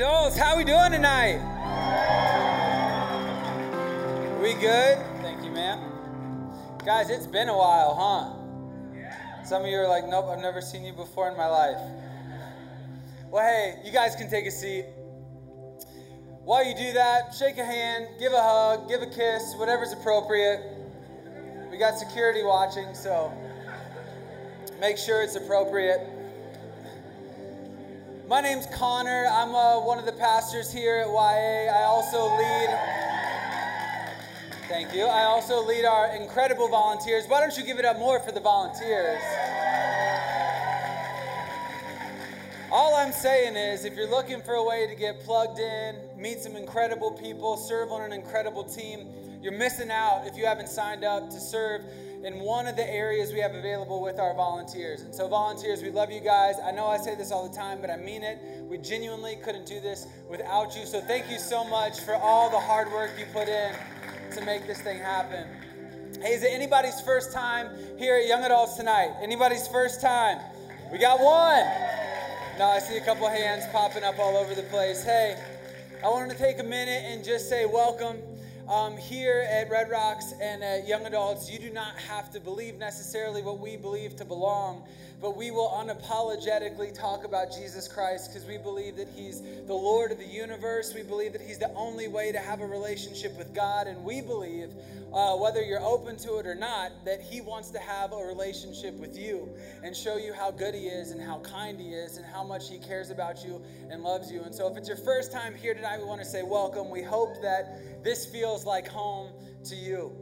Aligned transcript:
adults, 0.00 0.34
how 0.34 0.56
we 0.56 0.64
doing 0.64 0.90
tonight? 0.90 1.36
We 4.40 4.54
good? 4.54 4.96
Thank 5.20 5.44
you, 5.44 5.50
man. 5.50 5.78
Guys, 6.86 7.10
it's 7.10 7.26
been 7.26 7.50
a 7.50 7.54
while, 7.54 7.94
huh? 8.00 9.44
Some 9.44 9.60
of 9.60 9.68
you 9.68 9.76
are 9.76 9.86
like, 9.86 10.08
nope, 10.08 10.24
I've 10.30 10.40
never 10.40 10.62
seen 10.62 10.86
you 10.86 10.94
before 10.94 11.28
in 11.28 11.36
my 11.36 11.48
life. 11.48 11.76
Well, 13.30 13.44
hey, 13.44 13.82
you 13.84 13.92
guys 13.92 14.16
can 14.16 14.30
take 14.30 14.46
a 14.46 14.50
seat. 14.50 14.86
While 16.44 16.66
you 16.66 16.74
do 16.74 16.94
that, 16.94 17.34
shake 17.38 17.58
a 17.58 17.64
hand, 17.66 18.08
give 18.18 18.32
a 18.32 18.40
hug, 18.40 18.88
give 18.88 19.02
a 19.02 19.06
kiss, 19.06 19.54
whatever's 19.58 19.92
appropriate. 19.92 20.62
We 21.70 21.76
got 21.76 21.98
security 21.98 22.42
watching, 22.42 22.94
so 22.94 23.30
make 24.80 24.96
sure 24.96 25.20
it's 25.20 25.36
appropriate. 25.36 26.19
My 28.30 28.40
name's 28.40 28.66
Connor. 28.66 29.26
I'm 29.28 29.56
uh, 29.56 29.80
one 29.80 29.98
of 29.98 30.06
the 30.06 30.12
pastors 30.12 30.72
here 30.72 30.98
at 30.98 31.08
YA. 31.08 31.66
I 31.66 31.82
also 31.82 32.26
lead. 32.36 32.78
Thank 34.68 34.94
you. 34.94 35.06
I 35.06 35.24
also 35.24 35.66
lead 35.66 35.84
our 35.84 36.14
incredible 36.14 36.68
volunteers. 36.68 37.24
Why 37.26 37.40
don't 37.40 37.58
you 37.58 37.64
give 37.64 37.80
it 37.80 37.84
up 37.84 37.98
more 37.98 38.20
for 38.20 38.30
the 38.30 38.38
volunteers? 38.38 39.20
All 42.70 42.94
I'm 42.94 43.10
saying 43.10 43.56
is, 43.56 43.84
if 43.84 43.96
you're 43.96 44.08
looking 44.08 44.40
for 44.42 44.54
a 44.54 44.62
way 44.62 44.86
to 44.86 44.94
get 44.94 45.18
plugged 45.24 45.58
in, 45.58 45.96
meet 46.16 46.38
some 46.38 46.54
incredible 46.54 47.10
people, 47.10 47.56
serve 47.56 47.90
on 47.90 48.00
an 48.02 48.12
incredible 48.12 48.62
team, 48.62 49.08
you're 49.42 49.58
missing 49.58 49.90
out 49.90 50.22
if 50.28 50.36
you 50.36 50.46
haven't 50.46 50.68
signed 50.68 51.02
up 51.02 51.30
to 51.30 51.40
serve 51.40 51.82
in 52.22 52.40
one 52.40 52.66
of 52.66 52.76
the 52.76 52.88
areas 52.88 53.32
we 53.32 53.40
have 53.40 53.54
available 53.54 54.02
with 54.02 54.18
our 54.18 54.34
volunteers. 54.34 55.00
And 55.02 55.14
so, 55.14 55.26
volunteers, 55.28 55.82
we 55.82 55.90
love 55.90 56.10
you 56.10 56.20
guys. 56.20 56.56
I 56.62 56.70
know 56.70 56.86
I 56.86 56.98
say 56.98 57.14
this 57.14 57.32
all 57.32 57.48
the 57.48 57.56
time, 57.56 57.80
but 57.80 57.88
I 57.88 57.96
mean 57.96 58.22
it. 58.22 58.38
We 58.62 58.76
genuinely 58.78 59.36
couldn't 59.36 59.66
do 59.66 59.80
this 59.80 60.06
without 60.28 60.76
you. 60.76 60.84
So, 60.84 61.00
thank 61.00 61.30
you 61.30 61.38
so 61.38 61.64
much 61.64 62.00
for 62.00 62.14
all 62.14 62.50
the 62.50 62.58
hard 62.58 62.92
work 62.92 63.12
you 63.18 63.24
put 63.32 63.48
in 63.48 63.74
to 64.34 64.44
make 64.44 64.66
this 64.66 64.80
thing 64.82 64.98
happen. 64.98 65.46
Hey, 66.20 66.34
is 66.34 66.42
it 66.42 66.52
anybody's 66.52 67.00
first 67.00 67.32
time 67.32 67.70
here 67.98 68.16
at 68.16 68.26
Young 68.26 68.44
Adults 68.44 68.76
tonight? 68.76 69.14
Anybody's 69.22 69.66
first 69.68 70.02
time? 70.02 70.38
We 70.92 70.98
got 70.98 71.20
one. 71.20 71.64
No, 72.58 72.66
I 72.66 72.80
see 72.80 72.98
a 72.98 73.04
couple 73.04 73.28
hands 73.28 73.64
popping 73.72 74.04
up 74.04 74.18
all 74.18 74.36
over 74.36 74.54
the 74.54 74.64
place. 74.64 75.02
Hey, 75.02 75.36
I 76.04 76.08
wanted 76.08 76.36
to 76.36 76.38
take 76.38 76.58
a 76.58 76.64
minute 76.64 77.04
and 77.06 77.24
just 77.24 77.48
say 77.48 77.64
welcome 77.64 78.18
um, 78.70 78.96
here 78.96 79.44
at 79.50 79.68
Red 79.68 79.90
Rocks 79.90 80.32
and 80.40 80.62
at 80.62 80.86
Young 80.86 81.04
Adults, 81.04 81.50
you 81.50 81.58
do 81.58 81.70
not 81.70 81.96
have 81.96 82.30
to 82.30 82.40
believe 82.40 82.78
necessarily 82.78 83.42
what 83.42 83.58
we 83.58 83.76
believe 83.76 84.14
to 84.16 84.24
belong, 84.24 84.84
but 85.20 85.36
we 85.36 85.50
will 85.50 85.68
unapologetically 85.68 86.94
talk 86.94 87.24
about 87.24 87.52
Jesus 87.52 87.86
Christ 87.86 88.30
because 88.30 88.48
we 88.48 88.56
believe 88.56 88.96
that 88.96 89.08
He's 89.14 89.42
the 89.66 89.74
Lord 89.74 90.12
of 90.12 90.18
the 90.18 90.26
universe. 90.26 90.94
We 90.94 91.02
believe 91.02 91.32
that 91.32 91.42
He's 91.42 91.58
the 91.58 91.72
only 91.74 92.08
way 92.08 92.32
to 92.32 92.38
have 92.38 92.60
a 92.60 92.66
relationship 92.66 93.36
with 93.36 93.54
God, 93.54 93.86
and 93.86 94.02
we 94.02 94.22
believe, 94.22 94.70
uh, 95.12 95.36
whether 95.36 95.62
you're 95.62 95.82
open 95.82 96.16
to 96.18 96.38
it 96.38 96.46
or 96.46 96.54
not, 96.54 96.92
that 97.04 97.20
He 97.20 97.42
wants 97.42 97.70
to 97.70 97.78
have 97.78 98.12
a 98.12 98.16
relationship 98.16 98.94
with 98.94 99.18
you 99.18 99.48
and 99.84 99.94
show 99.94 100.16
you 100.16 100.32
how 100.32 100.50
good 100.50 100.74
He 100.74 100.86
is 100.86 101.10
and 101.10 101.20
how 101.20 101.40
kind 101.40 101.78
He 101.78 101.90
is 101.90 102.16
and 102.16 102.24
how 102.24 102.42
much 102.42 102.70
He 102.70 102.78
cares 102.78 103.10
about 103.10 103.44
you 103.44 103.62
and 103.90 104.02
loves 104.02 104.32
you. 104.32 104.42
And 104.42 104.54
so, 104.54 104.70
if 104.70 104.76
it's 104.78 104.88
your 104.88 104.96
first 104.96 105.32
time 105.32 105.54
here 105.54 105.74
tonight, 105.74 105.98
we 105.98 106.06
want 106.06 106.20
to 106.22 106.26
say 106.26 106.42
welcome. 106.42 106.88
We 106.90 107.02
hope 107.02 107.42
that 107.42 108.02
this 108.02 108.24
feels 108.24 108.64
like 108.64 108.88
home 108.88 109.32
to 109.64 109.76
you. 109.76 110.12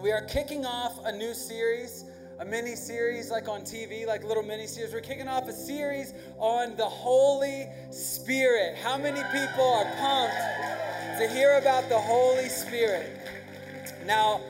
We 0.00 0.10
are 0.10 0.22
kicking 0.22 0.64
off 0.64 0.98
a 1.04 1.12
new 1.12 1.34
series, 1.34 2.04
a 2.42 2.44
mini 2.44 2.74
series 2.74 3.30
like 3.30 3.46
on 3.46 3.60
TV, 3.60 4.04
like 4.04 4.24
little 4.24 4.42
mini 4.42 4.66
series. 4.66 4.92
We're 4.92 5.00
kicking 5.00 5.28
off 5.28 5.46
a 5.46 5.52
series 5.52 6.12
on 6.38 6.74
the 6.76 6.84
Holy 6.84 7.68
Spirit. 7.92 8.76
How 8.82 8.98
many 8.98 9.20
people 9.30 9.64
are 9.64 9.84
pumped 10.00 11.20
to 11.20 11.28
hear 11.28 11.56
about 11.58 11.88
the 11.88 11.98
Holy 12.00 12.48
Spirit? 12.48 13.16
Now, 14.06 14.40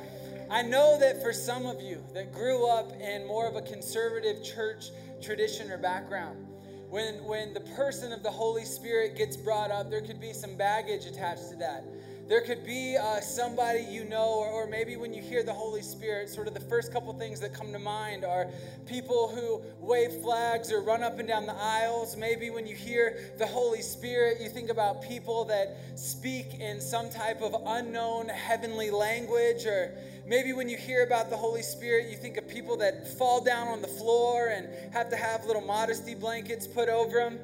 I 0.50 0.62
know 0.62 0.98
that 1.00 1.22
for 1.22 1.34
some 1.34 1.66
of 1.66 1.82
you 1.82 2.02
that 2.14 2.32
grew 2.32 2.66
up 2.66 2.92
in 2.98 3.26
more 3.26 3.46
of 3.46 3.56
a 3.56 3.62
conservative 3.62 4.42
church 4.42 4.86
tradition 5.20 5.70
or 5.70 5.76
background, 5.76 6.46
when, 6.88 7.22
when 7.24 7.52
the 7.52 7.60
person 7.76 8.10
of 8.10 8.22
the 8.22 8.30
Holy 8.30 8.64
Spirit 8.64 9.18
gets 9.18 9.36
brought 9.36 9.70
up, 9.70 9.90
there 9.90 10.00
could 10.00 10.20
be 10.20 10.32
some 10.32 10.56
baggage 10.56 11.04
attached 11.04 11.50
to 11.50 11.56
that. 11.56 11.84
There 12.32 12.40
could 12.40 12.64
be 12.64 12.96
uh, 12.96 13.20
somebody 13.20 13.82
you 13.82 14.04
know, 14.04 14.24
or, 14.24 14.48
or 14.48 14.66
maybe 14.66 14.96
when 14.96 15.12
you 15.12 15.20
hear 15.20 15.42
the 15.42 15.52
Holy 15.52 15.82
Spirit, 15.82 16.30
sort 16.30 16.48
of 16.48 16.54
the 16.54 16.60
first 16.60 16.90
couple 16.90 17.12
things 17.12 17.40
that 17.40 17.52
come 17.52 17.74
to 17.74 17.78
mind 17.78 18.24
are 18.24 18.48
people 18.86 19.28
who 19.28 19.60
wave 19.86 20.12
flags 20.22 20.72
or 20.72 20.80
run 20.80 21.02
up 21.02 21.18
and 21.18 21.28
down 21.28 21.44
the 21.44 21.54
aisles. 21.54 22.16
Maybe 22.16 22.48
when 22.48 22.66
you 22.66 22.74
hear 22.74 23.34
the 23.36 23.46
Holy 23.46 23.82
Spirit, 23.82 24.40
you 24.40 24.48
think 24.48 24.70
about 24.70 25.02
people 25.02 25.44
that 25.44 25.76
speak 25.94 26.54
in 26.58 26.80
some 26.80 27.10
type 27.10 27.42
of 27.42 27.54
unknown 27.66 28.30
heavenly 28.30 28.90
language, 28.90 29.66
or 29.66 29.94
maybe 30.26 30.54
when 30.54 30.70
you 30.70 30.78
hear 30.78 31.04
about 31.04 31.28
the 31.28 31.36
Holy 31.36 31.60
Spirit, 31.60 32.10
you 32.10 32.16
think 32.16 32.38
of 32.38 32.48
people 32.48 32.78
that 32.78 33.06
fall 33.18 33.44
down 33.44 33.68
on 33.68 33.82
the 33.82 33.88
floor 33.88 34.48
and 34.48 34.70
have 34.94 35.10
to 35.10 35.16
have 35.16 35.44
little 35.44 35.60
modesty 35.60 36.14
blankets 36.14 36.66
put 36.66 36.88
over 36.88 37.18
them. 37.18 37.38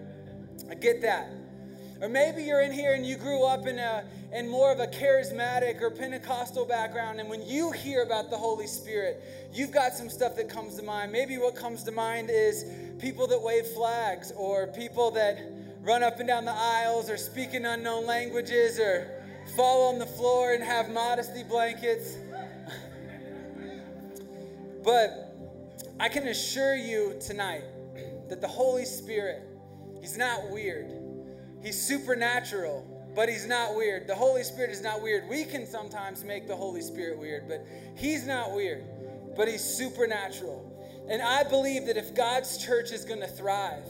I 0.71 0.77
get 0.77 1.03
that. 1.03 1.38
Or 2.01 2.09
maybe 2.09 2.45
you're 2.45 2.61
in 2.61 2.73
here 2.73 2.95
and 2.95 3.05
you 3.05 3.17
grew 3.17 3.45
up 3.45 3.67
in 3.67 3.79
a 3.79 4.05
in 4.33 4.49
more 4.49 4.71
of 4.71 4.79
a 4.79 4.87
charismatic 4.87 5.81
or 5.81 5.91
Pentecostal 5.91 6.67
background, 6.67 7.19
and 7.19 7.31
when 7.31 7.47
you 7.47 7.73
hear 7.73 8.03
about 8.03 8.31
the 8.31 8.37
Holy 8.37 8.67
Spirit, 8.67 9.23
you've 9.55 9.73
got 9.73 9.95
some 9.95 10.11
stuff 10.11 10.37
that 10.37 10.51
comes 10.51 10.77
to 10.77 10.83
mind. 10.83 11.11
Maybe 11.11 11.39
what 11.39 11.57
comes 11.57 11.83
to 11.85 11.93
mind 11.93 12.29
is 12.31 12.67
people 12.99 13.27
that 13.29 13.43
wave 13.43 13.67
flags, 13.69 14.31
or 14.33 14.67
people 14.67 15.11
that 15.13 15.39
run 15.81 16.03
up 16.03 16.19
and 16.19 16.29
down 16.29 16.45
the 16.45 16.55
aisles, 16.55 17.09
or 17.09 17.17
speak 17.17 17.55
in 17.55 17.65
unknown 17.65 18.07
languages, 18.07 18.79
or 18.79 19.11
fall 19.57 19.89
on 19.89 19.99
the 19.99 20.07
floor 20.07 20.53
and 20.53 20.63
have 20.63 20.91
modesty 20.91 21.43
blankets. 21.43 22.19
but 24.85 25.35
I 25.99 26.11
can 26.11 26.29
assure 26.29 26.77
you 26.77 27.17
tonight 27.19 27.65
that 28.29 28.43
the 28.43 28.49
Holy 28.49 28.85
Spirit, 28.85 29.43
He's 30.01 30.19
not 30.19 30.51
weird. 30.51 30.98
He's 31.63 31.81
supernatural, 31.81 32.87
but 33.15 33.29
He's 33.29 33.47
not 33.47 33.75
weird. 33.75 34.07
The 34.07 34.15
Holy 34.15 34.45
Spirit 34.45 34.71
is 34.71 34.83
not 34.83 35.03
weird. 35.03 35.29
We 35.29 35.45
can 35.45 35.67
sometimes 35.67 36.25
make 36.25 36.47
the 36.47 36.57
Holy 36.57 36.83
Spirit 36.83 37.19
weird, 37.19 37.49
but 37.49 37.67
He's 37.97 38.27
not 38.27 38.53
weird, 38.53 38.85
but 39.37 39.49
He's 39.49 39.63
supernatural. 39.63 40.65
And 41.09 41.23
I 41.23 41.43
believe 41.43 41.87
that 41.87 41.97
if 41.97 42.15
God's 42.15 42.59
church 42.59 42.93
is 42.93 43.05
going 43.05 43.21
to 43.21 43.27
thrive, 43.27 43.85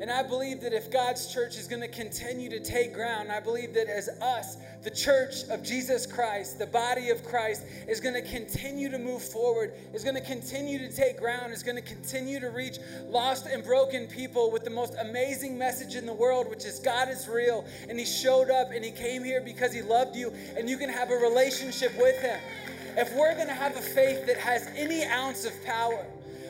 and 0.00 0.10
I 0.10 0.22
believe 0.22 0.60
that 0.62 0.72
if 0.72 0.90
God's 0.90 1.32
church 1.32 1.56
is 1.56 1.68
going 1.68 1.82
to 1.82 1.88
continue 1.88 2.50
to 2.50 2.60
take 2.60 2.92
ground, 2.92 3.30
I 3.30 3.40
believe 3.40 3.74
that 3.74 3.88
as 3.88 4.08
us, 4.20 4.56
the 4.82 4.90
church 4.90 5.44
of 5.50 5.62
Jesus 5.62 6.04
Christ, 6.04 6.58
the 6.58 6.66
body 6.66 7.10
of 7.10 7.24
Christ, 7.24 7.64
is 7.88 8.00
going 8.00 8.14
to 8.14 8.28
continue 8.28 8.90
to 8.90 8.98
move 8.98 9.22
forward, 9.22 9.72
is 9.94 10.04
going 10.04 10.16
to 10.16 10.20
continue 10.20 10.78
to 10.78 10.94
take 10.94 11.18
ground, 11.18 11.52
is 11.52 11.62
going 11.62 11.76
to 11.76 11.82
continue 11.82 12.38
to 12.40 12.50
reach 12.50 12.78
lost 13.06 13.46
and 13.46 13.64
broken 13.64 14.06
people 14.06 14.50
with 14.50 14.64
the 14.64 14.70
most 14.70 14.94
amazing 15.00 15.56
message 15.56 15.94
in 15.94 16.04
the 16.06 16.12
world, 16.12 16.50
which 16.50 16.64
is 16.64 16.80
God 16.80 17.08
is 17.08 17.28
real. 17.28 17.64
And 17.88 17.98
He 17.98 18.04
showed 18.04 18.50
up 18.50 18.72
and 18.72 18.84
He 18.84 18.90
came 18.90 19.24
here 19.24 19.40
because 19.40 19.72
He 19.72 19.80
loved 19.80 20.16
you, 20.16 20.32
and 20.56 20.68
you 20.68 20.76
can 20.76 20.90
have 20.90 21.10
a 21.10 21.16
relationship 21.16 21.96
with 21.96 22.20
Him. 22.20 22.38
If 22.96 23.12
we're 23.14 23.34
going 23.34 23.48
to 23.48 23.54
have 23.54 23.76
a 23.76 23.80
faith 23.80 24.26
that 24.26 24.36
has 24.36 24.68
any 24.76 25.04
ounce 25.04 25.44
of 25.44 25.64
power, 25.64 26.06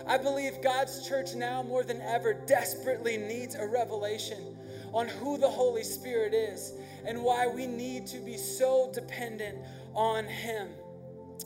I 0.07 0.19
believe 0.19 0.61
God's 0.63 1.07
church 1.09 1.35
now 1.35 1.63
more 1.63 1.83
than 1.83 2.03
ever 2.03 2.35
desperately 2.35 3.17
needs 3.17 3.55
a 3.55 3.67
revelation 3.67 4.57
on 4.93 5.09
who 5.09 5.39
the 5.39 5.49
Holy 5.49 5.83
Spirit 5.83 6.35
is 6.35 6.75
and 7.07 7.23
why 7.23 7.47
we 7.47 7.67
need 7.67 8.07
to 8.09 8.19
be 8.19 8.37
so 8.37 8.91
dependent 8.93 9.59
on 9.95 10.27
Him. 10.27 10.69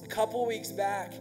A 0.04 0.06
couple 0.08 0.44
weeks 0.46 0.72
back, 0.72 1.14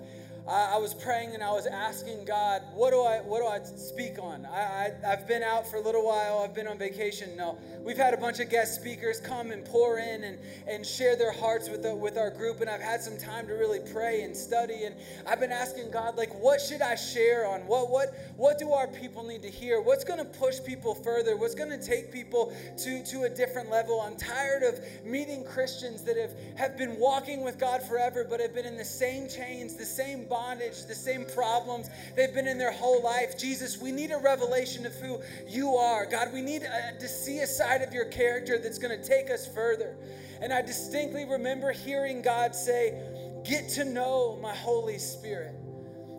I, 0.50 0.78
was 0.78 0.94
praying 0.94 1.34
and 1.34 1.44
I 1.44 1.52
was 1.52 1.66
asking 1.66 2.24
God, 2.24 2.62
what 2.74 2.92
do 2.92 3.02
I 3.02 3.18
what 3.18 3.40
do 3.40 3.48
I 3.48 3.60
speak 3.78 4.18
on? 4.18 4.46
I, 4.46 4.92
I 5.06 5.10
have 5.10 5.28
been 5.28 5.44
out 5.44 5.70
for 5.70 5.76
a 5.76 5.82
little 5.82 6.06
while. 6.06 6.40
I've 6.40 6.54
been 6.56 6.68
on 6.68 6.78
vacation. 6.78 7.36
No, 7.36 7.58
we've 7.82 7.98
had 7.98 8.14
a 8.14 8.18
bunch 8.18 8.40
of 8.40 8.50
guest 8.50 8.76
speakers 8.76 9.20
come 9.20 9.52
and 9.52 9.66
pour 9.66 10.00
in 10.00 10.24
and 10.24 10.40
and 10.68 10.86
share 10.86 11.18
their 11.18 11.34
hearts 11.34 11.70
with 11.70 11.84
the, 11.84 11.94
with 11.94 12.18
our 12.18 12.30
group, 12.30 12.62
and 12.62 12.70
I've 12.70 12.82
had 12.82 13.02
some 13.02 13.18
time 13.18 13.48
to 13.48 13.54
really 13.54 13.80
pray 13.92 14.22
and 14.22 14.36
study. 14.36 14.86
And 14.86 14.96
I've 15.28 15.40
been 15.40 15.52
asking 15.52 15.92
God, 15.92 16.16
like, 16.16 16.34
what 16.42 16.62
should 16.62 16.82
I 16.82 16.96
share 16.96 17.46
on? 17.48 17.62
What 17.68 17.90
what 17.90 18.16
what 18.38 18.58
do 18.58 18.72
our 18.72 18.88
people 18.88 19.24
need 19.24 19.42
to 19.42 19.50
hear? 19.50 19.82
What's 19.82 20.06
going 20.06 20.20
to 20.20 20.26
push 20.40 20.64
people 20.64 20.96
further? 20.96 21.36
What's 21.36 21.56
going 21.56 21.72
to 21.78 21.86
take 21.86 22.12
people 22.12 22.54
to 22.84 23.04
to 23.04 23.24
a 23.24 23.30
different 23.30 23.70
level? 23.70 24.00
I'm 24.00 24.16
tired 24.16 24.64
of 24.64 24.80
meeting 25.04 25.44
Christians 25.44 26.04
that 26.04 26.16
have 26.16 26.32
have 26.56 26.78
been 26.78 26.98
walking 26.98 27.44
with 27.44 27.60
God 27.60 27.84
forever, 27.84 28.26
but 28.30 28.40
have 28.40 28.54
been 28.54 28.66
in 28.66 28.78
the 28.78 28.86
same 28.86 29.28
chains, 29.28 29.76
the 29.76 29.86
same 29.86 30.26
bondage, 30.38 30.86
the 30.86 30.94
same 30.94 31.26
problems 31.26 31.90
they've 32.16 32.34
been 32.34 32.48
in 32.48 32.60
their 32.60 32.72
whole 32.72 33.02
life. 33.02 33.38
Jesus, 33.38 33.80
we 33.80 33.92
need 33.92 34.12
a 34.12 34.18
revelation 34.18 34.86
of 34.86 34.94
who 34.96 35.20
you 35.48 35.76
are. 35.76 36.06
God, 36.06 36.32
we 36.32 36.42
need 36.42 36.64
uh, 36.64 37.00
to 37.00 37.08
see 37.08 37.40
a 37.40 37.48
side 37.48 37.82
of 37.82 37.92
your 37.92 38.06
character 38.06 38.60
that's 38.60 38.78
going 38.78 38.96
to 38.96 39.08
take 39.08 39.32
us 39.32 39.48
further. 39.48 39.98
And 40.40 40.54
I 40.54 40.62
distinctly 40.62 41.26
remember 41.26 41.72
hearing 41.72 42.22
God 42.22 42.54
say, 42.54 43.02
Get 43.44 43.70
to 43.70 43.86
know 43.86 44.38
my 44.42 44.54
Holy 44.54 45.00
Spirit. 45.00 45.56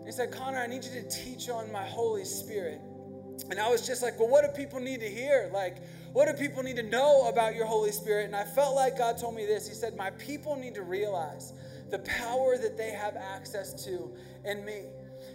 He 0.05 0.11
said, 0.11 0.33
Connor, 0.33 0.59
I 0.59 0.67
need 0.67 0.85
you 0.85 0.91
to 1.01 1.09
teach 1.09 1.49
on 1.49 1.71
my 1.71 1.85
Holy 1.85 2.25
Spirit. 2.25 2.81
And 3.51 3.61
I 3.61 3.69
was 3.69 3.87
just 3.87 4.03
like, 4.03 4.19
well, 4.19 4.29
what 4.29 4.45
do 4.45 4.51
people 4.61 4.81
need 4.81 5.01
to 5.01 5.09
hear? 5.09 5.49
Like, 5.53 5.77
What 6.13 6.27
do 6.27 6.33
people 6.33 6.65
need 6.65 6.77
to 6.77 6.83
know 6.83 7.29
about 7.29 7.55
your 7.55 7.67
Holy 7.67 7.93
Spirit? 7.93 8.25
And 8.25 8.35
I 8.35 8.45
felt 8.45 8.75
like 8.75 8.99
God 8.99 9.19
told 9.19 9.37
me 9.37 9.47
this. 9.47 9.69
He 9.69 9.75
said, 9.75 9.97
My 9.97 10.11
people 10.11 10.57
need 10.57 10.75
to 10.75 10.83
realize 10.83 11.53
the 11.91 12.01
power 12.01 12.57
that 12.59 12.77
they 12.77 12.91
have 12.91 13.17
access 13.17 13.85
to 13.85 14.11
in 14.45 14.65
me. 14.65 14.83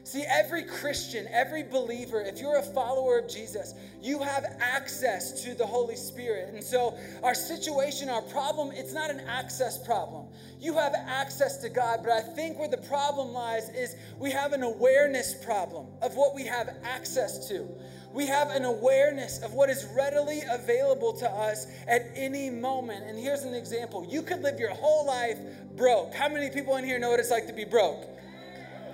See, 0.05 0.25
every 0.27 0.63
Christian, 0.63 1.27
every 1.31 1.63
believer, 1.63 2.21
if 2.21 2.39
you're 2.39 2.57
a 2.57 2.63
follower 2.63 3.19
of 3.19 3.29
Jesus, 3.29 3.73
you 4.01 4.21
have 4.21 4.45
access 4.59 5.43
to 5.43 5.55
the 5.55 5.65
Holy 5.65 5.95
Spirit. 5.95 6.53
And 6.53 6.61
so, 6.61 6.97
our 7.21 7.33
situation, 7.33 8.09
our 8.09 8.21
problem, 8.21 8.71
it's 8.73 8.93
not 8.93 9.09
an 9.09 9.21
access 9.21 9.77
problem. 9.77 10.27
You 10.59 10.73
have 10.73 10.93
access 10.93 11.57
to 11.59 11.69
God, 11.69 12.01
but 12.03 12.11
I 12.11 12.19
think 12.19 12.59
where 12.59 12.67
the 12.67 12.77
problem 12.77 13.31
lies 13.31 13.69
is 13.69 13.95
we 14.19 14.29
have 14.31 14.51
an 14.51 14.63
awareness 14.63 15.35
problem 15.45 15.87
of 16.01 16.15
what 16.15 16.35
we 16.35 16.45
have 16.47 16.75
access 16.83 17.47
to. 17.47 17.69
We 18.13 18.27
have 18.27 18.51
an 18.51 18.63
awareness 18.63 19.41
of 19.41 19.53
what 19.53 19.71
is 19.71 19.87
readily 19.95 20.41
available 20.51 21.13
to 21.13 21.29
us 21.29 21.65
at 21.87 22.11
any 22.13 22.49
moment. 22.51 23.05
And 23.07 23.17
here's 23.17 23.43
an 23.43 23.55
example 23.55 24.05
you 24.07 24.21
could 24.21 24.41
live 24.41 24.59
your 24.59 24.69
whole 24.69 25.07
life 25.07 25.39
broke. 25.75 26.13
How 26.13 26.29
many 26.29 26.49
people 26.49 26.75
in 26.77 26.85
here 26.85 26.99
know 26.99 27.09
what 27.11 27.19
it's 27.19 27.31
like 27.31 27.47
to 27.47 27.53
be 27.53 27.65
broke? 27.65 28.05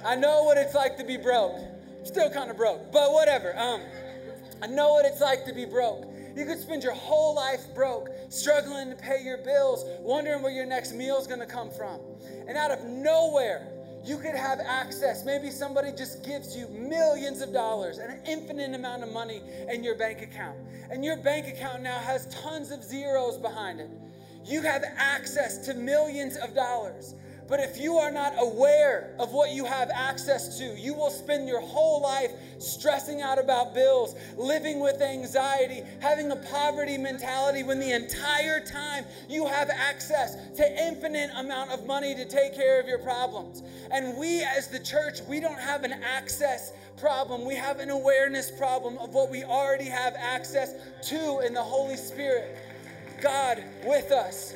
I 0.05 0.15
know 0.15 0.43
what 0.43 0.57
it's 0.57 0.73
like 0.73 0.97
to 0.97 1.03
be 1.03 1.17
broke. 1.17 1.59
Still 2.03 2.29
kind 2.29 2.49
of 2.49 2.57
broke, 2.57 2.91
but 2.91 3.11
whatever. 3.11 3.57
Um, 3.57 3.81
I 4.61 4.67
know 4.67 4.93
what 4.93 5.05
it's 5.05 5.21
like 5.21 5.45
to 5.45 5.53
be 5.53 5.65
broke. 5.65 6.05
You 6.35 6.45
could 6.45 6.59
spend 6.59 6.83
your 6.83 6.93
whole 6.93 7.35
life 7.35 7.73
broke, 7.75 8.09
struggling 8.29 8.91
to 8.91 8.95
pay 8.95 9.21
your 9.23 9.39
bills, 9.39 9.83
wondering 9.99 10.41
where 10.41 10.51
your 10.51 10.65
next 10.65 10.93
meal 10.93 11.17
is 11.17 11.27
going 11.27 11.39
to 11.39 11.45
come 11.45 11.69
from. 11.69 11.99
And 12.47 12.57
out 12.57 12.71
of 12.71 12.85
nowhere, 12.85 13.67
you 14.05 14.17
could 14.17 14.35
have 14.35 14.59
access. 14.59 15.25
Maybe 15.25 15.49
somebody 15.49 15.91
just 15.91 16.23
gives 16.23 16.55
you 16.55 16.67
millions 16.69 17.41
of 17.41 17.51
dollars, 17.51 17.97
an 17.97 18.21
infinite 18.25 18.73
amount 18.73 19.03
of 19.03 19.11
money 19.11 19.41
in 19.69 19.83
your 19.83 19.95
bank 19.95 20.21
account. 20.21 20.57
And 20.89 21.03
your 21.03 21.17
bank 21.17 21.47
account 21.47 21.83
now 21.83 21.99
has 21.99 22.27
tons 22.27 22.71
of 22.71 22.83
zeros 22.83 23.37
behind 23.37 23.81
it. 23.81 23.89
You 24.45 24.61
have 24.61 24.83
access 24.97 25.57
to 25.67 25.73
millions 25.73 26.37
of 26.37 26.55
dollars. 26.55 27.15
But 27.49 27.59
if 27.61 27.79
you 27.79 27.95
are 27.95 28.11
not 28.11 28.33
aware 28.37 29.15
of 29.17 29.31
what 29.31 29.49
you 29.49 29.65
have 29.65 29.89
access 29.91 30.59
to, 30.59 30.79
you 30.79 30.93
will 30.93 31.09
spend 31.09 31.47
your 31.47 31.61
whole 31.61 31.99
life 31.99 32.31
stressing 32.59 33.23
out 33.23 33.39
about 33.39 33.73
bills, 33.73 34.13
living 34.37 34.79
with 34.79 35.01
anxiety, 35.01 35.81
having 35.99 36.31
a 36.31 36.35
poverty 36.35 36.95
mentality 36.95 37.63
when 37.63 37.79
the 37.79 37.91
entire 37.91 38.63
time 38.63 39.03
you 39.27 39.47
have 39.47 39.71
access 39.71 40.35
to 40.57 40.87
infinite 40.87 41.31
amount 41.37 41.71
of 41.71 41.87
money 41.87 42.13
to 42.13 42.23
take 42.23 42.53
care 42.53 42.79
of 42.79 42.87
your 42.87 42.99
problems. 42.99 43.63
And 43.91 44.15
we 44.15 44.43
as 44.43 44.67
the 44.67 44.79
church, 44.79 45.21
we 45.27 45.39
don't 45.39 45.59
have 45.59 45.83
an 45.83 45.93
access 45.93 46.71
problem. 46.97 47.45
We 47.45 47.55
have 47.55 47.79
an 47.79 47.89
awareness 47.89 48.51
problem 48.51 48.99
of 48.99 49.15
what 49.15 49.31
we 49.31 49.43
already 49.43 49.85
have 49.85 50.13
access 50.15 50.73
to 51.09 51.39
in 51.39 51.55
the 51.55 51.63
Holy 51.63 51.95
Spirit. 51.95 52.57
God 53.21 53.63
with 53.85 54.11
us. 54.11 54.55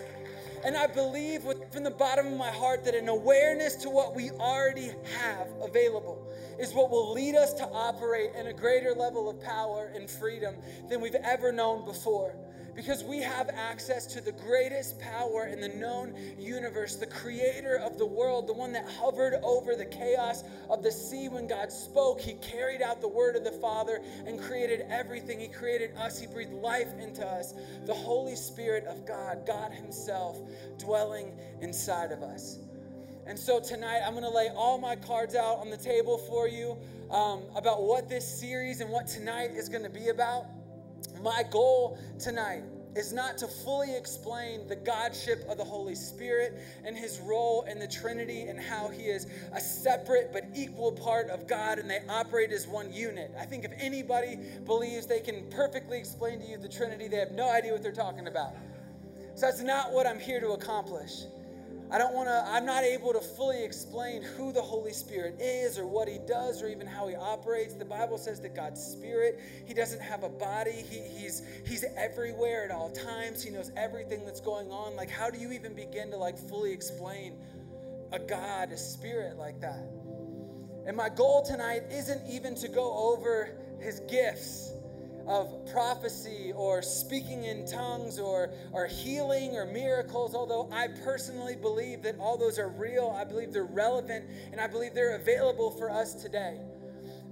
And 0.63 0.77
I 0.77 0.87
believe 0.87 1.43
from 1.71 1.83
the 1.83 1.91
bottom 1.91 2.27
of 2.27 2.37
my 2.37 2.49
heart 2.49 2.85
that 2.85 2.95
an 2.95 3.09
awareness 3.09 3.75
to 3.77 3.89
what 3.89 4.15
we 4.15 4.31
already 4.31 4.91
have 5.19 5.47
available 5.61 6.25
is 6.57 6.73
what 6.73 6.89
will 6.89 7.11
lead 7.11 7.35
us 7.35 7.53
to 7.55 7.65
operate 7.65 8.31
in 8.35 8.47
a 8.47 8.53
greater 8.53 8.93
level 8.93 9.29
of 9.29 9.41
power 9.41 9.91
and 9.93 10.09
freedom 10.09 10.55
than 10.87 11.01
we've 11.01 11.15
ever 11.15 11.51
known 11.51 11.83
before 11.83 12.35
because 12.75 13.03
we 13.03 13.19
have 13.19 13.49
access 13.49 14.05
to 14.07 14.21
the 14.21 14.31
greatest 14.31 14.99
power 14.99 15.45
in 15.45 15.61
the 15.61 15.69
known 15.69 16.15
universe, 16.39 16.95
the 16.95 17.05
creator 17.05 17.75
of 17.75 17.97
the 17.97 18.05
world, 18.05 18.47
the 18.47 18.53
one 18.53 18.71
that 18.73 18.89
hovered 18.89 19.35
over 19.43 19.75
the 19.75 19.85
chaos 19.85 20.43
of 20.69 20.81
the 20.81 20.91
sea 20.91 21.27
when 21.27 21.47
God 21.47 21.71
spoke. 21.71 22.19
He 22.19 22.33
carried 22.33 22.81
out 22.81 23.01
the 23.01 23.07
word 23.07 23.35
of 23.35 23.43
the 23.43 23.51
Father 23.51 24.01
and 24.25 24.39
created 24.39 24.85
everything. 24.89 25.39
He 25.39 25.47
created 25.47 25.95
us, 25.97 26.19
He 26.19 26.27
breathed 26.27 26.53
life 26.53 26.91
into 26.99 27.25
us. 27.25 27.53
The 27.85 27.93
Holy 27.93 28.35
Spirit 28.35 28.85
of 28.85 29.05
God, 29.05 29.45
God 29.45 29.71
Himself, 29.71 30.39
dwelling 30.79 31.31
inside 31.61 32.11
of 32.11 32.23
us. 32.23 32.57
And 33.25 33.39
so 33.39 33.59
tonight, 33.59 34.01
I'm 34.05 34.13
going 34.13 34.23
to 34.23 34.29
lay 34.29 34.49
all 34.49 34.77
my 34.77 34.95
cards 34.95 35.35
out 35.35 35.59
on 35.59 35.69
the 35.69 35.77
table 35.77 36.17
for 36.17 36.47
you 36.47 36.77
um, 37.09 37.43
about 37.55 37.83
what 37.83 38.09
this 38.09 38.27
series 38.27 38.81
and 38.81 38.89
what 38.89 39.07
tonight 39.07 39.51
is 39.51 39.69
going 39.69 39.83
to 39.83 39.89
be 39.89 40.09
about. 40.09 40.45
My 41.21 41.43
goal 41.49 41.97
tonight 42.19 42.63
is 42.95 43.11
not 43.11 43.37
to 43.39 43.47
fully 43.47 43.95
explain 43.95 44.67
the 44.67 44.75
Godship 44.75 45.45
of 45.49 45.57
the 45.57 45.63
Holy 45.63 45.95
Spirit 45.95 46.59
and 46.83 46.95
his 46.95 47.19
role 47.21 47.63
in 47.63 47.79
the 47.79 47.87
Trinity 47.87 48.43
and 48.43 48.59
how 48.59 48.89
he 48.89 49.03
is 49.03 49.27
a 49.53 49.59
separate 49.59 50.31
but 50.31 50.43
equal 50.53 50.91
part 50.91 51.29
of 51.29 51.47
God 51.47 51.79
and 51.79 51.89
they 51.89 52.01
operate 52.09 52.51
as 52.51 52.67
one 52.67 52.93
unit. 52.93 53.31
I 53.39 53.45
think 53.45 53.65
if 53.65 53.71
anybody 53.79 54.37
believes 54.65 55.07
they 55.07 55.21
can 55.21 55.49
perfectly 55.49 55.97
explain 55.97 56.39
to 56.41 56.45
you 56.45 56.57
the 56.57 56.69
Trinity, 56.69 57.07
they 57.07 57.17
have 57.17 57.31
no 57.31 57.49
idea 57.49 57.71
what 57.71 57.81
they're 57.81 57.91
talking 57.91 58.27
about. 58.27 58.53
So 59.35 59.47
that's 59.47 59.61
not 59.61 59.91
what 59.91 60.05
I'm 60.05 60.19
here 60.19 60.39
to 60.39 60.49
accomplish. 60.49 61.23
I 61.93 61.99
don't 61.99 62.15
want 62.15 62.27
to, 62.27 62.43
I'm 62.47 62.65
not 62.65 62.83
able 62.83 63.13
to 63.13 63.19
fully 63.19 63.63
explain 63.63 64.23
who 64.23 64.51
the 64.51 64.63
Holy 64.63 64.93
Spirit 64.93 65.39
is 65.39 65.77
or 65.77 65.85
what 65.85 66.07
he 66.07 66.17
does 66.27 66.63
or 66.63 66.67
even 66.67 66.87
how 66.87 67.07
he 67.07 67.15
operates. 67.15 67.75
The 67.75 67.85
Bible 67.85 68.17
says 68.17 68.41
that 68.41 68.55
God's 68.55 68.83
Spirit, 68.83 69.39
he 69.67 69.75
doesn't 69.75 70.01
have 70.01 70.23
a 70.23 70.29
body. 70.29 70.71
He, 70.71 71.01
he's, 71.01 71.43
he's 71.67 71.85
everywhere 71.95 72.65
at 72.65 72.71
all 72.71 72.89
times. 72.89 73.43
He 73.43 73.51
knows 73.51 73.71
everything 73.77 74.25
that's 74.25 74.41
going 74.41 74.71
on. 74.71 74.95
Like, 74.95 75.11
how 75.11 75.29
do 75.29 75.37
you 75.37 75.51
even 75.51 75.75
begin 75.75 76.09
to 76.09 76.17
like 76.17 76.35
fully 76.35 76.73
explain 76.73 77.35
a 78.11 78.17
God, 78.17 78.71
a 78.71 78.77
spirit 78.77 79.37
like 79.37 79.61
that? 79.61 79.87
And 80.87 80.97
my 80.97 81.09
goal 81.09 81.43
tonight 81.43 81.83
isn't 81.91 82.27
even 82.27 82.55
to 82.55 82.69
go 82.69 82.91
over 83.13 83.55
his 83.79 83.99
gifts 84.09 84.73
of 85.27 85.65
prophecy 85.71 86.51
or 86.55 86.81
speaking 86.81 87.45
in 87.45 87.65
tongues 87.65 88.19
or, 88.19 88.51
or 88.71 88.87
healing 88.87 89.55
or 89.55 89.65
miracles, 89.65 90.35
although 90.35 90.69
I 90.71 90.87
personally 91.03 91.55
believe 91.55 92.01
that 92.03 92.17
all 92.19 92.37
those 92.37 92.59
are 92.59 92.69
real, 92.69 93.15
I 93.17 93.23
believe 93.23 93.53
they're 93.53 93.63
relevant, 93.63 94.25
and 94.51 94.59
I 94.59 94.67
believe 94.67 94.93
they're 94.93 95.15
available 95.15 95.71
for 95.71 95.89
us 95.89 96.13
today. 96.13 96.57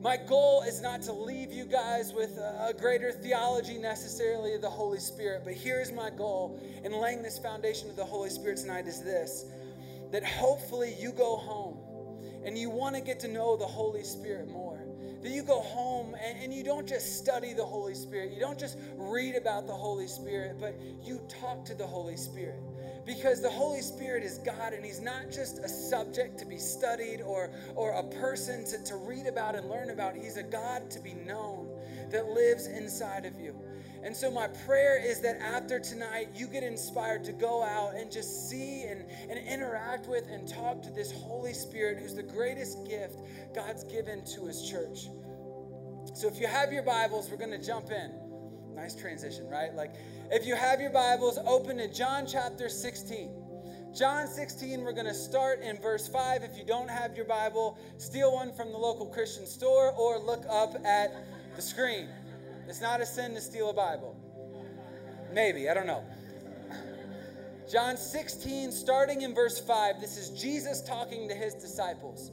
My 0.01 0.17
goal 0.17 0.63
is 0.63 0.81
not 0.81 1.03
to 1.03 1.13
leave 1.13 1.51
you 1.51 1.65
guys 1.65 2.11
with 2.11 2.35
a, 2.37 2.73
greater 2.75 3.11
theology 3.11 3.77
necessarily 3.77 4.55
of 4.55 4.61
the 4.61 4.69
Holy 4.69 4.99
Spirit, 4.99 5.43
but 5.43 5.53
here's 5.53 5.91
my 5.91 6.09
goal 6.09 6.59
in 6.83 6.91
laying 6.91 7.21
this 7.21 7.37
foundation 7.37 7.87
of 7.89 7.95
the 7.95 8.05
Holy 8.05 8.29
Spirit 8.29 8.57
tonight 8.57 8.87
is 8.87 9.03
this 9.03 9.45
that 10.11 10.25
hopefully 10.25 10.93
you 10.99 11.11
go 11.11 11.37
home 11.37 11.77
and 12.43 12.57
you 12.57 12.69
want 12.69 12.95
to 12.95 13.01
get 13.01 13.19
to 13.19 13.27
know 13.27 13.55
the 13.55 13.65
Holy 13.65 14.03
Spirit 14.03 14.49
more 14.49 14.70
that 15.21 15.31
you 15.31 15.43
go 15.43 15.61
home 15.61 16.15
and, 16.23 16.43
and 16.43 16.53
you 16.53 16.63
don't 16.63 16.87
just 16.87 17.17
study 17.17 17.53
the 17.53 17.65
Holy 17.65 17.93
Spirit, 17.93 18.31
you 18.31 18.39
don't 18.39 18.59
just 18.59 18.77
read 18.95 19.35
about 19.35 19.67
the 19.67 19.73
Holy 19.73 20.07
Spirit, 20.07 20.57
but 20.59 20.79
you 21.01 21.21
talk 21.27 21.63
to 21.65 21.75
the 21.75 21.85
Holy 21.85 22.17
Spirit. 22.17 22.59
Because 23.05 23.41
the 23.41 23.49
Holy 23.49 23.81
Spirit 23.81 24.23
is 24.23 24.37
God 24.39 24.73
and 24.73 24.85
He's 24.85 25.01
not 25.01 25.31
just 25.31 25.59
a 25.59 25.67
subject 25.67 26.37
to 26.39 26.45
be 26.45 26.57
studied 26.57 27.21
or, 27.21 27.49
or 27.75 27.91
a 27.93 28.03
person 28.03 28.63
to, 28.65 28.83
to 28.83 28.95
read 28.95 29.25
about 29.25 29.55
and 29.55 29.67
learn 29.69 29.89
about. 29.89 30.15
He's 30.15 30.37
a 30.37 30.43
God 30.43 30.89
to 30.91 30.99
be 30.99 31.13
known 31.13 31.67
that 32.11 32.27
lives 32.27 32.67
inside 32.67 33.25
of 33.25 33.39
you. 33.39 33.55
And 34.03 34.15
so, 34.15 34.31
my 34.31 34.47
prayer 34.47 34.99
is 35.03 35.21
that 35.21 35.39
after 35.39 35.79
tonight, 35.79 36.29
you 36.33 36.47
get 36.47 36.63
inspired 36.63 37.23
to 37.25 37.31
go 37.31 37.63
out 37.63 37.93
and 37.95 38.11
just 38.11 38.49
see 38.49 38.83
and, 38.83 39.05
and 39.29 39.47
interact 39.47 40.07
with 40.07 40.27
and 40.27 40.47
talk 40.47 40.81
to 40.83 40.89
this 40.89 41.11
Holy 41.11 41.53
Spirit 41.53 41.99
who's 41.99 42.15
the 42.15 42.23
greatest 42.23 42.87
gift 42.87 43.19
God's 43.53 43.83
given 43.83 44.25
to 44.33 44.47
His 44.47 44.67
church. 44.67 45.07
So, 46.15 46.27
if 46.27 46.39
you 46.39 46.47
have 46.47 46.73
your 46.73 46.81
Bibles, 46.81 47.29
we're 47.29 47.37
going 47.37 47.51
to 47.51 47.63
jump 47.63 47.91
in. 47.91 48.11
Nice 48.73 48.95
transition, 48.95 49.47
right? 49.47 49.73
Like, 49.75 49.93
if 50.31 50.47
you 50.47 50.55
have 50.55 50.81
your 50.81 50.91
Bibles, 50.91 51.37
open 51.45 51.77
to 51.77 51.87
John 51.87 52.25
chapter 52.25 52.69
16. 52.69 53.29
John 53.95 54.25
16, 54.25 54.81
we're 54.81 54.93
going 54.93 55.05
to 55.05 55.13
start 55.13 55.61
in 55.61 55.77
verse 55.77 56.07
5. 56.07 56.43
If 56.43 56.57
you 56.57 56.65
don't 56.65 56.89
have 56.89 57.15
your 57.15 57.25
Bible, 57.25 57.77
steal 57.97 58.33
one 58.33 58.53
from 58.53 58.71
the 58.71 58.77
local 58.77 59.05
Christian 59.05 59.45
store 59.45 59.91
or 59.91 60.17
look 60.17 60.45
up 60.49 60.75
at 60.85 61.13
the 61.55 61.61
screen. 61.61 62.07
It's 62.67 62.81
not 62.81 63.01
a 63.01 63.05
sin 63.05 63.33
to 63.35 63.41
steal 63.41 63.69
a 63.69 63.73
Bible. 63.73 64.15
Maybe, 65.33 65.69
I 65.69 65.73
don't 65.73 65.87
know. 65.87 66.03
John 67.71 67.95
16, 67.95 68.71
starting 68.71 69.21
in 69.21 69.33
verse 69.33 69.59
5, 69.59 70.01
this 70.01 70.17
is 70.17 70.29
Jesus 70.29 70.81
talking 70.81 71.29
to 71.29 71.35
his 71.35 71.53
disciples. 71.53 72.31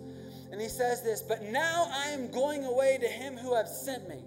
And 0.50 0.60
he 0.60 0.68
says 0.68 1.02
this, 1.02 1.22
But 1.22 1.42
now 1.44 1.88
I 1.94 2.08
am 2.10 2.30
going 2.30 2.64
away 2.64 2.98
to 3.00 3.06
him 3.06 3.36
who 3.36 3.54
have 3.54 3.68
sent 3.68 4.08
me. 4.08 4.24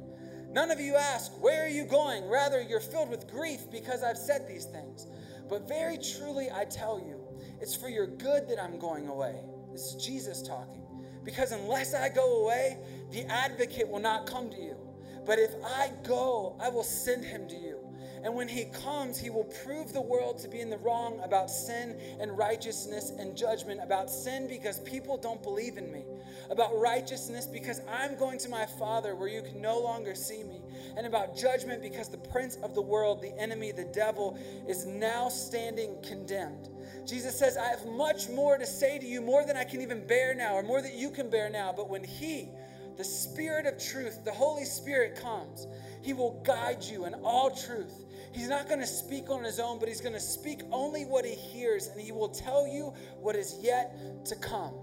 None 0.51 0.72
of 0.72 0.79
you 0.79 0.96
ask, 0.96 1.31
Where 1.41 1.65
are 1.65 1.70
you 1.70 1.86
going? 1.86 2.29
Rather, 2.29 2.62
you're 2.62 2.79
filled 2.79 3.10
with 3.10 3.29
grief 3.29 3.70
because 3.72 4.03
I've 4.03 4.17
said 4.17 4.48
these 4.48 4.65
things. 4.65 5.08
But 5.50 5.67
very 5.67 5.98
truly, 5.98 6.50
I 6.50 6.65
tell 6.65 7.00
you, 7.00 7.20
it's 7.60 7.75
for 7.75 7.89
your 7.89 8.08
good 8.08 8.48
that 8.48 8.62
I'm 8.62 8.79
going 8.79 9.08
away. 9.08 9.36
This 9.72 9.93
is 9.93 10.05
Jesus 10.05 10.41
talking. 10.41 10.81
Because 11.24 11.51
unless 11.51 11.93
I 11.93 12.10
go 12.10 12.43
away, 12.43 12.77
the 13.12 13.25
advocate 13.25 13.88
will 13.88 14.00
not 14.00 14.25
come 14.25 14.50
to 14.50 14.58
you. 14.58 14.77
But 15.25 15.39
if 15.39 15.51
I 15.63 15.91
go, 16.03 16.55
I 16.59 16.69
will 16.69 16.83
send 16.83 17.23
him 17.23 17.47
to 17.47 17.55
you. 17.55 17.77
And 18.23 18.35
when 18.35 18.47
he 18.47 18.65
comes, 18.65 19.17
he 19.17 19.29
will 19.31 19.45
prove 19.63 19.93
the 19.93 20.01
world 20.01 20.37
to 20.39 20.47
be 20.47 20.59
in 20.59 20.69
the 20.69 20.77
wrong 20.77 21.19
about 21.23 21.49
sin 21.49 21.99
and 22.19 22.37
righteousness 22.37 23.11
and 23.17 23.35
judgment. 23.35 23.79
About 23.83 24.09
sin 24.09 24.47
because 24.47 24.79
people 24.81 25.17
don't 25.17 25.41
believe 25.41 25.77
in 25.77 25.91
me. 25.91 26.03
About 26.51 26.77
righteousness 26.77 27.47
because 27.47 27.81
I'm 27.89 28.15
going 28.17 28.37
to 28.39 28.49
my 28.49 28.65
Father 28.65 29.15
where 29.15 29.27
you 29.27 29.41
can 29.41 29.59
no 29.59 29.79
longer 29.79 30.13
see 30.13 30.43
me. 30.43 30.61
And 30.97 31.07
about 31.07 31.35
judgment 31.35 31.81
because 31.81 32.09
the 32.09 32.17
prince 32.17 32.57
of 32.57 32.75
the 32.75 32.81
world, 32.81 33.21
the 33.21 33.35
enemy, 33.39 33.71
the 33.71 33.85
devil, 33.85 34.37
is 34.67 34.85
now 34.85 35.29
standing 35.29 35.97
condemned. 36.07 36.69
Jesus 37.07 37.37
says, 37.37 37.57
I 37.57 37.69
have 37.69 37.85
much 37.87 38.29
more 38.29 38.57
to 38.57 38.65
say 38.65 38.99
to 38.99 39.05
you, 39.05 39.21
more 39.21 39.45
than 39.45 39.57
I 39.57 39.63
can 39.63 39.81
even 39.81 40.05
bear 40.05 40.35
now, 40.35 40.53
or 40.53 40.61
more 40.61 40.81
that 40.81 40.93
you 40.93 41.09
can 41.09 41.29
bear 41.29 41.49
now. 41.49 41.73
But 41.75 41.89
when 41.89 42.03
he, 42.03 42.49
the 42.98 43.03
Spirit 43.03 43.65
of 43.65 43.81
truth, 43.81 44.24
the 44.24 44.31
Holy 44.31 44.65
Spirit 44.65 45.15
comes, 45.15 45.67
he 46.01 46.13
will 46.13 46.41
guide 46.45 46.83
you 46.83 47.05
in 47.05 47.13
all 47.15 47.51
truth. 47.51 48.05
He's 48.33 48.48
not 48.48 48.67
going 48.67 48.79
to 48.79 48.88
speak 48.88 49.29
on 49.29 49.43
his 49.43 49.60
own, 49.60 49.79
but 49.79 49.89
he's 49.89 50.01
going 50.01 50.13
to 50.13 50.19
speak 50.19 50.62
only 50.71 51.03
what 51.03 51.25
he 51.25 51.36
hears, 51.36 51.88
and 51.88 52.00
he 52.00 52.12
will 52.12 52.29
tell 52.29 52.67
you 52.67 52.93
what 53.19 53.36
is 53.36 53.57
yet 53.62 54.25
to 54.25 54.36
come. 54.36 54.74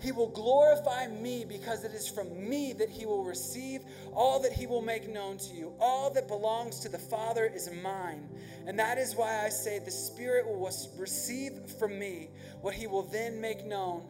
He 0.00 0.12
will 0.12 0.28
glorify 0.28 1.06
me 1.08 1.44
because 1.46 1.84
it 1.84 1.92
is 1.92 2.08
from 2.08 2.48
me 2.48 2.72
that 2.74 2.90
he 2.90 3.06
will 3.06 3.24
receive 3.24 3.82
all 4.12 4.40
that 4.42 4.52
he 4.52 4.66
will 4.66 4.82
make 4.82 5.08
known 5.08 5.38
to 5.38 5.54
you. 5.54 5.72
All 5.80 6.10
that 6.10 6.28
belongs 6.28 6.80
to 6.80 6.88
the 6.88 6.98
Father 6.98 7.46
is 7.46 7.70
mine. 7.82 8.28
And 8.66 8.78
that 8.78 8.98
is 8.98 9.14
why 9.14 9.44
I 9.44 9.48
say 9.48 9.78
the 9.78 9.90
Spirit 9.90 10.46
will 10.46 10.70
receive 10.98 11.52
from 11.78 11.98
me 11.98 12.28
what 12.60 12.74
he 12.74 12.86
will 12.86 13.02
then 13.02 13.40
make 13.40 13.64
known 13.64 14.02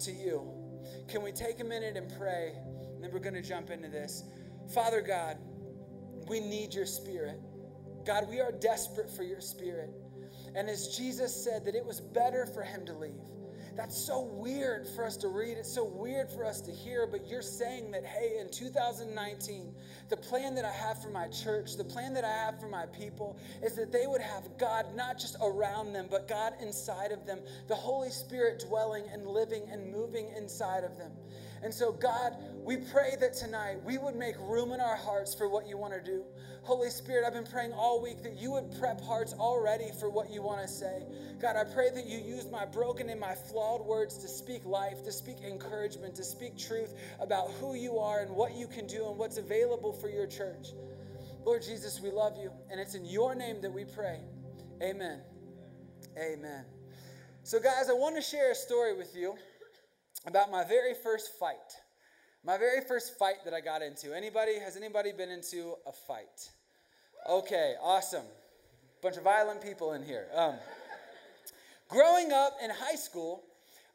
to 0.00 0.12
you. 0.12 0.48
Can 1.08 1.22
we 1.22 1.32
take 1.32 1.60
a 1.60 1.64
minute 1.64 1.96
and 1.96 2.12
pray? 2.16 2.52
And 3.00 3.06
then 3.06 3.14
we're 3.14 3.20
going 3.20 3.32
to 3.32 3.40
jump 3.40 3.70
into 3.70 3.88
this. 3.88 4.24
Father 4.74 5.00
God, 5.00 5.38
we 6.28 6.38
need 6.38 6.74
your 6.74 6.84
Spirit. 6.84 7.40
God, 8.04 8.28
we 8.28 8.40
are 8.40 8.52
desperate 8.52 9.10
for 9.10 9.22
your 9.22 9.40
Spirit. 9.40 9.88
And 10.54 10.68
as 10.68 10.94
Jesus 10.98 11.34
said, 11.34 11.64
that 11.64 11.74
it 11.74 11.82
was 11.82 11.98
better 11.98 12.44
for 12.44 12.62
him 12.62 12.84
to 12.84 12.92
leave. 12.92 13.22
That's 13.74 13.96
so 13.96 14.20
weird 14.20 14.86
for 14.86 15.06
us 15.06 15.16
to 15.16 15.28
read. 15.28 15.56
It's 15.56 15.72
so 15.72 15.82
weird 15.82 16.28
for 16.30 16.44
us 16.44 16.60
to 16.60 16.70
hear, 16.70 17.06
but 17.06 17.26
you're 17.26 17.40
saying 17.40 17.90
that, 17.92 18.04
hey, 18.04 18.36
in 18.38 18.50
2019, 18.50 19.74
the 20.10 20.16
plan 20.18 20.54
that 20.56 20.66
I 20.66 20.72
have 20.72 21.00
for 21.00 21.08
my 21.08 21.28
church, 21.28 21.78
the 21.78 21.84
plan 21.84 22.12
that 22.12 22.24
I 22.24 22.32
have 22.44 22.60
for 22.60 22.68
my 22.68 22.84
people, 22.84 23.38
is 23.62 23.76
that 23.76 23.92
they 23.92 24.06
would 24.06 24.20
have 24.20 24.58
God 24.58 24.94
not 24.94 25.18
just 25.18 25.36
around 25.40 25.94
them, 25.94 26.08
but 26.10 26.28
God 26.28 26.52
inside 26.60 27.12
of 27.12 27.24
them, 27.24 27.40
the 27.66 27.74
Holy 27.74 28.10
Spirit 28.10 28.62
dwelling 28.68 29.04
and 29.10 29.26
living 29.26 29.62
and 29.72 29.90
moving 29.90 30.28
inside 30.36 30.84
of 30.84 30.98
them. 30.98 31.12
And 31.62 31.72
so, 31.72 31.92
God, 31.92 32.36
we 32.64 32.78
pray 32.78 33.16
that 33.20 33.34
tonight 33.34 33.82
we 33.84 33.98
would 33.98 34.16
make 34.16 34.38
room 34.38 34.72
in 34.72 34.80
our 34.80 34.96
hearts 34.96 35.34
for 35.34 35.48
what 35.48 35.66
you 35.66 35.76
want 35.76 35.92
to 35.92 36.00
do. 36.00 36.24
Holy 36.62 36.90
Spirit, 36.90 37.24
I've 37.26 37.34
been 37.34 37.44
praying 37.44 37.72
all 37.72 38.02
week 38.02 38.22
that 38.22 38.36
you 38.38 38.52
would 38.52 38.78
prep 38.78 39.00
hearts 39.00 39.34
already 39.34 39.90
for 39.98 40.08
what 40.08 40.30
you 40.30 40.42
want 40.42 40.62
to 40.62 40.68
say. 40.68 41.02
God, 41.40 41.56
I 41.56 41.64
pray 41.64 41.90
that 41.94 42.06
you 42.06 42.18
use 42.18 42.46
my 42.50 42.64
broken 42.64 43.10
and 43.10 43.20
my 43.20 43.34
flawed 43.34 43.84
words 43.84 44.18
to 44.18 44.28
speak 44.28 44.64
life, 44.64 45.04
to 45.04 45.12
speak 45.12 45.36
encouragement, 45.42 46.14
to 46.16 46.24
speak 46.24 46.56
truth 46.56 46.94
about 47.20 47.50
who 47.60 47.74
you 47.74 47.98
are 47.98 48.20
and 48.20 48.30
what 48.30 48.54
you 48.54 48.66
can 48.66 48.86
do 48.86 49.08
and 49.08 49.18
what's 49.18 49.38
available 49.38 49.92
for 49.92 50.08
your 50.08 50.26
church. 50.26 50.68
Lord 51.44 51.62
Jesus, 51.62 52.00
we 52.00 52.10
love 52.10 52.36
you, 52.36 52.50
and 52.70 52.78
it's 52.78 52.94
in 52.94 53.04
your 53.04 53.34
name 53.34 53.60
that 53.62 53.72
we 53.72 53.84
pray. 53.84 54.20
Amen. 54.82 55.20
Amen. 56.18 56.64
So, 57.42 57.58
guys, 57.58 57.88
I 57.88 57.94
want 57.94 58.16
to 58.16 58.22
share 58.22 58.52
a 58.52 58.54
story 58.54 58.94
with 58.94 59.16
you 59.16 59.34
about 60.26 60.50
my 60.50 60.64
very 60.64 60.94
first 60.94 61.38
fight. 61.38 61.56
My 62.44 62.56
very 62.56 62.80
first 62.80 63.18
fight 63.18 63.44
that 63.44 63.52
I 63.54 63.60
got 63.60 63.82
into. 63.82 64.16
Anybody, 64.16 64.58
has 64.58 64.76
anybody 64.76 65.12
been 65.12 65.30
into 65.30 65.74
a 65.86 65.92
fight? 65.92 66.50
Okay, 67.28 67.74
awesome. 67.82 68.24
Bunch 69.02 69.16
of 69.16 69.24
violent 69.24 69.62
people 69.62 69.92
in 69.92 70.02
here. 70.02 70.26
Um, 70.34 70.54
growing 71.88 72.32
up 72.32 72.54
in 72.62 72.70
high 72.70 72.94
school, 72.94 73.42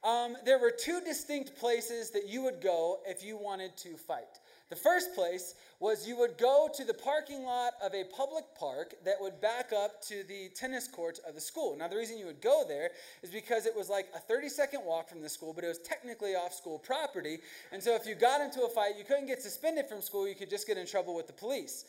um, 0.04 0.38
there 0.46 0.60
were 0.60 0.72
two 0.72 1.02
distinct 1.02 1.58
places 1.58 2.12
that 2.12 2.28
you 2.28 2.44
would 2.44 2.62
go 2.62 3.00
if 3.08 3.24
you 3.24 3.38
wanted 3.38 3.76
to 3.78 3.96
fight. 3.96 4.40
The 4.70 4.76
first 4.76 5.14
place 5.14 5.54
was 5.80 6.08
you 6.08 6.18
would 6.18 6.40
go 6.40 6.68
to 6.74 6.84
the 6.84 6.94
parking 6.94 7.44
lot 7.44 7.74
of 7.84 7.94
a 7.94 8.04
public 8.06 8.46
park 8.58 8.96
that 9.06 9.16
would 9.20 9.40
back 9.40 9.72
up 9.72 10.02
to 10.08 10.24
the 10.24 10.50
tennis 10.56 10.88
courts 10.88 11.20
of 11.28 11.36
the 11.36 11.42
school. 11.42 11.76
Now, 11.78 11.88
the 11.88 11.96
reason 11.96 12.18
you 12.18 12.26
would 12.26 12.42
go 12.42 12.64
there 12.68 12.90
is 13.22 13.30
because 13.30 13.68
it 13.68 13.76
was 13.76 13.90
like 13.90 14.08
a 14.16 14.20
30 14.20 14.50
second 14.50 14.82
walk 14.84 15.08
from 15.08 15.22
the 15.22 15.30
school, 15.30 15.54
but 15.54 15.64
it 15.64 15.68
was 15.68 15.78
technically 15.80 16.34
off 16.34 16.52
school 16.52 16.80
property. 16.80 17.38
And 17.72 17.82
so, 17.82 17.94
if 17.94 18.08
you 18.08 18.16
got 18.16 18.42
into 18.42 18.64
a 18.64 18.70
fight, 18.70 18.98
you 18.98 19.04
couldn't 19.04 19.28
get 19.28 19.42
suspended 19.42 19.88
from 19.88 20.02
school, 20.02 20.28
you 20.28 20.36
could 20.36 20.50
just 20.50 20.66
get 20.66 20.80
in 20.80 20.88
trouble 20.88 21.14
with 21.14 21.28
the 21.28 21.34
police. 21.34 21.86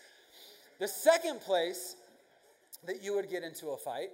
The 0.79 0.89
second 0.89 1.41
place 1.41 1.97
that 2.85 3.03
you 3.03 3.15
would 3.15 3.31
get 3.31 3.43
into 3.43 3.69
a 3.69 3.77
fight 3.79 4.11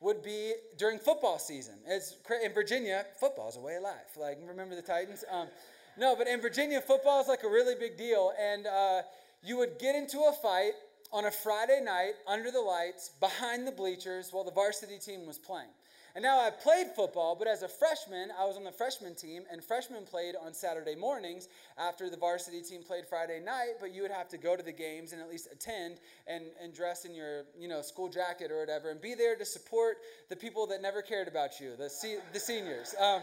would 0.00 0.22
be 0.22 0.54
during 0.78 0.98
football 0.98 1.38
season. 1.38 1.74
It's 1.86 2.16
in 2.42 2.52
Virginia, 2.54 3.04
football 3.20 3.48
is 3.48 3.56
a 3.56 3.60
way 3.60 3.76
of 3.76 3.82
life. 3.82 4.16
Like, 4.16 4.38
remember 4.46 4.74
the 4.74 4.82
Titans? 4.82 5.24
Um, 5.30 5.48
no, 5.98 6.14
but 6.16 6.26
in 6.26 6.40
Virginia, 6.40 6.80
football 6.80 7.20
is 7.20 7.28
like 7.28 7.42
a 7.42 7.48
really 7.48 7.74
big 7.74 7.96
deal. 7.96 8.32
And 8.40 8.66
uh, 8.66 9.02
you 9.42 9.56
would 9.58 9.78
get 9.78 9.94
into 9.94 10.18
a 10.18 10.32
fight 10.32 10.72
on 11.12 11.26
a 11.26 11.30
Friday 11.30 11.80
night 11.82 12.14
under 12.26 12.50
the 12.50 12.60
lights 12.60 13.10
behind 13.20 13.66
the 13.66 13.72
bleachers 13.72 14.30
while 14.32 14.44
the 14.44 14.50
varsity 14.50 14.98
team 14.98 15.26
was 15.26 15.38
playing. 15.38 15.68
And 16.16 16.22
now 16.22 16.40
I 16.40 16.48
played 16.48 16.86
football, 16.96 17.36
but 17.38 17.46
as 17.46 17.62
a 17.62 17.68
freshman, 17.68 18.30
I 18.40 18.46
was 18.46 18.56
on 18.56 18.64
the 18.64 18.72
freshman 18.72 19.14
team, 19.14 19.42
and 19.52 19.62
freshmen 19.62 20.04
played 20.06 20.34
on 20.34 20.54
Saturday 20.54 20.94
mornings 20.94 21.48
after 21.76 22.08
the 22.08 22.16
varsity 22.16 22.62
team 22.62 22.82
played 22.82 23.04
Friday 23.06 23.38
night. 23.38 23.74
But 23.80 23.92
you 23.92 24.00
would 24.00 24.10
have 24.10 24.26
to 24.30 24.38
go 24.38 24.56
to 24.56 24.62
the 24.62 24.72
games 24.72 25.12
and 25.12 25.20
at 25.20 25.28
least 25.28 25.48
attend 25.52 26.00
and, 26.26 26.44
and 26.58 26.72
dress 26.72 27.04
in 27.04 27.14
your 27.14 27.44
you 27.58 27.68
know 27.68 27.82
school 27.82 28.08
jacket 28.08 28.50
or 28.50 28.58
whatever, 28.60 28.90
and 28.90 28.98
be 28.98 29.14
there 29.14 29.36
to 29.36 29.44
support 29.44 29.98
the 30.30 30.36
people 30.36 30.66
that 30.68 30.80
never 30.80 31.02
cared 31.02 31.28
about 31.28 31.60
you, 31.60 31.76
the 31.76 31.90
the 32.32 32.40
seniors. 32.40 32.94
Um, 32.98 33.20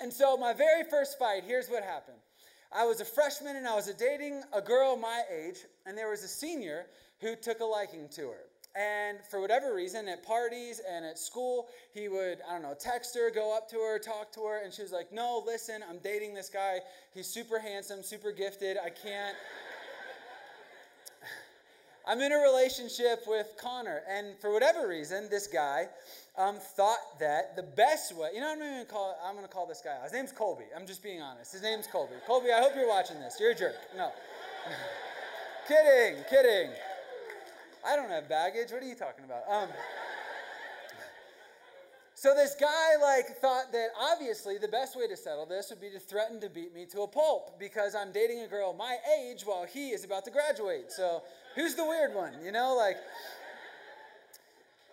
and 0.00 0.12
so, 0.12 0.36
my 0.36 0.52
very 0.52 0.84
first 0.84 1.18
fight, 1.18 1.42
here's 1.46 1.68
what 1.68 1.82
happened. 1.82 2.18
I 2.72 2.84
was 2.84 3.00
a 3.00 3.04
freshman 3.04 3.56
and 3.56 3.66
I 3.66 3.74
was 3.74 3.86
dating 3.94 4.42
a 4.52 4.60
girl 4.60 4.96
my 4.96 5.22
age, 5.34 5.58
and 5.86 5.96
there 5.96 6.10
was 6.10 6.22
a 6.22 6.28
senior 6.28 6.86
who 7.20 7.34
took 7.34 7.60
a 7.60 7.64
liking 7.64 8.08
to 8.10 8.28
her. 8.28 8.44
And 8.76 9.18
for 9.28 9.40
whatever 9.40 9.74
reason, 9.74 10.08
at 10.08 10.24
parties 10.24 10.80
and 10.88 11.04
at 11.04 11.18
school, 11.18 11.68
he 11.92 12.08
would, 12.08 12.38
I 12.48 12.52
don't 12.52 12.62
know, 12.62 12.76
text 12.78 13.16
her, 13.16 13.30
go 13.30 13.56
up 13.56 13.68
to 13.70 13.76
her, 13.76 13.98
talk 13.98 14.30
to 14.34 14.42
her, 14.42 14.62
and 14.62 14.72
she 14.72 14.82
was 14.82 14.92
like, 14.92 15.12
No, 15.12 15.42
listen, 15.44 15.82
I'm 15.88 15.98
dating 15.98 16.34
this 16.34 16.48
guy. 16.48 16.78
He's 17.12 17.26
super 17.26 17.58
handsome, 17.58 18.02
super 18.02 18.30
gifted. 18.30 18.76
I 18.76 18.90
can't. 18.90 19.36
I'm 22.08 22.22
in 22.22 22.32
a 22.32 22.38
relationship 22.38 23.24
with 23.26 23.48
Connor, 23.60 24.00
and 24.08 24.28
for 24.40 24.50
whatever 24.50 24.88
reason, 24.88 25.28
this 25.28 25.46
guy 25.46 25.88
um, 26.38 26.56
thought 26.56 27.18
that 27.20 27.54
the 27.54 27.62
best 27.62 28.16
way, 28.16 28.30
you 28.34 28.40
know, 28.40 28.50
I'm 28.50 28.58
going 28.58 28.80
to 28.80 28.90
call, 28.90 29.14
I'm 29.22 29.34
going 29.34 29.46
to 29.46 29.52
call 29.52 29.66
this 29.66 29.82
guy 29.84 29.94
out. 29.94 30.04
His 30.04 30.14
name's 30.14 30.32
Colby. 30.32 30.64
I'm 30.74 30.86
just 30.86 31.02
being 31.02 31.20
honest. 31.20 31.52
His 31.52 31.60
name's 31.60 31.86
Colby. 31.86 32.14
Colby, 32.26 32.48
I 32.50 32.60
hope 32.60 32.72
you're 32.74 32.88
watching 32.88 33.20
this. 33.20 33.36
You're 33.38 33.50
a 33.50 33.54
jerk. 33.54 33.74
No. 33.94 34.10
kidding, 35.68 36.24
kidding. 36.30 36.70
I 37.86 37.94
don't 37.94 38.08
have 38.08 38.26
baggage. 38.26 38.72
What 38.72 38.82
are 38.82 38.86
you 38.86 38.94
talking 38.94 39.26
about? 39.26 39.42
Um, 39.46 39.68
so 42.18 42.34
this 42.34 42.56
guy 42.58 42.96
like 43.00 43.38
thought 43.40 43.70
that 43.72 43.88
obviously 43.98 44.58
the 44.58 44.68
best 44.68 44.96
way 44.96 45.06
to 45.06 45.16
settle 45.16 45.46
this 45.46 45.70
would 45.70 45.80
be 45.80 45.90
to 45.90 46.00
threaten 46.00 46.40
to 46.40 46.48
beat 46.48 46.74
me 46.74 46.84
to 46.86 47.02
a 47.02 47.06
pulp 47.08 47.58
because 47.60 47.94
I'm 47.94 48.10
dating 48.12 48.40
a 48.40 48.48
girl 48.48 48.72
my 48.72 48.96
age 49.20 49.42
while 49.44 49.64
he 49.64 49.90
is 49.90 50.04
about 50.04 50.24
to 50.24 50.30
graduate. 50.30 50.90
So 50.90 51.22
Who's 51.58 51.74
the 51.74 51.84
weird 51.84 52.14
one? 52.14 52.34
You 52.44 52.52
know, 52.52 52.76
like. 52.76 52.96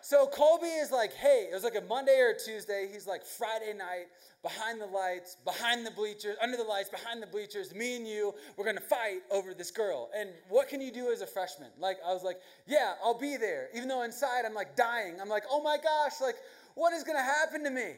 So 0.02 0.26
Colby 0.26 0.68
is 0.68 0.92
like, 0.92 1.14
hey, 1.14 1.48
it 1.52 1.54
was 1.54 1.64
like 1.64 1.76
a 1.76 1.82
Monday 1.82 2.20
or 2.20 2.30
a 2.30 2.40
Tuesday. 2.40 2.90
He's 2.92 3.06
like, 3.08 3.24
Friday 3.24 3.74
night, 3.76 4.06
behind 4.44 4.82
the 4.82 4.86
lights, 4.86 5.38
behind 5.46 5.86
the 5.86 5.92
bleachers, 5.92 6.38
under 6.42 6.58
the 6.58 6.64
lights, 6.64 6.90
behind 6.90 7.22
the 7.24 7.28
bleachers, 7.28 7.74
me 7.74 7.96
and 7.98 8.08
you, 8.08 8.34
we're 8.56 8.66
gonna 8.66 8.80
fight 8.80 9.22
over 9.32 9.54
this 9.56 9.72
girl. 9.72 10.10
And 10.16 10.30
what 10.50 10.70
can 10.70 10.82
you 10.82 10.92
do 10.92 11.12
as 11.12 11.22
a 11.22 11.28
freshman? 11.28 11.70
Like, 11.80 11.98
I 12.08 12.14
was 12.14 12.24
like, 12.24 12.38
yeah, 12.68 12.94
I'll 13.04 13.18
be 13.18 13.38
there. 13.38 13.70
Even 13.76 13.88
though 13.88 14.04
inside 14.04 14.44
I'm 14.46 14.54
like 14.54 14.76
dying. 14.76 15.20
I'm 15.22 15.30
like, 15.30 15.44
oh 15.50 15.62
my 15.62 15.78
gosh, 15.78 16.22
like, 16.22 16.36
what 16.76 16.94
is 16.94 17.04
gonna 17.04 17.24
happen 17.24 17.64
to 17.64 17.70
me? 17.70 17.94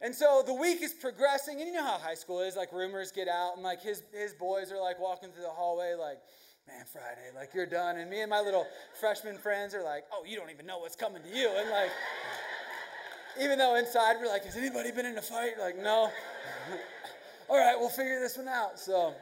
And 0.00 0.14
so 0.14 0.42
the 0.44 0.52
week 0.52 0.82
is 0.82 0.92
progressing, 0.92 1.60
and 1.60 1.68
you 1.68 1.74
know 1.74 1.84
how 1.84 1.98
high 1.98 2.14
school 2.14 2.40
is, 2.40 2.56
like 2.56 2.72
rumors 2.72 3.12
get 3.12 3.28
out, 3.28 3.54
and 3.54 3.62
like 3.62 3.80
his 3.80 4.02
his 4.12 4.34
boys 4.34 4.72
are 4.72 4.80
like 4.80 5.00
walking 5.00 5.30
through 5.30 5.44
the 5.44 5.48
hallway, 5.48 5.94
like, 5.94 6.18
man, 6.66 6.84
Friday, 6.90 7.30
like 7.34 7.54
you're 7.54 7.66
done. 7.66 7.96
And 7.96 8.10
me 8.10 8.20
and 8.20 8.30
my 8.30 8.40
little 8.40 8.66
freshman 8.98 9.38
friends 9.38 9.74
are 9.74 9.82
like, 9.82 10.04
oh, 10.12 10.24
you 10.26 10.36
don't 10.36 10.50
even 10.50 10.66
know 10.66 10.78
what's 10.78 10.96
coming 10.96 11.22
to 11.22 11.28
you. 11.28 11.48
And 11.56 11.70
like, 11.70 11.90
even 13.40 13.58
though 13.58 13.76
inside 13.76 14.16
we're 14.20 14.28
like, 14.28 14.44
has 14.44 14.56
anybody 14.56 14.90
been 14.90 15.06
in 15.06 15.18
a 15.18 15.22
fight? 15.22 15.58
Like, 15.58 15.76
no. 15.76 16.10
All 17.48 17.58
right, 17.58 17.76
we'll 17.78 17.90
figure 17.90 18.20
this 18.20 18.38
one 18.38 18.48
out. 18.48 18.78
So, 18.78 19.14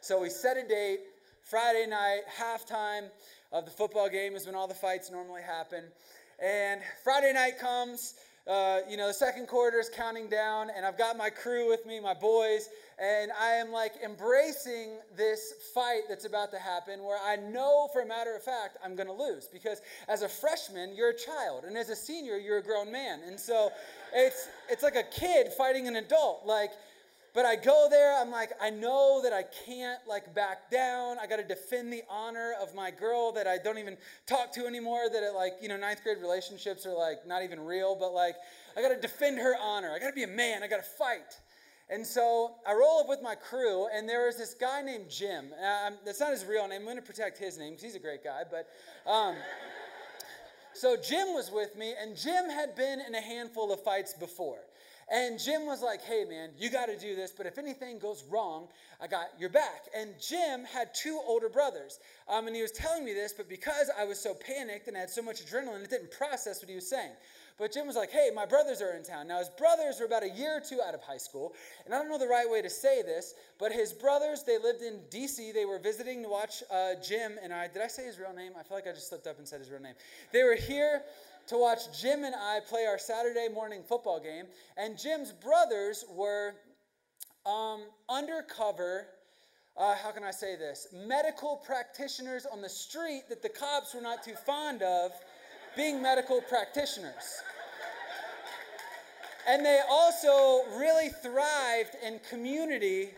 so 0.00 0.20
we 0.20 0.30
set 0.30 0.56
a 0.56 0.66
date. 0.66 1.00
Friday 1.42 1.86
night, 1.88 2.20
halftime 2.38 3.08
of 3.52 3.64
the 3.64 3.70
football 3.70 4.08
game 4.08 4.36
is 4.36 4.46
when 4.46 4.54
all 4.54 4.68
the 4.68 4.74
fights 4.74 5.10
normally 5.10 5.42
happen. 5.42 5.82
And 6.40 6.80
Friday 7.04 7.32
night 7.32 7.58
comes. 7.58 8.14
uh, 8.46 8.80
you 8.88 8.96
know, 8.96 9.06
the 9.06 9.14
second 9.14 9.46
quarter 9.46 9.78
is 9.78 9.88
counting 9.88 10.28
down, 10.28 10.70
and 10.74 10.84
I've 10.84 10.98
got 10.98 11.16
my 11.16 11.30
crew 11.30 11.68
with 11.68 11.84
me, 11.86 12.00
my 12.00 12.14
boys, 12.14 12.68
and 12.98 13.30
I 13.38 13.52
am 13.52 13.70
like 13.70 13.92
embracing 14.04 14.96
this 15.16 15.54
fight 15.74 16.02
that's 16.08 16.24
about 16.24 16.50
to 16.52 16.58
happen 16.58 17.02
where 17.02 17.18
I 17.24 17.36
know 17.36 17.88
for 17.92 18.02
a 18.02 18.06
matter 18.06 18.34
of 18.34 18.42
fact 18.42 18.76
I'm 18.84 18.96
going 18.96 19.06
to 19.06 19.12
lose 19.14 19.48
because 19.52 19.80
as 20.08 20.22
a 20.22 20.28
freshman, 20.28 20.96
you're 20.96 21.10
a 21.10 21.16
child, 21.16 21.64
and 21.64 21.76
as 21.76 21.90
a 21.90 21.96
senior, 21.96 22.38
you're 22.38 22.58
a 22.58 22.62
grown 22.62 22.90
man. 22.90 23.20
And 23.26 23.38
so 23.38 23.70
it's, 24.14 24.48
it's 24.68 24.82
like 24.82 24.96
a 24.96 25.04
kid 25.04 25.52
fighting 25.52 25.86
an 25.86 25.96
adult. 25.96 26.42
Like, 26.44 26.72
but 27.32 27.44
I 27.44 27.56
go 27.56 27.86
there, 27.88 28.20
I'm 28.20 28.30
like, 28.30 28.50
I 28.60 28.70
know 28.70 29.20
that 29.22 29.32
I 29.32 29.44
can't 29.66 30.00
like 30.08 30.34
back 30.34 30.70
down. 30.70 31.18
I 31.18 31.26
got 31.26 31.36
to 31.36 31.44
defend 31.44 31.92
the 31.92 32.02
honor 32.10 32.54
of 32.60 32.74
my 32.74 32.90
girl 32.90 33.30
that 33.32 33.46
I 33.46 33.58
don't 33.58 33.78
even 33.78 33.96
talk 34.26 34.52
to 34.54 34.66
anymore. 34.66 35.02
That 35.12 35.22
it 35.22 35.34
like, 35.34 35.52
you 35.62 35.68
know, 35.68 35.76
ninth 35.76 36.02
grade 36.02 36.18
relationships 36.20 36.86
are 36.86 36.94
like 36.94 37.26
not 37.26 37.44
even 37.44 37.60
real, 37.60 37.94
but 37.94 38.12
like, 38.12 38.34
I 38.76 38.82
got 38.82 38.88
to 38.88 39.00
defend 39.00 39.38
her 39.38 39.54
honor. 39.60 39.92
I 39.94 39.98
got 40.00 40.08
to 40.08 40.14
be 40.14 40.24
a 40.24 40.28
man. 40.28 40.62
I 40.62 40.68
got 40.68 40.82
to 40.82 40.90
fight. 40.90 41.38
And 41.88 42.06
so 42.06 42.52
I 42.66 42.72
roll 42.72 43.00
up 43.00 43.08
with 43.08 43.20
my 43.20 43.34
crew, 43.34 43.88
and 43.92 44.08
there 44.08 44.26
was 44.26 44.36
this 44.36 44.54
guy 44.54 44.80
named 44.80 45.10
Jim. 45.10 45.46
Um, 45.60 45.94
that's 46.04 46.20
not 46.20 46.30
his 46.30 46.44
real 46.44 46.66
name. 46.68 46.80
I'm 46.80 46.84
going 46.84 46.96
to 46.96 47.02
protect 47.02 47.36
his 47.36 47.58
name 47.58 47.70
because 47.70 47.82
he's 47.82 47.96
a 47.96 48.00
great 48.00 48.22
guy. 48.22 48.42
But 48.48 48.68
um, 49.10 49.34
so 50.72 50.96
Jim 50.96 51.28
was 51.34 51.50
with 51.52 51.76
me, 51.76 51.94
and 52.00 52.16
Jim 52.16 52.48
had 52.48 52.76
been 52.76 53.00
in 53.00 53.14
a 53.16 53.20
handful 53.20 53.72
of 53.72 53.82
fights 53.82 54.14
before. 54.14 54.58
And 55.10 55.40
Jim 55.40 55.66
was 55.66 55.82
like, 55.82 56.02
hey, 56.02 56.24
man, 56.24 56.50
you 56.56 56.70
got 56.70 56.86
to 56.86 56.96
do 56.96 57.16
this, 57.16 57.32
but 57.36 57.44
if 57.44 57.58
anything 57.58 57.98
goes 57.98 58.24
wrong, 58.30 58.68
I 59.00 59.08
got 59.08 59.28
your 59.38 59.50
back. 59.50 59.86
And 59.96 60.10
Jim 60.20 60.64
had 60.64 60.94
two 60.94 61.20
older 61.26 61.48
brothers. 61.48 61.98
Um, 62.28 62.46
and 62.46 62.54
he 62.54 62.62
was 62.62 62.70
telling 62.70 63.04
me 63.04 63.12
this, 63.12 63.32
but 63.32 63.48
because 63.48 63.90
I 63.98 64.04
was 64.04 64.20
so 64.20 64.34
panicked 64.34 64.86
and 64.86 64.96
had 64.96 65.10
so 65.10 65.20
much 65.20 65.44
adrenaline, 65.44 65.82
it 65.82 65.90
didn't 65.90 66.12
process 66.12 66.62
what 66.62 66.68
he 66.68 66.76
was 66.76 66.88
saying. 66.88 67.10
But 67.58 67.72
Jim 67.72 67.86
was 67.86 67.96
like, 67.96 68.10
hey, 68.10 68.30
my 68.34 68.46
brothers 68.46 68.80
are 68.80 68.96
in 68.96 69.02
town. 69.02 69.28
Now, 69.28 69.38
his 69.38 69.50
brothers 69.50 70.00
were 70.00 70.06
about 70.06 70.22
a 70.22 70.30
year 70.30 70.56
or 70.56 70.60
two 70.60 70.80
out 70.80 70.94
of 70.94 71.02
high 71.02 71.18
school. 71.18 71.52
And 71.84 71.94
I 71.94 71.98
don't 71.98 72.08
know 72.08 72.16
the 72.16 72.26
right 72.26 72.48
way 72.48 72.62
to 72.62 72.70
say 72.70 73.02
this, 73.02 73.34
but 73.58 73.70
his 73.70 73.92
brothers, 73.92 74.44
they 74.44 74.58
lived 74.58 74.80
in 74.80 75.00
D.C. 75.10 75.52
They 75.52 75.66
were 75.66 75.78
visiting 75.78 76.22
to 76.22 76.28
watch 76.30 76.62
uh, 76.72 76.92
Jim 77.06 77.32
and 77.42 77.52
I. 77.52 77.68
Did 77.68 77.82
I 77.82 77.88
say 77.88 78.06
his 78.06 78.18
real 78.18 78.32
name? 78.32 78.52
I 78.58 78.62
feel 78.62 78.78
like 78.78 78.86
I 78.86 78.92
just 78.92 79.08
slipped 79.08 79.26
up 79.26 79.38
and 79.38 79.46
said 79.46 79.58
his 79.58 79.70
real 79.70 79.82
name. 79.82 79.92
They 80.32 80.42
were 80.42 80.54
here 80.54 81.02
to 81.48 81.58
watch 81.58 82.00
Jim 82.00 82.24
and 82.24 82.34
I 82.34 82.60
play 82.68 82.84
our 82.86 82.98
Saturday 82.98 83.48
morning 83.52 83.82
football 83.82 84.20
game. 84.20 84.46
And 84.76 84.98
Jim's 84.98 85.32
brothers 85.32 86.04
were 86.10 86.54
um, 87.46 87.82
undercover. 88.08 89.06
Uh, 89.76 89.94
how 89.96 90.10
can 90.10 90.24
I 90.24 90.30
say 90.30 90.56
this? 90.56 90.88
Medical 90.92 91.56
practitioners 91.64 92.46
on 92.46 92.60
the 92.60 92.68
street 92.68 93.24
that 93.28 93.42
the 93.42 93.48
cops 93.48 93.94
were 93.94 94.00
not 94.00 94.22
too 94.22 94.34
fond 94.34 94.82
of 94.82 95.12
being 95.76 96.02
medical 96.02 96.40
practitioners. 96.42 97.42
And 99.48 99.64
they 99.64 99.80
also 99.90 100.62
really 100.76 101.08
thrived 101.08 101.96
in 102.06 102.20
community 102.28 103.10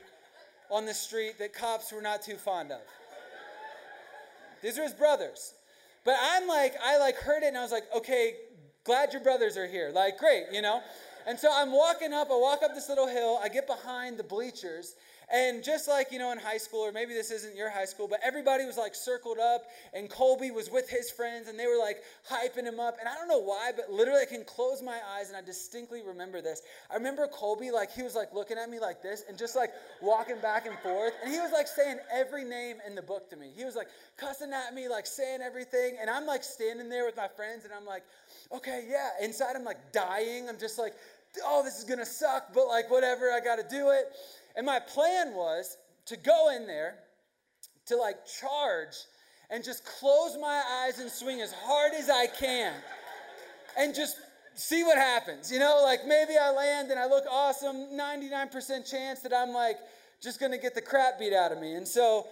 on 0.71 0.87
the 0.87 0.95
street 0.95 1.39
that 1.39 1.53
cops 1.53 1.93
were 1.93 2.01
not 2.01 2.23
too 2.23 2.37
fond 2.37 2.73
of. 2.73 2.81
These 4.63 4.79
are 4.79 4.85
his 4.85 4.95
brothers. 4.95 5.55
But 6.05 6.17
I'm 6.21 6.47
like, 6.49 6.75
I 6.85 6.99
like 6.99 7.17
heard 7.17 7.43
it 7.43 7.47
and 7.47 7.59
I 7.59 7.63
was 7.63 7.73
like, 7.73 7.85
okay, 7.97 8.35
glad 8.85 9.13
your 9.13 9.23
brothers 9.23 9.57
are 9.57 9.67
here. 9.67 9.91
Like, 9.95 10.19
great, 10.19 10.45
you 10.53 10.63
know? 10.63 10.81
And 11.27 11.39
so 11.39 11.49
I'm 11.53 11.73
walking 11.73 12.13
up, 12.13 12.29
I 12.31 12.37
walk 12.37 12.63
up 12.65 12.75
this 12.75 12.89
little 12.89 13.07
hill, 13.07 13.39
I 13.43 13.49
get 13.49 13.67
behind 13.67 14.19
the 14.19 14.25
bleachers, 14.25 14.97
and 15.33 15.65
just 15.65 15.89
like, 15.89 16.13
you 16.13 16.19
know, 16.19 16.31
in 16.31 16.39
high 16.39 16.59
school, 16.59 16.81
or 16.81 16.93
maybe 16.93 17.15
this 17.15 17.31
isn't 17.31 17.57
your 17.57 17.71
high 17.71 17.87
school, 17.87 18.07
but 18.07 18.21
everybody 18.23 18.67
was 18.67 18.77
like 18.77 18.95
circled 18.95 19.39
up, 19.39 19.63
and 19.95 20.11
Colby 20.11 20.51
was 20.51 20.71
with 20.71 20.91
his 20.91 21.11
friends, 21.11 21.49
and 21.49 21.59
they 21.59 21.67
were 21.67 21.79
like 21.79 22.03
hyping 22.31 22.65
him 22.65 22.79
up. 22.79 22.97
And 23.01 23.09
I 23.09 23.15
don't 23.15 23.29
know 23.29 23.39
why, 23.39 23.73
but 23.75 23.91
literally 23.91 24.21
I 24.21 24.27
can 24.27 24.45
close 24.45 24.83
my 24.83 24.99
eyes, 25.17 25.29
and 25.29 25.37
I 25.37 25.41
distinctly 25.41 26.03
remember 26.07 26.43
this. 26.43 26.63
I 26.91 26.95
remember 26.95 27.27
Colby, 27.27 27.71
like, 27.71 27.91
he 27.91 28.03
was 28.03 28.15
like 28.15 28.35
looking 28.35 28.59
at 28.59 28.69
me 28.69 28.79
like 28.79 29.03
this, 29.03 29.25
and 29.29 29.39
just 29.39 29.57
like 29.57 29.71
walking 30.03 30.39
back 30.41 30.67
and 30.67 30.79
forth. 30.81 31.15
And 31.25 31.33
he 31.33 31.41
was 31.41 31.53
like 31.53 31.67
saying 31.67 31.97
every 32.13 32.45
name 32.45 32.77
in 32.87 32.95
the 32.95 33.03
book 33.03 33.31
to 33.31 33.37
me. 33.37 33.51
He 33.57 33.65
was 33.65 33.75
like 33.75 33.89
cussing 34.19 34.53
at 34.53 34.75
me, 34.75 34.89
like 34.89 35.07
saying 35.07 35.41
everything. 35.41 35.97
And 35.99 36.11
I'm 36.11 36.27
like 36.27 36.45
standing 36.45 36.91
there 36.91 37.07
with 37.07 37.17
my 37.17 37.29
friends, 37.29 37.65
and 37.65 37.73
I'm 37.73 37.87
like, 37.87 38.03
okay, 38.53 38.85
yeah. 38.87 39.11
Inside, 39.23 39.57
I'm 39.57 39.65
like 39.65 39.93
dying. 39.93 40.49
I'm 40.49 40.59
just 40.59 40.79
like, 40.79 40.93
oh, 41.45 41.63
this 41.65 41.79
is 41.79 41.85
gonna 41.85 42.05
suck, 42.05 42.53
but 42.53 42.67
like, 42.67 42.91
whatever, 42.91 43.31
I 43.31 43.41
gotta 43.41 43.65
do 43.69 43.91
it. 43.91 44.13
And 44.57 44.67
my 44.67 44.81
plan 44.81 45.35
was 45.35 45.77
to 46.07 46.17
go 46.17 46.51
in 46.55 46.67
there, 46.67 46.97
to 47.87 47.97
like 47.97 48.17
charge, 48.27 48.95
and 49.51 49.63
just 49.63 49.85
close 49.85 50.37
my 50.41 50.63
eyes 50.85 50.99
and 50.99 51.11
swing 51.11 51.41
as 51.41 51.53
hard 51.53 51.93
as 51.95 52.09
I 52.09 52.27
can, 52.27 52.73
and 53.79 53.95
just 53.95 54.17
see 54.55 54.83
what 54.83 54.99
happens. 54.99 55.51
You 55.51 55.59
know, 55.59 55.81
like 55.83 56.01
maybe 56.07 56.35
I 56.41 56.51
land 56.51 56.91
and 56.91 56.99
I 56.99 57.07
look 57.07 57.25
awesome, 57.31 57.77
99% 57.93 58.91
chance 58.91 59.21
that 59.21 59.33
I'm 59.35 59.53
like 59.53 59.77
just 60.23 60.41
gonna 60.41 60.59
get 60.59 60.75
the 60.75 60.81
crap 60.81 61.19
beat 61.19 61.33
out 61.33 61.53
of 61.53 61.59
me. 61.59 61.75
And 61.75 61.87
so, 61.87 62.27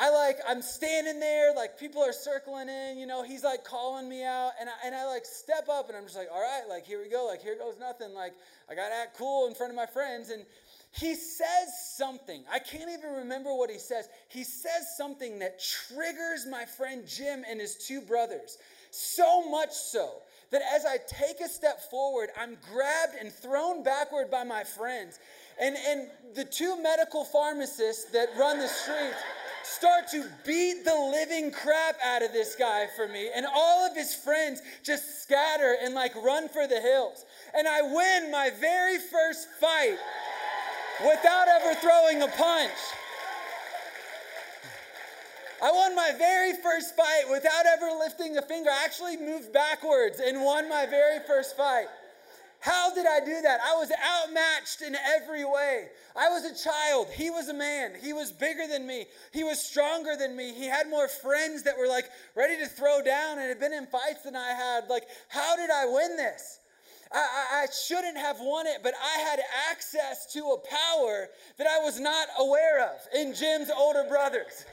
I 0.00 0.10
like, 0.10 0.38
I'm 0.48 0.62
standing 0.62 1.18
there, 1.18 1.52
like 1.54 1.76
people 1.76 2.00
are 2.00 2.12
circling 2.12 2.68
in, 2.68 2.98
you 2.98 3.06
know, 3.06 3.24
he's 3.24 3.42
like 3.42 3.64
calling 3.64 4.08
me 4.08 4.24
out, 4.24 4.52
and 4.60 4.68
I, 4.68 4.86
and 4.86 4.94
I 4.94 5.04
like 5.06 5.24
step 5.24 5.68
up 5.68 5.88
and 5.88 5.98
I'm 5.98 6.04
just 6.04 6.16
like, 6.16 6.28
all 6.32 6.40
right, 6.40 6.62
like 6.68 6.86
here 6.86 7.02
we 7.02 7.10
go, 7.10 7.26
like 7.26 7.42
here 7.42 7.56
goes 7.56 7.74
nothing. 7.80 8.14
Like 8.14 8.34
I 8.70 8.76
gotta 8.76 8.94
act 8.94 9.18
cool 9.18 9.48
in 9.48 9.54
front 9.54 9.70
of 9.70 9.76
my 9.76 9.86
friends. 9.86 10.30
And 10.30 10.46
he 10.92 11.14
says 11.14 11.94
something. 11.96 12.44
I 12.50 12.58
can't 12.58 12.90
even 12.90 13.12
remember 13.12 13.54
what 13.54 13.70
he 13.70 13.78
says. 13.78 14.08
He 14.28 14.44
says 14.44 14.96
something 14.96 15.38
that 15.40 15.60
triggers 15.60 16.46
my 16.50 16.64
friend 16.64 17.06
Jim 17.06 17.44
and 17.48 17.60
his 17.60 17.76
two 17.76 18.00
brothers. 18.00 18.58
So 18.90 19.48
much 19.50 19.72
so 19.72 20.10
that 20.50 20.62
as 20.74 20.86
I 20.86 20.96
take 21.06 21.40
a 21.40 21.48
step 21.48 21.90
forward, 21.90 22.30
I'm 22.40 22.56
grabbed 22.72 23.14
and 23.20 23.30
thrown 23.30 23.82
backward 23.82 24.30
by 24.30 24.44
my 24.44 24.64
friends. 24.64 25.18
And, 25.60 25.76
and 25.86 26.08
the 26.34 26.44
two 26.44 26.80
medical 26.82 27.24
pharmacists 27.24 28.10
that 28.12 28.28
run 28.38 28.58
the 28.58 28.68
streets 28.68 29.18
start 29.62 30.08
to 30.08 30.24
beat 30.46 30.84
the 30.84 30.94
living 30.94 31.50
crap 31.50 31.96
out 32.02 32.22
of 32.22 32.32
this 32.32 32.54
guy 32.54 32.86
for 32.96 33.06
me. 33.06 33.28
And 33.34 33.44
all 33.44 33.86
of 33.86 33.94
his 33.94 34.14
friends 34.14 34.62
just 34.82 35.22
scatter 35.22 35.76
and 35.82 35.94
like 35.94 36.14
run 36.16 36.48
for 36.48 36.66
the 36.66 36.80
hills. 36.80 37.26
And 37.54 37.68
I 37.68 37.82
win 37.82 38.30
my 38.30 38.50
very 38.58 38.98
first 38.98 39.48
fight 39.60 39.98
without 41.00 41.48
ever 41.48 41.74
throwing 41.80 42.22
a 42.22 42.28
punch. 42.28 42.78
I 45.60 45.72
won 45.72 45.94
my 45.94 46.12
very 46.16 46.52
first 46.54 46.94
fight 46.96 47.24
without 47.30 47.66
ever 47.66 47.90
lifting 47.98 48.36
a 48.36 48.42
finger. 48.42 48.70
I 48.70 48.84
actually 48.84 49.16
moved 49.16 49.52
backwards 49.52 50.20
and 50.20 50.42
won 50.42 50.68
my 50.68 50.86
very 50.86 51.18
first 51.26 51.56
fight. 51.56 51.86
How 52.60 52.92
did 52.92 53.06
I 53.06 53.20
do 53.20 53.40
that? 53.42 53.60
I 53.64 53.74
was 53.74 53.90
outmatched 53.90 54.82
in 54.82 54.96
every 54.96 55.44
way. 55.44 55.88
I 56.16 56.28
was 56.28 56.44
a 56.44 56.64
child. 56.64 57.06
He 57.14 57.30
was 57.30 57.48
a 57.48 57.54
man. 57.54 57.92
He 58.00 58.12
was 58.12 58.32
bigger 58.32 58.66
than 58.68 58.86
me. 58.86 59.06
He 59.32 59.44
was 59.44 59.60
stronger 59.60 60.16
than 60.16 60.36
me. 60.36 60.52
He 60.52 60.66
had 60.66 60.88
more 60.88 61.06
friends 61.06 61.62
that 61.64 61.78
were 61.78 61.86
like 61.86 62.06
ready 62.34 62.56
to 62.58 62.66
throw 62.66 63.00
down 63.02 63.38
and 63.38 63.48
had 63.48 63.60
been 63.60 63.72
in 63.72 63.86
fights 63.86 64.22
than 64.24 64.34
I 64.34 64.50
had. 64.50 64.88
Like, 64.88 65.04
how 65.28 65.54
did 65.56 65.70
I 65.70 65.86
win 65.86 66.16
this? 66.16 66.58
I, 67.12 67.18
I, 67.18 67.62
I 67.62 67.66
shouldn't 67.72 68.16
have 68.16 68.38
won 68.40 68.66
it, 68.66 68.80
but 68.82 68.94
I 69.02 69.18
had 69.20 69.40
access 69.70 70.26
to 70.32 70.40
a 70.40 70.58
power 70.58 71.28
that 71.56 71.66
I 71.66 71.78
was 71.78 71.98
not 71.98 72.28
aware 72.38 72.84
of 72.84 73.00
in 73.14 73.34
Jim's 73.34 73.70
older 73.70 74.04
brothers. 74.08 74.66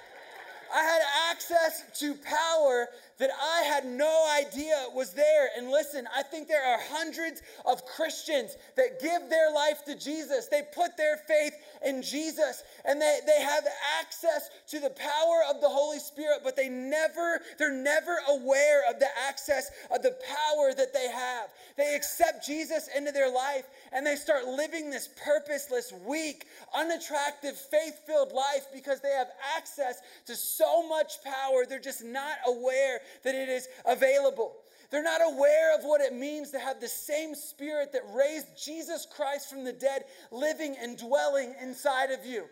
I 0.74 0.84
had 0.84 1.02
access 1.32 1.84
to 2.00 2.15
power 2.15 2.88
that 3.17 3.30
I 3.32 3.62
had 3.63 3.86
no 3.86 4.28
idea 4.38 4.88
was 4.93 5.13
there. 5.13 5.49
And 5.58 5.69
listen, 5.69 6.06
I 6.15 6.23
think 6.23 6.47
there 6.47 6.65
are 6.65 6.80
hundreds 6.89 7.41
of 7.65 7.86
Christians 7.86 8.58
that 8.75 8.99
give 9.01 9.30
their 9.30 9.54
life 9.54 9.86
to 9.86 9.95
Jesus. 9.95 10.47
They 10.47 10.63
put 10.73 10.97
their 10.97 11.17
faith 11.17 11.54
in 11.86 12.01
Jesus 12.01 12.63
and 12.84 13.01
they, 13.01 13.19
they 13.25 13.41
have 13.41 13.63
access 14.01 14.49
to 14.69 14.80
the 14.80 14.89
power 14.89 15.43
of 15.49 15.62
the 15.62 15.69
Holy 15.69 15.99
Spirit, 15.99 16.39
but 16.43 16.58
they 16.58 16.67
never, 16.67 17.39
they're 17.58 17.73
never 17.73 18.17
aware 18.30 18.84
of 18.89 18.99
the 18.99 19.08
access 19.28 19.71
of 19.91 20.01
the 20.01 20.15
power 20.28 20.73
that 20.75 20.93
they 20.93 21.08
have. 21.08 21.49
They 21.78 21.95
accept 21.95 22.45
Jesus 22.45 22.89
into 22.95 23.12
their 23.12 23.32
life 23.32 23.65
and 23.93 24.06
they 24.06 24.15
start 24.15 24.45
living 24.45 24.89
this 24.89 25.10
purposeless, 25.23 25.93
weak, 26.06 26.47
unattractive, 26.75 27.56
faith 27.56 28.01
filled 28.06 28.34
life 28.34 28.67
because 28.73 28.99
they 28.99 29.12
have 29.12 29.30
access 29.56 30.01
to 30.25 30.36
so 30.36 30.88
much 30.88 31.23
power. 31.23 31.65
They're 31.67 31.80
just 31.80 32.04
not 32.04 32.38
aware 32.45 32.99
that 33.23 33.35
it 33.35 33.49
is 33.49 33.67
available. 33.85 34.53
They're 34.91 35.03
not 35.03 35.21
aware 35.21 35.75
of 35.77 35.83
what 35.83 36.01
it 36.01 36.13
means 36.13 36.51
to 36.51 36.59
have 36.59 36.79
the 36.79 36.87
same 36.87 37.35
spirit 37.35 37.91
that 37.93 38.03
raised 38.13 38.47
Jesus 38.57 39.05
Christ 39.05 39.49
from 39.49 39.63
the 39.63 39.73
dead 39.73 40.05
living 40.31 40.75
and 40.79 40.97
dwelling 40.97 41.53
inside 41.61 42.11
of 42.11 42.25
you. 42.25 42.45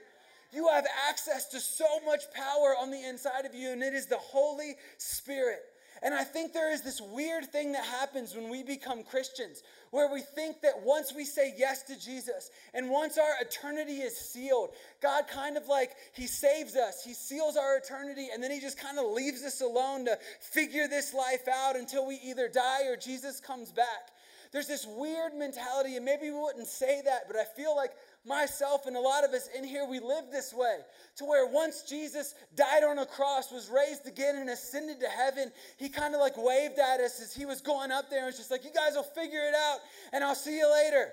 You 0.52 0.68
have 0.68 0.86
access 1.10 1.48
to 1.50 1.60
so 1.60 1.86
much 2.06 2.22
power 2.34 2.76
on 2.80 2.92
the 2.92 3.04
inside 3.04 3.46
of 3.46 3.56
you, 3.56 3.72
and 3.72 3.82
it 3.82 3.94
is 3.94 4.06
the 4.06 4.18
Holy 4.18 4.76
Spirit. 4.98 5.62
And 6.04 6.14
I 6.14 6.26
think 6.26 6.52
there 6.52 6.74
is 6.74 6.82
this 6.82 7.00
weird 7.00 7.46
thing 7.46 7.72
that 7.72 7.86
happens 7.86 8.36
when 8.36 8.50
we 8.50 8.62
become 8.62 9.04
Christians, 9.04 9.64
where 9.92 10.12
we 10.12 10.20
think 10.20 10.62
that 10.62 10.84
once 10.84 11.14
we 11.16 11.24
say 11.24 11.54
yes 11.58 11.82
to 11.84 11.98
Jesus 11.98 12.52
and 12.74 12.90
once 12.90 13.18
our 13.18 13.32
eternity 13.42 14.00
is 14.02 14.18
sealed, 14.18 14.72
God 15.02 15.30
kind 15.30 15.56
of 15.56 15.68
like, 15.68 15.92
He 16.12 16.28
saves 16.28 16.76
us, 16.76 17.06
He 17.06 17.14
seals 17.14 17.56
our 17.56 17.78
eternity, 17.78 18.28
and 18.34 18.44
then 18.44 18.52
He 18.52 18.60
just 18.60 18.78
kind 18.78 19.00
of 19.00 19.06
leaves 19.12 19.44
us 19.44 19.62
alone 19.62 20.04
to 20.06 20.18
figure 20.42 20.90
this 20.90 21.14
life 21.14 21.48
out 21.48 21.78
until 21.78 22.06
we 22.06 22.20
either 22.22 22.50
die 22.50 22.86
or 22.86 22.98
Jesus 22.98 23.40
comes 23.40 23.72
back. 23.72 24.12
there's 24.52 24.68
this 24.68 24.86
weird 24.86 25.34
mentality, 25.34 25.96
and 25.96 26.04
maybe 26.04 26.30
we 26.30 26.38
wouldn't 26.38 26.68
say 26.68 27.02
that, 27.06 27.28
but 27.28 27.38
I 27.38 27.46
feel 27.46 27.76
like 27.78 27.92
myself 28.26 28.86
and 28.86 28.96
a 28.96 29.00
lot 29.00 29.24
of 29.24 29.32
us 29.32 29.50
in 29.56 29.64
here, 29.64 29.86
we 29.86 30.00
live 30.00 30.26
this 30.32 30.54
way. 30.54 30.78
To 31.18 31.26
where 31.26 31.48
once 31.48 31.84
Jesus 31.84 32.36
died 32.56 32.84
on 32.84 33.00
a 33.00 33.06
cross, 33.06 33.52
was 33.52 33.70
raised 33.70 34.08
again, 34.08 34.38
and 34.38 34.50
ascended 34.50 35.00
to 35.02 35.08
heaven, 35.08 35.52
he 35.78 35.90
kind 35.90 36.16
of 36.16 36.22
like 36.22 36.38
waved 36.38 36.80
at 36.80 37.00
us 37.00 37.22
as 37.22 37.34
he 37.34 37.46
was 37.46 37.62
going 37.62 37.92
up 37.92 38.10
there 38.10 38.20
and 38.20 38.28
was 38.28 38.38
just 38.38 38.52
like, 38.52 38.64
You 38.64 38.72
guys 38.74 38.96
will 38.96 39.04
figure 39.04 39.42
it 39.42 39.56
out, 39.56 39.80
and 40.12 40.24
I'll 40.24 40.36
see 40.36 40.58
you 40.58 40.72
later. 40.72 41.12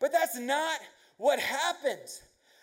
But 0.00 0.12
that's 0.12 0.38
not 0.38 0.78
what 1.18 1.38
happens. 1.38 2.22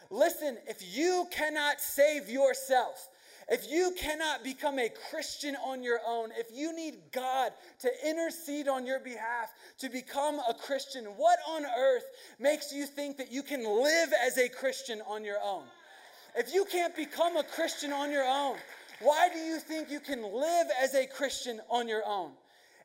Listen, 0.10 0.58
if 0.67 0.82
you 0.95 1.27
cannot 1.32 1.80
save 1.80 2.30
yourself, 2.30 3.10
if 3.49 3.71
you 3.71 3.93
cannot 3.97 4.43
become 4.43 4.77
a 4.77 4.89
Christian 5.10 5.55
on 5.55 5.81
your 5.81 5.99
own, 6.05 6.29
if 6.38 6.47
you 6.53 6.75
need 6.75 6.95
God 7.13 7.53
to 7.79 7.89
intercede 8.05 8.67
on 8.67 8.86
your 8.86 8.99
behalf 8.99 9.53
to 9.79 9.89
become 9.89 10.39
a 10.49 10.53
Christian, 10.53 11.05
what 11.05 11.39
on 11.47 11.63
earth 11.65 12.03
makes 12.39 12.73
you 12.73 12.86
think 12.86 13.17
that 13.17 13.31
you 13.31 13.43
can 13.43 13.63
live 13.63 14.10
as 14.25 14.38
a 14.38 14.49
Christian 14.49 15.01
on 15.07 15.23
your 15.23 15.38
own? 15.41 15.63
If 16.36 16.53
you 16.53 16.65
can't 16.65 16.95
become 16.95 17.38
a 17.38 17.43
Christian 17.43 17.93
on 17.93 18.12
your 18.12 18.27
own, 18.27 18.57
why 19.01 19.29
do 19.33 19.39
you 19.39 19.60
think 19.60 19.89
you 19.89 20.01
can 20.01 20.23
live 20.23 20.67
as 20.81 20.93
a 20.93 21.07
Christian 21.07 21.62
on 21.69 21.88
your 21.88 22.03
own? 22.05 22.31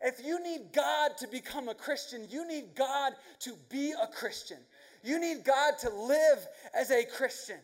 If 0.00 0.24
you 0.24 0.42
need 0.42 0.72
God 0.72 1.16
to 1.18 1.26
become 1.26 1.68
a 1.68 1.74
Christian, 1.74 2.26
you 2.30 2.46
need 2.46 2.74
God 2.76 3.14
to 3.40 3.54
be 3.68 3.92
a 3.92 4.06
Christian. 4.06 4.58
You 5.02 5.18
need 5.20 5.44
God 5.44 5.74
to 5.80 5.90
live 5.90 6.46
as 6.74 6.90
a 6.92 7.04
Christian. 7.04 7.58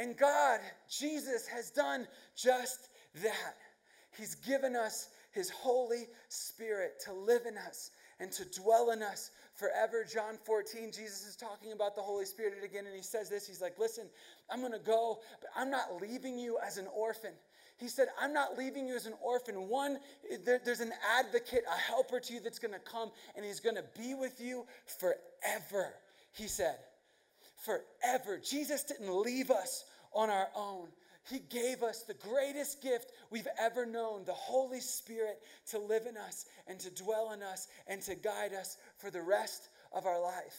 And 0.00 0.16
God, 0.16 0.60
Jesus, 0.88 1.46
has 1.46 1.70
done 1.70 2.08
just 2.34 2.88
that. 3.22 3.56
He's 4.16 4.34
given 4.34 4.74
us 4.74 5.10
His 5.30 5.50
Holy 5.50 6.06
Spirit 6.30 7.02
to 7.04 7.12
live 7.12 7.42
in 7.46 7.58
us 7.58 7.90
and 8.18 8.32
to 8.32 8.46
dwell 8.46 8.92
in 8.92 9.02
us 9.02 9.30
forever. 9.54 10.06
John 10.10 10.38
14, 10.46 10.86
Jesus 10.86 11.26
is 11.26 11.36
talking 11.36 11.72
about 11.72 11.96
the 11.96 12.00
Holy 12.00 12.24
Spirit 12.24 12.54
again, 12.64 12.86
and 12.86 12.96
He 12.96 13.02
says 13.02 13.28
this 13.28 13.46
He's 13.46 13.60
like, 13.60 13.78
Listen, 13.78 14.06
I'm 14.50 14.60
going 14.60 14.72
to 14.72 14.78
go, 14.78 15.18
but 15.38 15.50
I'm 15.54 15.70
not 15.70 16.00
leaving 16.00 16.38
you 16.38 16.56
as 16.66 16.78
an 16.78 16.86
orphan. 16.96 17.32
He 17.76 17.88
said, 17.88 18.08
I'm 18.18 18.32
not 18.32 18.56
leaving 18.56 18.86
you 18.86 18.96
as 18.96 19.04
an 19.04 19.14
orphan. 19.22 19.68
One, 19.68 19.98
there, 20.46 20.60
there's 20.64 20.80
an 20.80 20.92
advocate, 21.18 21.64
a 21.70 21.78
helper 21.78 22.20
to 22.20 22.32
you 22.32 22.40
that's 22.40 22.58
going 22.58 22.74
to 22.74 22.80
come, 22.80 23.10
and 23.36 23.44
He's 23.44 23.60
going 23.60 23.76
to 23.76 23.84
be 23.98 24.14
with 24.14 24.40
you 24.40 24.64
forever. 24.98 25.92
He 26.32 26.46
said, 26.46 26.76
forever. 27.64 28.40
Jesus 28.42 28.82
didn't 28.84 29.14
leave 29.14 29.50
us 29.50 29.84
on 30.12 30.30
our 30.30 30.48
own. 30.54 30.88
He 31.28 31.38
gave 31.38 31.82
us 31.82 32.02
the 32.02 32.14
greatest 32.14 32.82
gift 32.82 33.12
we've 33.30 33.46
ever 33.60 33.86
known 33.86 34.24
the 34.24 34.32
Holy 34.32 34.80
Spirit 34.80 35.40
to 35.70 35.78
live 35.78 36.06
in 36.06 36.16
us 36.16 36.46
and 36.66 36.78
to 36.80 36.90
dwell 36.90 37.32
in 37.32 37.42
us 37.42 37.68
and 37.86 38.00
to 38.02 38.14
guide 38.14 38.52
us 38.52 38.78
for 38.96 39.10
the 39.10 39.22
rest 39.22 39.68
of 39.92 40.06
our 40.06 40.20
life. 40.20 40.58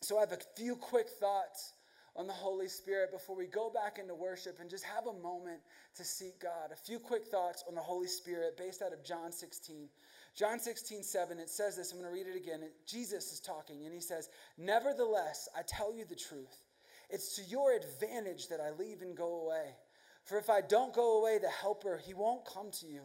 So, 0.00 0.18
I 0.18 0.20
have 0.20 0.32
a 0.32 0.38
few 0.56 0.76
quick 0.76 1.08
thoughts 1.08 1.72
on 2.16 2.26
the 2.26 2.32
Holy 2.32 2.68
Spirit 2.68 3.10
before 3.10 3.34
we 3.34 3.46
go 3.46 3.70
back 3.70 3.98
into 3.98 4.14
worship 4.14 4.58
and 4.60 4.70
just 4.70 4.84
have 4.84 5.06
a 5.06 5.12
moment 5.20 5.60
to 5.96 6.04
seek 6.04 6.40
God. 6.40 6.70
A 6.72 6.76
few 6.76 6.98
quick 6.98 7.26
thoughts 7.26 7.64
on 7.68 7.74
the 7.74 7.80
Holy 7.80 8.06
Spirit 8.06 8.56
based 8.56 8.82
out 8.82 8.92
of 8.92 9.02
John 9.04 9.32
16. 9.32 9.88
John 10.36 10.58
16, 10.58 11.02
7, 11.02 11.38
it 11.38 11.48
says 11.48 11.76
this. 11.76 11.92
I'm 11.92 11.98
going 11.98 12.10
to 12.10 12.14
read 12.14 12.26
it 12.26 12.36
again. 12.36 12.60
Jesus 12.86 13.32
is 13.32 13.40
talking, 13.40 13.84
and 13.84 13.94
he 13.94 14.00
says, 14.00 14.28
Nevertheless, 14.58 15.48
I 15.56 15.62
tell 15.66 15.94
you 15.94 16.04
the 16.04 16.16
truth. 16.16 16.63
It's 17.10 17.36
to 17.36 17.42
your 17.42 17.72
advantage 17.72 18.48
that 18.48 18.60
I 18.60 18.70
leave 18.70 19.02
and 19.02 19.16
go 19.16 19.42
away. 19.42 19.76
For 20.24 20.38
if 20.38 20.48
I 20.48 20.60
don't 20.62 20.92
go 20.92 21.20
away, 21.20 21.38
the 21.38 21.48
Helper, 21.48 22.00
he 22.04 22.14
won't 22.14 22.44
come 22.46 22.70
to 22.80 22.86
you. 22.86 23.02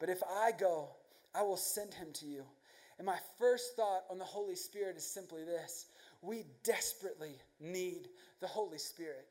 But 0.00 0.08
if 0.08 0.22
I 0.22 0.52
go, 0.52 0.88
I 1.34 1.42
will 1.42 1.56
send 1.56 1.92
him 1.92 2.08
to 2.14 2.26
you. 2.26 2.44
And 2.98 3.06
my 3.06 3.18
first 3.38 3.76
thought 3.76 4.04
on 4.10 4.18
the 4.18 4.24
Holy 4.24 4.54
Spirit 4.54 4.96
is 4.96 5.06
simply 5.06 5.44
this 5.44 5.86
we 6.22 6.44
desperately 6.62 7.34
need 7.60 8.08
the 8.40 8.46
Holy 8.46 8.78
Spirit. 8.78 9.26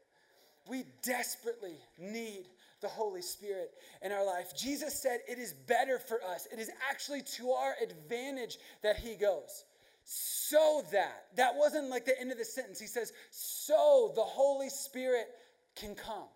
We 0.67 0.85
desperately 1.01 1.75
need 1.97 2.47
the 2.81 2.87
Holy 2.87 3.21
Spirit 3.21 3.71
in 4.01 4.11
our 4.11 4.25
life. 4.25 4.55
Jesus 4.55 5.01
said 5.01 5.19
it 5.27 5.39
is 5.39 5.53
better 5.53 5.97
for 5.97 6.23
us, 6.23 6.47
it 6.51 6.59
is 6.59 6.69
actually 6.89 7.21
to 7.37 7.51
our 7.51 7.73
advantage 7.81 8.57
that 8.83 8.97
He 8.97 9.15
goes. 9.15 9.63
So 10.03 10.83
that, 10.91 11.25
that 11.35 11.55
wasn't 11.55 11.89
like 11.89 12.05
the 12.05 12.19
end 12.19 12.31
of 12.31 12.37
the 12.37 12.45
sentence. 12.45 12.79
He 12.79 12.87
says, 12.87 13.13
so 13.31 14.11
the 14.15 14.21
Holy 14.21 14.69
Spirit 14.69 15.27
can 15.75 15.95
come. 15.95 16.27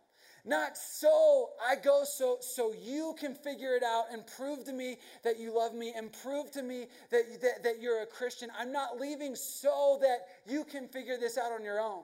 Not 0.45 0.77
so 0.77 1.49
I 1.69 1.75
go 1.75 2.03
so 2.05 2.37
so 2.39 2.73
you 2.73 3.15
can 3.19 3.35
figure 3.35 3.75
it 3.75 3.83
out 3.83 4.05
and 4.13 4.25
prove 4.25 4.63
to 4.63 4.71
me 4.71 4.97
that 5.25 5.37
you 5.37 5.53
love 5.53 5.73
me 5.73 5.93
and 5.93 6.09
prove 6.23 6.51
to 6.51 6.63
me 6.63 6.87
that, 7.11 7.41
that, 7.41 7.63
that 7.63 7.81
you're 7.81 8.01
a 8.01 8.05
Christian. 8.05 8.49
I'm 8.57 8.71
not 8.71 8.97
leaving 8.97 9.35
so 9.35 9.99
that 10.01 10.19
you 10.49 10.63
can 10.63 10.87
figure 10.87 11.17
this 11.17 11.37
out 11.37 11.51
on 11.51 11.65
your 11.65 11.81
own. 11.81 12.03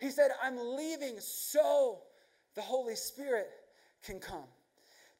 He 0.00 0.10
said, 0.10 0.32
I'm 0.42 0.76
leaving 0.76 1.18
so 1.18 2.00
the 2.54 2.60
Holy 2.60 2.94
Spirit 2.94 3.48
can 4.04 4.20
come. 4.20 4.44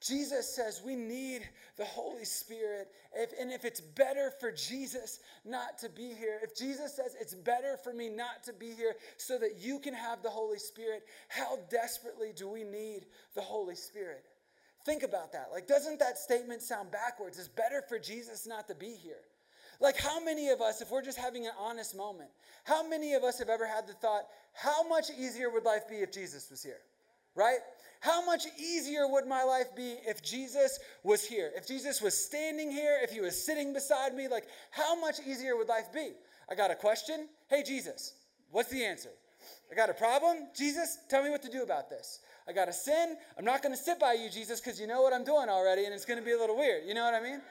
Jesus 0.00 0.54
says 0.54 0.80
we 0.84 0.94
need 0.94 1.48
the 1.76 1.84
Holy 1.84 2.24
Spirit. 2.24 2.88
If, 3.14 3.30
and 3.38 3.50
if 3.50 3.64
it's 3.64 3.80
better 3.80 4.32
for 4.38 4.52
Jesus 4.52 5.18
not 5.44 5.78
to 5.78 5.88
be 5.88 6.14
here, 6.14 6.38
if 6.42 6.56
Jesus 6.56 6.94
says 6.94 7.16
it's 7.20 7.34
better 7.34 7.76
for 7.82 7.92
me 7.92 8.08
not 8.08 8.44
to 8.44 8.52
be 8.52 8.72
here 8.72 8.94
so 9.16 9.38
that 9.38 9.56
you 9.58 9.80
can 9.80 9.94
have 9.94 10.22
the 10.22 10.30
Holy 10.30 10.58
Spirit, 10.58 11.02
how 11.28 11.58
desperately 11.68 12.32
do 12.34 12.48
we 12.48 12.62
need 12.62 13.06
the 13.34 13.40
Holy 13.40 13.74
Spirit? 13.74 14.24
Think 14.84 15.02
about 15.02 15.32
that. 15.32 15.48
Like, 15.52 15.66
doesn't 15.66 15.98
that 15.98 16.16
statement 16.16 16.62
sound 16.62 16.92
backwards? 16.92 17.38
It's 17.38 17.48
better 17.48 17.82
for 17.88 17.98
Jesus 17.98 18.46
not 18.46 18.68
to 18.68 18.74
be 18.74 18.94
here. 18.94 19.24
Like, 19.80 19.96
how 19.98 20.22
many 20.22 20.48
of 20.50 20.60
us, 20.60 20.80
if 20.80 20.90
we're 20.90 21.02
just 21.02 21.18
having 21.18 21.46
an 21.46 21.52
honest 21.58 21.96
moment, 21.96 22.30
how 22.64 22.88
many 22.88 23.14
of 23.14 23.22
us 23.22 23.38
have 23.38 23.48
ever 23.48 23.66
had 23.66 23.86
the 23.86 23.92
thought, 23.94 24.22
how 24.52 24.86
much 24.88 25.10
easier 25.10 25.50
would 25.50 25.64
life 25.64 25.88
be 25.88 25.96
if 25.96 26.12
Jesus 26.12 26.50
was 26.50 26.62
here? 26.62 26.80
Right? 27.34 27.58
How 28.00 28.24
much 28.24 28.46
easier 28.58 29.08
would 29.08 29.26
my 29.26 29.42
life 29.42 29.74
be 29.76 29.96
if 30.06 30.22
Jesus 30.22 30.78
was 31.02 31.24
here? 31.24 31.50
If 31.56 31.66
Jesus 31.66 32.00
was 32.00 32.16
standing 32.16 32.70
here, 32.70 32.98
if 33.02 33.10
he 33.10 33.20
was 33.20 33.44
sitting 33.44 33.72
beside 33.72 34.14
me, 34.14 34.28
like 34.28 34.46
how 34.70 34.98
much 35.00 35.16
easier 35.26 35.56
would 35.56 35.68
life 35.68 35.92
be? 35.92 36.12
I 36.50 36.54
got 36.54 36.70
a 36.70 36.74
question. 36.74 37.28
Hey, 37.48 37.62
Jesus, 37.62 38.14
what's 38.50 38.70
the 38.70 38.84
answer? 38.84 39.10
I 39.70 39.74
got 39.74 39.90
a 39.90 39.94
problem. 39.94 40.48
Jesus, 40.56 40.98
tell 41.08 41.22
me 41.22 41.30
what 41.30 41.42
to 41.42 41.50
do 41.50 41.62
about 41.62 41.90
this. 41.90 42.20
I 42.48 42.52
got 42.52 42.68
a 42.68 42.72
sin. 42.72 43.16
I'm 43.36 43.44
not 43.44 43.62
going 43.62 43.74
to 43.74 43.80
sit 43.80 44.00
by 44.00 44.14
you, 44.14 44.30
Jesus, 44.30 44.60
because 44.60 44.80
you 44.80 44.86
know 44.86 45.02
what 45.02 45.12
I'm 45.12 45.24
doing 45.24 45.48
already, 45.48 45.84
and 45.84 45.92
it's 45.92 46.06
going 46.06 46.18
to 46.18 46.24
be 46.24 46.32
a 46.32 46.38
little 46.38 46.56
weird. 46.56 46.84
You 46.86 46.94
know 46.94 47.04
what 47.04 47.14
I 47.14 47.20
mean? 47.20 47.42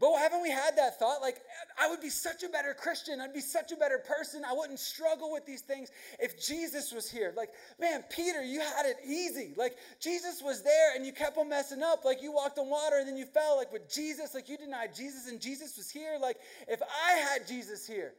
But 0.00 0.16
haven't 0.16 0.42
we 0.42 0.50
had 0.50 0.76
that 0.76 0.98
thought? 1.00 1.20
Like, 1.20 1.38
I 1.76 1.90
would 1.90 2.00
be 2.00 2.08
such 2.08 2.44
a 2.44 2.48
better 2.48 2.72
Christian. 2.72 3.20
I'd 3.20 3.34
be 3.34 3.40
such 3.40 3.72
a 3.72 3.76
better 3.76 3.98
person. 3.98 4.44
I 4.48 4.52
wouldn't 4.52 4.78
struggle 4.78 5.32
with 5.32 5.44
these 5.44 5.62
things 5.62 5.90
if 6.20 6.40
Jesus 6.40 6.92
was 6.92 7.10
here. 7.10 7.32
Like, 7.36 7.50
man, 7.80 8.04
Peter, 8.08 8.40
you 8.44 8.60
had 8.60 8.86
it 8.86 8.98
easy. 9.04 9.54
Like, 9.56 9.76
Jesus 10.00 10.40
was 10.40 10.62
there 10.62 10.94
and 10.94 11.04
you 11.04 11.12
kept 11.12 11.36
on 11.36 11.48
messing 11.48 11.82
up. 11.82 12.04
Like, 12.04 12.22
you 12.22 12.32
walked 12.32 12.58
on 12.58 12.70
water 12.70 12.98
and 12.98 13.08
then 13.08 13.16
you 13.16 13.26
fell. 13.26 13.56
Like, 13.56 13.72
with 13.72 13.92
Jesus, 13.92 14.34
like, 14.34 14.48
you 14.48 14.56
denied 14.56 14.94
Jesus 14.94 15.26
and 15.28 15.40
Jesus 15.40 15.76
was 15.76 15.90
here. 15.90 16.16
Like, 16.20 16.36
if 16.68 16.80
I 16.80 17.14
had 17.14 17.48
Jesus 17.48 17.84
here, 17.84 18.12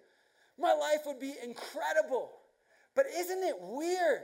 my 0.59 0.73
life 0.73 1.03
would 1.05 1.19
be 1.19 1.33
incredible. 1.41 2.31
But 2.93 3.05
isn't 3.17 3.43
it 3.43 3.55
weird 3.57 4.23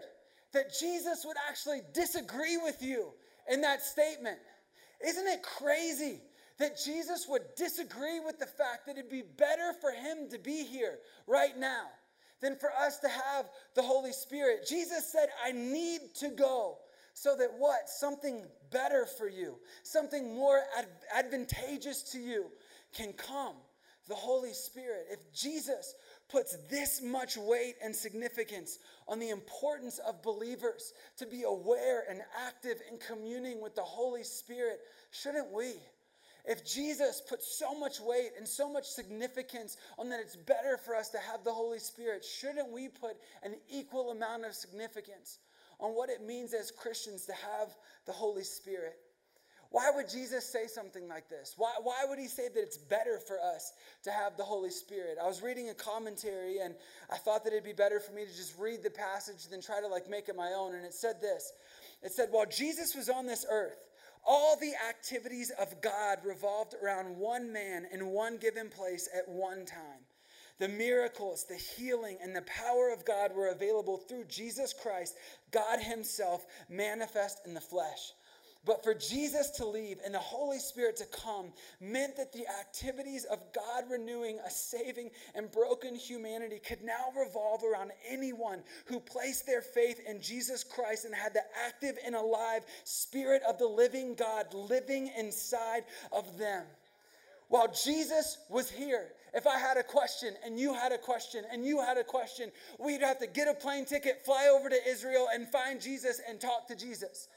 that 0.52 0.78
Jesus 0.78 1.24
would 1.26 1.38
actually 1.50 1.82
disagree 1.94 2.58
with 2.58 2.82
you 2.82 3.14
in 3.50 3.62
that 3.62 3.82
statement? 3.82 4.40
Isn't 5.06 5.28
it 5.28 5.42
crazy? 5.42 6.22
That 6.58 6.80
Jesus 6.84 7.26
would 7.28 7.44
disagree 7.58 8.20
with 8.20 8.40
the 8.40 8.46
fact 8.46 8.86
that 8.86 8.98
it'd 8.98 9.12
be 9.12 9.24
better 9.38 9.74
for 9.82 9.92
him 9.92 10.30
to 10.30 10.40
be 10.40 10.64
here 10.64 11.00
right 11.28 11.58
now 11.58 11.88
than 12.42 12.58
for 12.58 12.72
us 12.72 13.00
to 13.00 13.10
have 13.10 13.46
the 13.76 13.82
Holy 13.82 14.12
Spirit. 14.12 14.68
Jesus 14.68 15.12
said, 15.12 15.28
I 15.44 15.52
need 15.52 16.02
to 16.16 16.30
go 16.30 16.78
so 17.14 17.36
that 17.38 17.50
what? 17.58 17.90
Something 17.90 18.46
better 18.72 19.06
for 19.06 19.28
you, 19.28 19.56
something 19.84 20.36
more 20.36 20.62
ad- 20.78 20.88
advantageous 21.16 22.04
to 22.12 22.20
you 22.20 22.46
can 22.94 23.14
come. 23.14 23.56
The 24.08 24.14
Holy 24.14 24.54
Spirit. 24.54 25.08
If 25.10 25.34
Jesus 25.34 25.96
puts 26.30 26.56
this 26.70 27.02
much 27.02 27.38
weight 27.38 27.74
and 27.84 27.96
significance 27.96 28.78
on 29.08 29.18
the 29.18 29.30
importance 29.30 30.00
of 30.08 30.22
believers 30.22 30.94
to 31.18 31.26
be 31.26 31.42
aware 31.42 32.04
and 32.08 32.22
active 32.46 32.78
in 32.92 33.00
communing 33.00 33.64
with 33.64 33.74
the 33.74 33.82
Holy 33.82 34.24
Spirit, 34.24 34.82
shouldn't 35.10 35.52
we? 35.52 35.74
If 36.48 36.66
Jesus 36.66 37.22
put 37.28 37.42
so 37.42 37.74
much 37.74 38.00
weight 38.00 38.32
and 38.38 38.48
so 38.48 38.72
much 38.72 38.86
significance 38.86 39.78
on 39.98 40.10
that 40.10 40.20
it's 40.20 40.36
better 40.36 40.78
for 40.78 40.96
us 40.96 41.10
to 41.10 41.18
have 41.18 41.44
the 41.44 41.52
Holy 41.52 41.80
Spirit, 41.80 42.24
shouldn't 42.24 42.72
we 42.72 42.88
put 42.88 43.18
an 43.44 43.56
equal 43.70 44.12
amount 44.12 44.46
of 44.46 44.54
significance 44.54 45.40
on 45.80 45.92
what 45.92 46.10
it 46.10 46.22
means 46.22 46.54
as 46.54 46.72
Christians 46.72 47.26
to 47.26 47.34
have 47.34 47.76
the 48.06 48.12
Holy 48.12 48.44
Spirit? 48.44 48.98
Why 49.72 49.92
would 49.94 50.08
Jesus 50.08 50.46
say 50.46 50.68
something 50.68 51.08
like 51.08 51.28
this? 51.28 51.56
Why, 51.58 51.74
why 51.82 52.06
would 52.08 52.20
he 52.20 52.28
say 52.28 52.48
that 52.48 52.62
it's 52.62 52.78
better 52.78 53.20
for 53.20 53.40
us 53.42 53.74
to 54.04 54.12
have 54.12 54.38
the 54.38 54.44
Holy 54.44 54.70
Spirit? 54.70 55.18
I 55.22 55.28
was 55.28 55.42
reading 55.42 55.70
a 55.70 55.74
commentary 55.74 56.60
and 56.60 56.76
I 57.12 57.18
thought 57.18 57.44
that 57.44 57.52
it'd 57.52 57.66
be 57.66 57.74
better 57.74 58.00
for 58.00 58.14
me 58.14 58.26
to 58.26 58.34
just 58.34 58.58
read 58.58 58.84
the 58.84 58.90
passage 58.90 59.48
than 59.50 59.62
try 59.62 59.82
to 59.82 59.88
like 59.88 60.10
make 60.10 60.30
it 60.30 60.36
my 60.36 60.54
own. 60.56 60.76
And 60.76 60.86
it 60.86 60.94
said 60.94 61.20
this 61.20 61.52
it 62.04 62.12
said, 62.12 62.30
While 62.32 62.46
Jesus 62.46 62.96
was 62.96 63.10
on 63.10 63.26
this 63.26 63.46
earth, 63.50 63.78
All 64.26 64.58
the 64.58 64.74
activities 64.90 65.52
of 65.52 65.82
God 65.82 66.20
revolved 66.24 66.74
around 66.82 67.18
one 67.18 67.54
man 67.54 67.88
in 67.92 68.08
one 68.08 68.38
given 68.38 68.70
place 68.70 69.08
at 69.16 69.30
one 69.30 69.66
time. 69.66 70.06
The 70.58 70.68
miracles, 70.68 71.46
the 71.48 71.56
healing, 71.56 72.18
and 72.24 72.36
the 72.36 72.44
power 72.44 72.90
of 72.92 73.06
God 73.06 73.36
were 73.36 73.50
available 73.50 73.98
through 73.98 74.26
Jesus 74.26 74.74
Christ, 74.74 75.16
God 75.52 75.80
Himself 75.80 76.46
manifest 76.70 77.42
in 77.46 77.54
the 77.54 77.62
flesh. 77.62 78.14
But 78.66 78.84
for 78.84 78.96
Jesus 78.96 79.52
to 79.52 79.66
leave 79.66 80.00
and 80.04 80.14
the 80.14 80.20
Holy 80.20 80.58
Spirit 80.58 80.98
to 80.98 81.06
come 81.06 81.54
meant 81.80 82.18
that 82.18 82.34
the 82.34 82.48
activities 82.60 83.26
of 83.26 83.40
God 83.54 83.84
renewing 83.90 84.40
a 84.46 84.50
saving 84.50 85.12
and 85.36 85.52
broken 85.52 85.94
humanity 85.94 86.60
could 86.60 86.84
now 86.84 87.14
revolve 87.16 87.64
around 87.64 87.92
anyone 88.10 88.64
who 88.86 89.00
placed 89.00 89.46
their 89.46 89.62
faith 89.62 90.02
in 90.08 90.20
Jesus 90.20 90.64
Christ 90.64 91.06
and 91.06 91.14
had 91.14 91.34
the 91.34 91.44
active 91.68 91.98
and 92.04 92.16
alive 92.16 92.64
Spirit 92.84 93.44
of 93.48 93.60
the 93.60 93.68
living 93.68 94.16
God 94.16 94.52
living 94.54 95.12
inside 95.16 95.84
of 96.12 96.38
them. 96.40 96.64
While 97.50 97.72
Jesus 97.72 98.40
was 98.50 98.72
here, 98.72 99.10
if 99.36 99.46
I 99.46 99.60
had 99.60 99.78
a 99.78 99.84
question 99.84 100.34
and 100.44 100.60
you 100.60 100.74
had 100.74 100.92
a 100.92 100.98
question 100.98 101.44
and 101.52 101.64
you 101.64 101.80
had 101.82 101.98
a 101.98 102.04
question, 102.04 102.52
we'd 102.80 103.02
have 103.02 103.20
to 103.20 103.28
get 103.28 103.48
a 103.48 103.54
plane 103.54 103.86
ticket, 103.86 104.26
fly 104.26 104.48
over 104.52 104.70
to 104.70 104.88
Israel, 104.88 105.28
and 105.32 105.48
find 105.48 105.80
Jesus 105.80 106.20
and 106.28 106.40
talk 106.40 106.68
to 106.70 106.76
Jesus. 106.76 107.28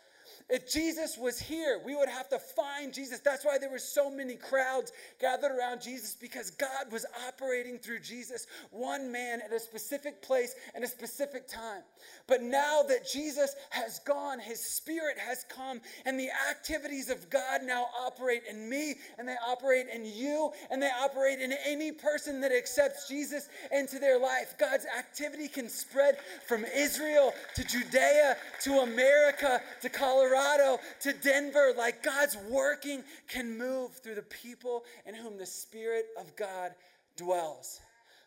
If 0.50 0.70
Jesus 0.72 1.18
was 1.18 1.38
here, 1.38 1.78
we 1.84 1.94
would 1.94 2.08
have 2.08 2.30
to 2.30 2.38
find 2.38 2.94
Jesus. 2.94 3.20
That's 3.20 3.44
why 3.44 3.58
there 3.58 3.70
were 3.70 3.78
so 3.78 4.10
many 4.10 4.34
crowds 4.34 4.92
gathered 5.20 5.52
around 5.52 5.82
Jesus 5.82 6.16
because 6.18 6.50
God 6.52 6.90
was 6.90 7.04
operating 7.28 7.76
through 7.76 8.00
Jesus, 8.00 8.46
one 8.70 9.12
man 9.12 9.42
at 9.44 9.52
a 9.52 9.60
specific 9.60 10.22
place 10.22 10.54
and 10.74 10.82
a 10.82 10.88
specific 10.88 11.48
time. 11.48 11.82
But 12.26 12.42
now 12.42 12.82
that 12.88 13.06
Jesus 13.06 13.56
has 13.70 13.98
gone, 13.98 14.38
his 14.38 14.58
spirit 14.58 15.18
has 15.18 15.44
come, 15.50 15.82
and 16.06 16.18
the 16.18 16.30
activities 16.50 17.10
of 17.10 17.28
God 17.28 17.62
now 17.62 17.86
operate 18.00 18.42
in 18.48 18.70
me, 18.70 18.94
and 19.18 19.28
they 19.28 19.36
operate 19.46 19.88
in 19.92 20.06
you, 20.06 20.50
and 20.70 20.80
they 20.82 20.90
operate 21.02 21.40
in 21.40 21.52
any 21.66 21.92
person 21.92 22.40
that 22.40 22.52
accepts 22.52 23.06
Jesus 23.06 23.50
into 23.70 23.98
their 23.98 24.18
life. 24.18 24.54
God's 24.58 24.86
activity 24.98 25.48
can 25.48 25.68
spread 25.68 26.16
from 26.46 26.64
Israel 26.74 27.34
to 27.54 27.64
Judea 27.64 28.38
to 28.62 28.78
America 28.78 29.60
to 29.82 29.88
Colorado 29.90 30.37
Colorado 30.38 30.80
to 31.00 31.12
Denver, 31.12 31.72
like 31.76 32.02
God's 32.02 32.36
working 32.50 33.02
can 33.28 33.58
move 33.58 33.92
through 33.96 34.14
the 34.14 34.22
people 34.22 34.84
in 35.06 35.14
whom 35.14 35.36
the 35.36 35.46
Spirit 35.46 36.06
of 36.18 36.34
God 36.36 36.72
dwells. 37.16 37.80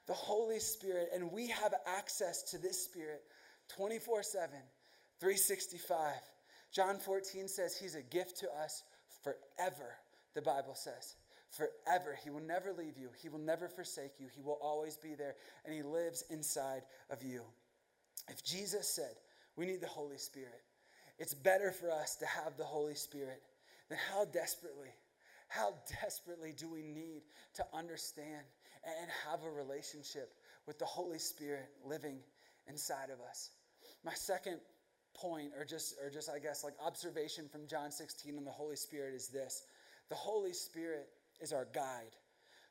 The 0.08 0.14
Holy 0.14 0.60
Spirit, 0.60 1.10
and 1.14 1.32
we 1.32 1.48
have 1.48 1.74
access 1.86 2.44
to 2.52 2.58
this 2.58 2.84
Spirit 2.84 3.22
24 3.70 4.24
7, 4.24 4.50
365. 5.20 6.16
John 6.72 6.98
14 6.98 7.48
says 7.48 7.78
he's 7.78 7.96
a 7.96 8.02
gift 8.02 8.38
to 8.40 8.48
us 8.62 8.84
forever, 9.24 9.96
the 10.34 10.42
Bible 10.42 10.76
says. 10.76 11.16
Forever. 11.50 12.18
He 12.24 12.30
will 12.30 12.42
never 12.42 12.74
leave 12.74 12.98
you, 12.98 13.10
He 13.22 13.30
will 13.30 13.40
never 13.40 13.68
forsake 13.68 14.20
you, 14.20 14.28
He 14.34 14.42
will 14.42 14.60
always 14.62 14.98
be 14.98 15.16
there, 15.16 15.36
and 15.66 15.74
He 15.74 15.84
lives 15.84 16.24
inside 16.30 16.82
of 17.10 17.24
you. 17.24 17.42
If 18.30 18.44
Jesus 18.44 18.88
said, 18.88 19.16
we 19.56 19.66
need 19.66 19.82
the 19.82 19.88
Holy 19.88 20.18
Spirit, 20.18 20.62
it's 21.20 21.34
better 21.34 21.72
for 21.72 21.92
us 21.92 22.16
to 22.18 22.26
have 22.26 22.58
the 22.58 22.64
Holy 22.64 22.96
Spirit 22.96 23.42
than 23.90 23.98
how 24.12 24.26
desperately, 24.26 24.90
how 25.48 25.74
desperately 26.02 26.54
do 26.58 26.70
we 26.70 26.82
need 26.82 27.22
to 27.56 27.66
understand 27.74 28.46
and 28.84 29.10
have 29.30 29.44
a 29.44 29.50
relationship 29.50 30.34
with 30.66 30.80
the 30.80 30.86
Holy 30.86 31.20
Spirit 31.20 31.70
living 31.86 32.18
inside 32.68 33.10
of 33.14 33.20
us. 33.28 33.52
My 34.04 34.14
second 34.14 34.60
point, 35.14 35.52
or 35.58 35.66
just, 35.66 35.96
or 36.04 36.10
just 36.10 36.30
I 36.30 36.40
guess 36.40 36.64
like 36.64 36.74
observation 36.84 37.48
from 37.52 37.68
John 37.68 37.92
16 37.92 38.38
on 38.38 38.46
the 38.46 38.52
Holy 38.52 38.76
Spirit 38.76 39.14
is 39.14 39.28
this 39.28 39.64
the 40.10 40.16
Holy 40.16 40.54
Spirit 40.54 41.08
is 41.40 41.54
our 41.54 41.68
guide. 41.74 42.16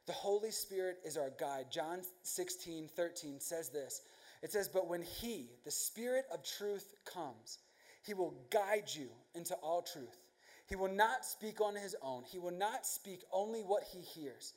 The 0.07 0.12
Holy 0.12 0.50
Spirit 0.50 0.98
is 1.05 1.16
our 1.16 1.31
guide. 1.38 1.66
John 1.70 2.00
16, 2.22 2.88
13 2.88 3.40
says 3.40 3.70
this. 3.70 4.03
It 4.42 4.53
says, 4.53 4.68
But 4.68 4.88
when 4.88 5.03
He, 5.03 5.50
the 5.64 5.70
Spirit 5.70 6.24
of 6.33 6.42
truth, 6.42 6.92
comes, 7.05 7.59
he 8.02 8.14
will 8.14 8.34
guide 8.50 8.88
you 8.88 9.08
into 9.34 9.54
all 9.56 9.82
truth. 9.82 10.18
He 10.66 10.76
will 10.76 10.92
not 10.92 11.24
speak 11.24 11.60
on 11.60 11.74
his 11.74 11.96
own. 12.02 12.22
He 12.24 12.38
will 12.38 12.52
not 12.52 12.86
speak 12.86 13.22
only 13.32 13.60
what 13.60 13.82
he 13.82 14.00
hears, 14.00 14.54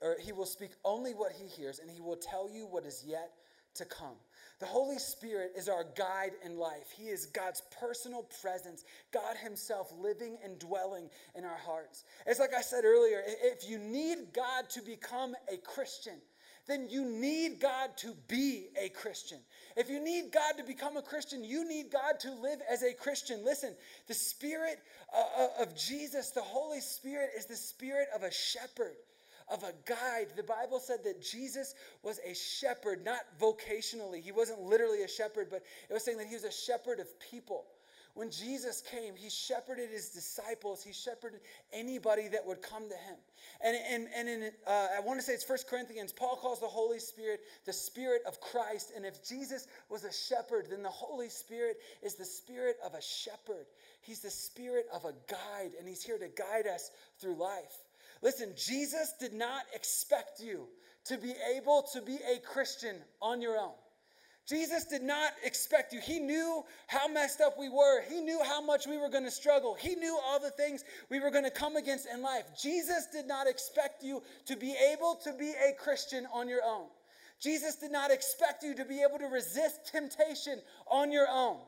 or 0.00 0.16
he 0.20 0.32
will 0.32 0.46
speak 0.46 0.70
only 0.84 1.12
what 1.12 1.32
he 1.32 1.46
hears, 1.46 1.78
and 1.80 1.90
he 1.90 2.00
will 2.00 2.16
tell 2.16 2.48
you 2.48 2.66
what 2.66 2.86
is 2.86 3.04
yet 3.06 3.32
to 3.74 3.84
come. 3.84 4.16
The 4.60 4.66
Holy 4.66 4.98
Spirit 4.98 5.52
is 5.56 5.68
our 5.68 5.86
guide 5.96 6.32
in 6.44 6.58
life. 6.58 6.92
He 6.96 7.08
is 7.08 7.26
God's 7.26 7.62
personal 7.80 8.24
presence, 8.42 8.84
God 9.10 9.36
Himself 9.42 9.92
living 9.98 10.36
and 10.44 10.58
dwelling 10.58 11.08
in 11.34 11.44
our 11.44 11.56
hearts. 11.56 12.04
It's 12.26 12.40
like 12.40 12.54
I 12.56 12.60
said 12.60 12.84
earlier 12.84 13.22
if 13.26 13.68
you 13.68 13.78
need 13.78 14.32
God 14.34 14.68
to 14.70 14.82
become 14.82 15.34
a 15.52 15.56
Christian, 15.56 16.20
then 16.70 16.88
you 16.88 17.04
need 17.04 17.60
God 17.60 17.96
to 17.98 18.14
be 18.28 18.68
a 18.80 18.88
Christian. 18.90 19.38
If 19.76 19.90
you 19.90 20.02
need 20.02 20.32
God 20.32 20.52
to 20.58 20.64
become 20.64 20.96
a 20.96 21.02
Christian, 21.02 21.44
you 21.44 21.66
need 21.66 21.90
God 21.90 22.20
to 22.20 22.32
live 22.32 22.60
as 22.70 22.82
a 22.82 22.92
Christian. 22.92 23.44
Listen, 23.44 23.74
the 24.08 24.14
Spirit 24.14 24.78
uh, 25.14 25.42
uh, 25.42 25.62
of 25.62 25.76
Jesus, 25.76 26.30
the 26.30 26.42
Holy 26.42 26.80
Spirit, 26.80 27.30
is 27.36 27.46
the 27.46 27.56
Spirit 27.56 28.08
of 28.14 28.22
a 28.22 28.30
shepherd 28.30 28.96
of 29.50 29.64
a 29.64 29.72
guide. 29.84 30.28
The 30.36 30.44
Bible 30.44 30.78
said 30.78 31.02
that 31.04 31.20
Jesus 31.20 31.74
was 32.02 32.20
a 32.24 32.34
shepherd, 32.34 33.04
not 33.04 33.20
vocationally. 33.40 34.22
He 34.22 34.32
wasn't 34.32 34.60
literally 34.60 35.02
a 35.02 35.08
shepherd, 35.08 35.48
but 35.50 35.62
it 35.88 35.92
was 35.92 36.04
saying 36.04 36.18
that 36.18 36.28
he 36.28 36.34
was 36.34 36.44
a 36.44 36.52
shepherd 36.52 37.00
of 37.00 37.08
people. 37.18 37.64
When 38.20 38.30
Jesus 38.30 38.82
came, 38.82 39.16
he 39.16 39.30
shepherded 39.30 39.88
his 39.88 40.10
disciples. 40.10 40.84
He 40.84 40.92
shepherded 40.92 41.40
anybody 41.72 42.28
that 42.28 42.46
would 42.46 42.60
come 42.60 42.86
to 42.86 42.94
him. 42.94 43.16
And, 43.64 43.74
and, 43.90 44.08
and 44.14 44.28
in, 44.28 44.50
uh, 44.66 44.88
I 44.94 45.00
want 45.00 45.18
to 45.18 45.24
say 45.24 45.32
it's 45.32 45.42
First 45.42 45.66
Corinthians, 45.66 46.12
Paul 46.12 46.36
calls 46.36 46.60
the 46.60 46.66
Holy 46.66 46.98
Spirit 46.98 47.40
the 47.64 47.72
Spirit 47.72 48.20
of 48.26 48.38
Christ. 48.38 48.92
And 48.94 49.06
if 49.06 49.26
Jesus 49.26 49.68
was 49.88 50.04
a 50.04 50.12
shepherd, 50.12 50.66
then 50.68 50.82
the 50.82 50.90
Holy 50.90 51.30
Spirit 51.30 51.78
is 52.02 52.16
the 52.16 52.26
Spirit 52.26 52.76
of 52.84 52.92
a 52.92 53.00
shepherd. 53.00 53.64
He's 54.02 54.20
the 54.20 54.28
Spirit 54.28 54.84
of 54.92 55.06
a 55.06 55.14
guide, 55.26 55.70
and 55.78 55.88
he's 55.88 56.02
here 56.02 56.18
to 56.18 56.28
guide 56.28 56.66
us 56.66 56.90
through 57.22 57.36
life. 57.36 57.78
Listen, 58.20 58.52
Jesus 58.54 59.14
did 59.18 59.32
not 59.32 59.62
expect 59.74 60.42
you 60.42 60.66
to 61.06 61.16
be 61.16 61.32
able 61.56 61.88
to 61.94 62.02
be 62.02 62.18
a 62.30 62.38
Christian 62.40 62.96
on 63.22 63.40
your 63.40 63.56
own. 63.56 63.79
Jesus 64.50 64.84
did 64.84 65.04
not 65.04 65.32
expect 65.44 65.92
you. 65.92 66.00
He 66.00 66.18
knew 66.18 66.64
how 66.88 67.06
messed 67.06 67.40
up 67.40 67.56
we 67.56 67.68
were. 67.68 68.02
He 68.08 68.20
knew 68.20 68.42
how 68.42 68.60
much 68.60 68.84
we 68.84 68.98
were 68.98 69.08
going 69.08 69.22
to 69.22 69.30
struggle. 69.30 69.76
He 69.78 69.94
knew 69.94 70.18
all 70.26 70.40
the 70.40 70.50
things 70.50 70.82
we 71.08 71.20
were 71.20 71.30
going 71.30 71.44
to 71.44 71.52
come 71.52 71.76
against 71.76 72.08
in 72.12 72.20
life. 72.20 72.42
Jesus 72.60 73.06
did 73.12 73.28
not 73.28 73.46
expect 73.46 74.02
you 74.02 74.20
to 74.46 74.56
be 74.56 74.74
able 74.92 75.14
to 75.22 75.32
be 75.34 75.50
a 75.50 75.72
Christian 75.80 76.26
on 76.34 76.48
your 76.48 76.64
own. 76.64 76.86
Jesus 77.38 77.76
did 77.76 77.92
not 77.92 78.10
expect 78.10 78.64
you 78.64 78.74
to 78.74 78.84
be 78.84 79.02
able 79.08 79.20
to 79.20 79.26
resist 79.26 79.86
temptation 79.86 80.58
on 80.90 81.12
your 81.12 81.28
own. 81.30 81.58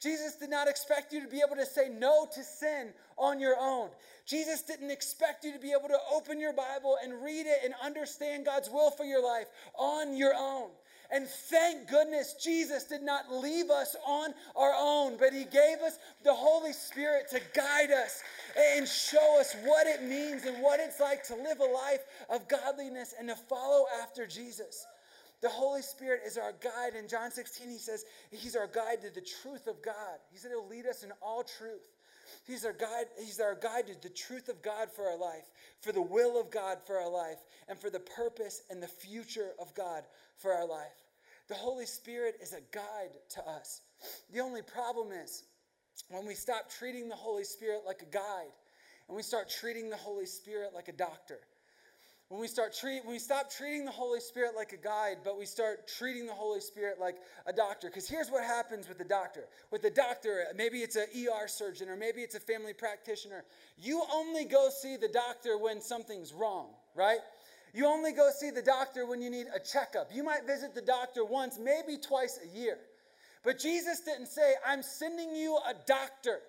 Jesus 0.00 0.36
did 0.36 0.48
not 0.48 0.66
expect 0.66 1.12
you 1.12 1.20
to 1.20 1.28
be 1.28 1.42
able 1.46 1.56
to 1.56 1.66
say 1.66 1.90
no 1.90 2.26
to 2.34 2.42
sin 2.42 2.94
on 3.18 3.38
your 3.38 3.56
own. 3.60 3.90
Jesus 4.24 4.62
didn't 4.62 4.90
expect 4.90 5.44
you 5.44 5.52
to 5.52 5.58
be 5.58 5.72
able 5.72 5.88
to 5.88 5.98
open 6.10 6.40
your 6.40 6.54
Bible 6.54 6.96
and 7.04 7.22
read 7.22 7.44
it 7.44 7.58
and 7.64 7.74
understand 7.84 8.46
God's 8.46 8.70
will 8.70 8.90
for 8.90 9.04
your 9.04 9.22
life 9.22 9.48
on 9.78 10.16
your 10.16 10.32
own. 10.34 10.70
And 11.12 11.26
thank 11.26 11.88
goodness 11.88 12.34
Jesus 12.34 12.84
did 12.84 13.02
not 13.02 13.32
leave 13.32 13.70
us 13.70 13.96
on 14.06 14.32
our 14.54 14.72
own, 14.78 15.16
but 15.18 15.32
He 15.32 15.44
gave 15.44 15.78
us 15.84 15.98
the 16.22 16.32
Holy 16.32 16.72
Spirit 16.72 17.28
to 17.30 17.40
guide 17.54 17.90
us 17.90 18.22
and 18.56 18.86
show 18.86 19.40
us 19.40 19.56
what 19.64 19.86
it 19.86 20.02
means 20.02 20.44
and 20.44 20.62
what 20.62 20.78
it's 20.78 21.00
like 21.00 21.24
to 21.24 21.34
live 21.34 21.58
a 21.60 21.64
life 21.64 22.00
of 22.28 22.46
godliness 22.48 23.14
and 23.18 23.28
to 23.28 23.34
follow 23.34 23.86
after 24.02 24.26
Jesus. 24.26 24.86
The 25.40 25.48
Holy 25.48 25.82
Spirit 25.82 26.20
is 26.26 26.36
our 26.36 26.52
guide. 26.62 26.94
In 26.98 27.08
John 27.08 27.30
16, 27.30 27.68
he 27.68 27.78
says 27.78 28.04
he's 28.30 28.54
our 28.54 28.66
guide 28.66 29.00
to 29.02 29.10
the 29.10 29.26
truth 29.42 29.66
of 29.66 29.82
God. 29.82 30.18
He 30.30 30.38
said 30.38 30.50
he'll 30.50 30.68
lead 30.68 30.86
us 30.86 31.02
in 31.02 31.12
all 31.22 31.42
truth. 31.42 31.80
He's 32.46 32.64
our 32.64 32.72
guide, 32.72 33.06
he's 33.18 33.40
our 33.40 33.54
guide 33.54 33.86
to 33.88 34.00
the 34.00 34.14
truth 34.14 34.48
of 34.48 34.62
God 34.62 34.90
for 34.90 35.04
our 35.06 35.18
life, 35.18 35.50
for 35.80 35.92
the 35.92 36.02
will 36.02 36.40
of 36.40 36.50
God 36.50 36.78
for 36.86 36.98
our 36.98 37.10
life, 37.10 37.38
and 37.68 37.78
for 37.78 37.90
the 37.90 38.00
purpose 38.00 38.62
and 38.70 38.82
the 38.82 38.88
future 38.88 39.50
of 39.60 39.74
God 39.74 40.04
for 40.36 40.52
our 40.52 40.66
life. 40.66 41.04
The 41.48 41.54
Holy 41.54 41.86
Spirit 41.86 42.36
is 42.40 42.52
a 42.52 42.60
guide 42.72 43.10
to 43.30 43.46
us. 43.46 43.82
The 44.32 44.40
only 44.40 44.62
problem 44.62 45.08
is 45.12 45.44
when 46.08 46.26
we 46.26 46.34
stop 46.34 46.70
treating 46.70 47.08
the 47.08 47.16
Holy 47.16 47.44
Spirit 47.44 47.82
like 47.86 48.02
a 48.02 48.06
guide 48.06 48.52
and 49.08 49.16
we 49.16 49.22
start 49.22 49.50
treating 49.50 49.90
the 49.90 49.96
Holy 49.96 50.26
Spirit 50.26 50.70
like 50.74 50.88
a 50.88 50.92
doctor. 50.92 51.40
When 52.30 52.40
we 52.40 52.46
start 52.46 52.72
treat, 52.72 53.04
when 53.04 53.14
we 53.14 53.18
stop 53.18 53.50
treating 53.50 53.84
the 53.84 53.90
Holy 53.90 54.20
Spirit 54.20 54.52
like 54.54 54.72
a 54.72 54.76
guide, 54.76 55.16
but 55.24 55.36
we 55.36 55.44
start 55.44 55.88
treating 55.88 56.26
the 56.26 56.32
Holy 56.32 56.60
Spirit 56.60 57.00
like 57.00 57.16
a 57.44 57.52
doctor. 57.52 57.88
Because 57.88 58.08
here's 58.08 58.30
what 58.30 58.44
happens 58.44 58.88
with 58.88 58.98
the 58.98 59.04
doctor. 59.04 59.46
With 59.72 59.82
the 59.82 59.90
doctor, 59.90 60.44
maybe 60.56 60.78
it's 60.78 60.94
an 60.94 61.06
ER 61.12 61.48
surgeon 61.48 61.88
or 61.88 61.96
maybe 61.96 62.20
it's 62.20 62.36
a 62.36 62.40
family 62.40 62.72
practitioner. 62.72 63.42
You 63.76 64.04
only 64.14 64.44
go 64.44 64.68
see 64.70 64.96
the 64.96 65.08
doctor 65.08 65.58
when 65.58 65.80
something's 65.80 66.32
wrong, 66.32 66.68
right? 66.94 67.18
You 67.74 67.86
only 67.86 68.12
go 68.12 68.30
see 68.32 68.50
the 68.50 68.62
doctor 68.62 69.06
when 69.06 69.20
you 69.20 69.28
need 69.28 69.46
a 69.52 69.58
checkup. 69.58 70.10
You 70.14 70.22
might 70.22 70.46
visit 70.46 70.72
the 70.72 70.82
doctor 70.82 71.24
once, 71.24 71.58
maybe 71.58 71.98
twice 72.00 72.38
a 72.44 72.56
year. 72.56 72.78
But 73.42 73.58
Jesus 73.58 74.02
didn't 74.02 74.28
say, 74.28 74.54
I'm 74.64 74.84
sending 74.84 75.34
you 75.34 75.56
a 75.56 75.74
doctor 75.84 76.42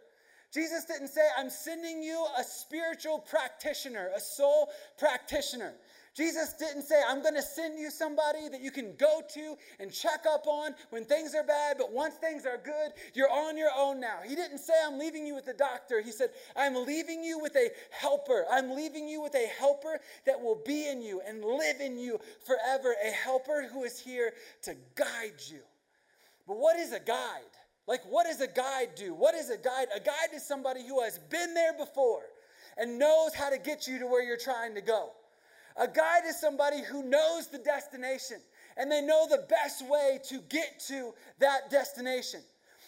Jesus 0.51 0.83
didn't 0.83 1.07
say, 1.07 1.21
I'm 1.37 1.49
sending 1.49 2.03
you 2.03 2.25
a 2.37 2.43
spiritual 2.43 3.19
practitioner, 3.19 4.09
a 4.15 4.19
soul 4.19 4.69
practitioner. 4.97 5.73
Jesus 6.13 6.53
didn't 6.59 6.81
say, 6.81 7.01
I'm 7.07 7.21
going 7.21 7.35
to 7.35 7.41
send 7.41 7.79
you 7.79 7.89
somebody 7.89 8.49
that 8.49 8.59
you 8.59 8.69
can 8.69 8.93
go 8.97 9.21
to 9.33 9.55
and 9.79 9.89
check 9.93 10.25
up 10.29 10.45
on 10.45 10.75
when 10.89 11.05
things 11.05 11.33
are 11.33 11.43
bad, 11.43 11.77
but 11.77 11.93
once 11.93 12.15
things 12.15 12.45
are 12.45 12.57
good, 12.57 12.91
you're 13.13 13.31
on 13.31 13.57
your 13.57 13.69
own 13.77 14.01
now. 14.01 14.17
He 14.27 14.35
didn't 14.35 14.57
say, 14.57 14.73
I'm 14.85 14.99
leaving 14.99 15.25
you 15.25 15.35
with 15.35 15.47
a 15.47 15.53
doctor. 15.53 16.01
He 16.01 16.11
said, 16.11 16.31
I'm 16.57 16.85
leaving 16.85 17.23
you 17.23 17.39
with 17.39 17.55
a 17.55 17.69
helper. 17.91 18.43
I'm 18.51 18.75
leaving 18.75 19.07
you 19.07 19.21
with 19.21 19.35
a 19.35 19.47
helper 19.57 20.01
that 20.25 20.41
will 20.41 20.61
be 20.65 20.89
in 20.89 21.01
you 21.01 21.21
and 21.25 21.45
live 21.45 21.79
in 21.79 21.97
you 21.97 22.19
forever, 22.45 22.93
a 23.07 23.11
helper 23.11 23.69
who 23.71 23.85
is 23.85 23.97
here 23.97 24.33
to 24.63 24.75
guide 24.95 25.39
you. 25.47 25.61
But 26.45 26.57
what 26.57 26.77
is 26.77 26.91
a 26.91 26.99
guide? 26.99 27.50
Like, 27.87 28.01
what 28.09 28.25
does 28.25 28.41
a 28.41 28.47
guide 28.47 28.89
do? 28.95 29.13
What 29.13 29.35
is 29.35 29.49
a 29.49 29.57
guide? 29.57 29.87
A 29.95 29.99
guide 29.99 30.33
is 30.35 30.45
somebody 30.45 30.85
who 30.87 31.01
has 31.01 31.17
been 31.17 31.53
there 31.53 31.73
before 31.73 32.23
and 32.77 32.99
knows 32.99 33.33
how 33.33 33.49
to 33.49 33.57
get 33.57 33.87
you 33.87 33.99
to 33.99 34.07
where 34.07 34.23
you're 34.23 34.37
trying 34.37 34.75
to 34.75 34.81
go. 34.81 35.11
A 35.77 35.87
guide 35.87 36.23
is 36.27 36.39
somebody 36.39 36.81
who 36.83 37.03
knows 37.03 37.47
the 37.47 37.57
destination 37.57 38.37
and 38.77 38.91
they 38.91 39.01
know 39.01 39.27
the 39.29 39.45
best 39.49 39.85
way 39.87 40.19
to 40.29 40.41
get 40.49 40.79
to 40.87 41.13
that 41.39 41.69
destination. 41.69 42.41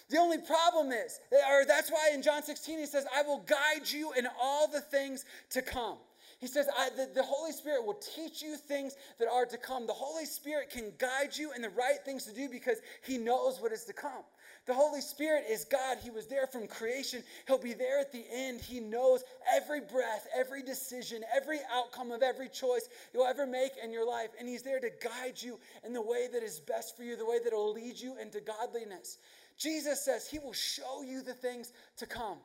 The 0.10 0.18
only 0.18 0.38
problem 0.38 0.92
is, 0.92 1.20
or 1.50 1.66
that's 1.66 1.90
why 1.90 2.12
in 2.14 2.22
John 2.22 2.44
16 2.44 2.78
he 2.78 2.86
says, 2.86 3.06
I 3.16 3.24
will 3.24 3.40
guide 3.40 3.90
you 3.90 4.12
in 4.14 4.28
all 4.42 4.68
the 4.68 4.82
things 4.82 5.26
to 5.52 5.62
come. 5.62 5.98
He 6.40 6.48
says, 6.48 6.68
the, 6.98 7.10
the 7.16 7.24
Holy 7.24 7.54
Spirit 7.54 7.86
will 7.86 8.00
teach 8.16 8.42
you 8.42 8.58
things 8.58 8.96
that 9.18 9.30
are 9.30 9.46
to 9.46 9.58
come. 9.58 9.88
The 9.88 9.94
Holy 9.94 10.26
Spirit 10.26 10.70
can 10.70 10.92
guide 10.98 11.38
you 11.38 11.54
in 11.54 11.62
the 11.62 11.70
right 11.70 12.00
things 12.04 12.26
to 12.26 12.34
do 12.34 12.50
because 12.50 12.80
he 13.02 13.18
knows 13.18 13.62
what 13.62 13.72
is 13.72 13.86
to 13.86 13.94
come. 13.94 14.24
The 14.66 14.74
Holy 14.74 15.02
Spirit 15.02 15.44
is 15.50 15.66
God. 15.66 15.98
He 16.02 16.10
was 16.10 16.28
there 16.28 16.48
from 16.48 16.68
creation. 16.68 17.22
He'll 17.48 17.58
be 17.58 17.74
there 17.74 18.00
at 18.00 18.14
the 18.14 18.24
end. 18.32 18.62
He 18.62 18.80
knows 18.80 19.24
every 19.54 19.82
breath, 19.82 20.26
every 20.34 20.62
decision, 20.62 21.22
every 21.36 21.60
outcome 21.74 22.12
of 22.12 22.22
every 22.22 22.48
choice 22.48 22.88
you'll 23.14 23.26
ever 23.26 23.46
make 23.46 23.74
in 23.84 23.92
your 23.92 24.08
life. 24.08 24.30
And 24.40 24.48
He's 24.48 24.64
there 24.64 24.80
to 24.80 24.90
guide 25.02 25.42
you 25.42 25.60
in 25.86 25.92
the 25.92 26.02
way 26.02 26.28
that 26.32 26.44
is 26.44 26.62
best 26.62 26.96
for 26.96 27.04
you, 27.04 27.18
the 27.18 27.26
way 27.26 27.40
that 27.44 27.52
will 27.52 27.74
lead 27.74 28.00
you 28.00 28.18
into 28.18 28.40
godliness. 28.40 29.18
Jesus 29.58 30.04
says 30.04 30.30
He 30.30 30.40
will 30.40 30.54
show 30.54 31.04
you 31.04 31.22
the 31.22 31.34
things 31.34 31.74
to 31.98 32.06
come 32.06 32.38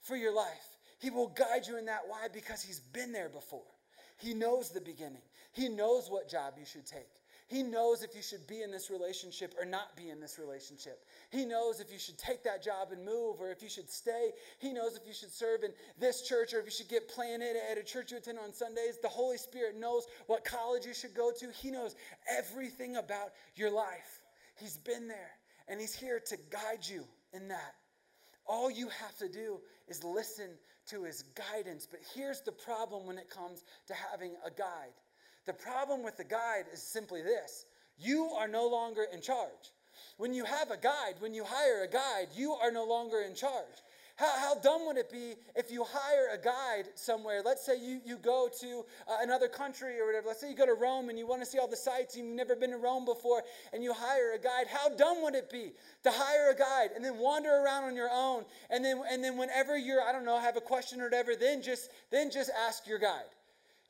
for 0.00 0.14
your 0.14 0.34
life. 0.34 0.78
He 1.00 1.10
will 1.10 1.28
guide 1.28 1.66
you 1.66 1.76
in 1.76 1.86
that. 1.86 2.02
Why? 2.06 2.28
Because 2.32 2.62
He's 2.62 2.80
been 2.80 3.10
there 3.10 3.28
before. 3.28 3.66
He 4.18 4.32
knows 4.32 4.70
the 4.70 4.80
beginning, 4.80 5.22
He 5.50 5.68
knows 5.68 6.08
what 6.08 6.28
job 6.28 6.54
you 6.56 6.64
should 6.64 6.86
take. 6.86 7.10
He 7.46 7.62
knows 7.62 8.02
if 8.02 8.16
you 8.16 8.22
should 8.22 8.46
be 8.46 8.62
in 8.62 8.70
this 8.70 8.90
relationship 8.90 9.54
or 9.58 9.66
not 9.66 9.96
be 9.96 10.08
in 10.08 10.18
this 10.18 10.38
relationship. 10.38 11.04
He 11.30 11.44
knows 11.44 11.78
if 11.78 11.92
you 11.92 11.98
should 11.98 12.16
take 12.16 12.42
that 12.44 12.62
job 12.62 12.88
and 12.90 13.04
move 13.04 13.38
or 13.38 13.50
if 13.50 13.62
you 13.62 13.68
should 13.68 13.90
stay. 13.90 14.30
He 14.58 14.72
knows 14.72 14.96
if 14.96 15.06
you 15.06 15.12
should 15.12 15.30
serve 15.30 15.62
in 15.62 15.72
this 15.98 16.22
church 16.22 16.54
or 16.54 16.60
if 16.60 16.64
you 16.64 16.70
should 16.70 16.88
get 16.88 17.06
planted 17.06 17.56
at 17.70 17.76
a 17.76 17.82
church 17.82 18.12
you 18.12 18.16
attend 18.16 18.38
on 18.38 18.52
Sundays. 18.54 18.98
The 19.02 19.08
Holy 19.08 19.36
Spirit 19.36 19.78
knows 19.78 20.06
what 20.26 20.44
college 20.44 20.86
you 20.86 20.94
should 20.94 21.14
go 21.14 21.32
to. 21.38 21.50
He 21.52 21.70
knows 21.70 21.96
everything 22.30 22.96
about 22.96 23.32
your 23.56 23.70
life. 23.70 24.22
He's 24.56 24.78
been 24.78 25.06
there 25.06 25.32
and 25.68 25.78
He's 25.78 25.94
here 25.94 26.20
to 26.26 26.38
guide 26.48 26.86
you 26.88 27.04
in 27.34 27.48
that. 27.48 27.74
All 28.46 28.70
you 28.70 28.88
have 28.88 29.16
to 29.18 29.28
do 29.28 29.60
is 29.86 30.02
listen 30.02 30.48
to 30.88 31.04
His 31.04 31.24
guidance. 31.52 31.86
But 31.90 32.00
here's 32.14 32.40
the 32.40 32.52
problem 32.52 33.06
when 33.06 33.18
it 33.18 33.28
comes 33.28 33.64
to 33.86 33.94
having 33.94 34.32
a 34.46 34.50
guide 34.50 34.94
the 35.46 35.52
problem 35.52 36.02
with 36.02 36.16
the 36.16 36.24
guide 36.24 36.64
is 36.72 36.82
simply 36.82 37.22
this 37.22 37.66
you 37.98 38.30
are 38.36 38.48
no 38.48 38.66
longer 38.66 39.06
in 39.12 39.20
charge. 39.20 39.72
When 40.16 40.34
you 40.34 40.44
have 40.44 40.70
a 40.70 40.76
guide, 40.76 41.14
when 41.20 41.34
you 41.34 41.44
hire 41.44 41.82
a 41.82 41.88
guide, 41.88 42.28
you 42.34 42.52
are 42.52 42.70
no 42.70 42.84
longer 42.84 43.20
in 43.20 43.34
charge. 43.34 43.82
How, 44.16 44.30
how 44.38 44.54
dumb 44.54 44.86
would 44.86 44.96
it 44.96 45.10
be 45.10 45.34
if 45.56 45.72
you 45.72 45.84
hire 45.84 46.28
a 46.32 46.38
guide 46.38 46.90
somewhere? 46.94 47.42
Let's 47.44 47.66
say 47.66 47.76
you, 47.80 48.00
you 48.04 48.16
go 48.16 48.48
to 48.60 48.84
uh, 49.08 49.16
another 49.22 49.48
country 49.48 49.98
or 49.98 50.06
whatever. 50.06 50.28
Let's 50.28 50.40
say 50.40 50.50
you 50.50 50.56
go 50.56 50.66
to 50.66 50.74
Rome 50.74 51.08
and 51.08 51.18
you 51.18 51.26
want 51.26 51.42
to 51.42 51.46
see 51.46 51.58
all 51.58 51.66
the 51.66 51.76
sites, 51.76 52.16
you've 52.16 52.26
never 52.26 52.54
been 52.54 52.70
to 52.70 52.76
Rome 52.76 53.04
before, 53.04 53.42
and 53.72 53.82
you 53.82 53.92
hire 53.92 54.32
a 54.34 54.38
guide. 54.38 54.66
How 54.68 54.88
dumb 54.88 55.22
would 55.24 55.34
it 55.34 55.50
be 55.50 55.72
to 56.04 56.10
hire 56.12 56.52
a 56.52 56.56
guide 56.56 56.90
and 56.94 57.04
then 57.04 57.18
wander 57.18 57.50
around 57.50 57.84
on 57.84 57.96
your 57.96 58.10
own? 58.12 58.44
And 58.70 58.84
then, 58.84 59.02
and 59.10 59.22
then 59.22 59.36
whenever 59.36 59.76
you're, 59.76 60.02
I 60.02 60.12
don't 60.12 60.24
know, 60.24 60.38
have 60.38 60.56
a 60.56 60.60
question 60.60 61.00
or 61.00 61.04
whatever, 61.04 61.34
then 61.34 61.60
just, 61.60 61.90
then 62.12 62.30
just 62.30 62.50
ask 62.68 62.86
your 62.86 63.00
guide. 63.00 63.34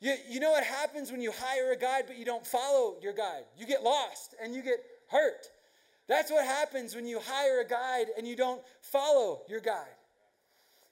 You, 0.05 0.13
you 0.29 0.39
know 0.39 0.51
what 0.51 0.63
happens 0.63 1.11
when 1.11 1.19
you 1.19 1.31
hire 1.31 1.71
a 1.71 1.75
guide 1.75 2.03
but 2.05 2.15
you 2.15 2.25
don't 2.25 2.45
follow 2.45 2.97
your 3.01 3.11
guide? 3.11 3.45
You 3.57 3.65
get 3.65 3.81
lost 3.81 4.35
and 4.39 4.53
you 4.53 4.61
get 4.61 4.77
hurt. 5.09 5.47
That's 6.07 6.29
what 6.29 6.45
happens 6.45 6.93
when 6.93 7.07
you 7.07 7.19
hire 7.19 7.61
a 7.61 7.67
guide 7.67 8.09
and 8.15 8.27
you 8.27 8.35
don't 8.35 8.61
follow 8.81 9.41
your 9.49 9.61
guide. 9.61 9.97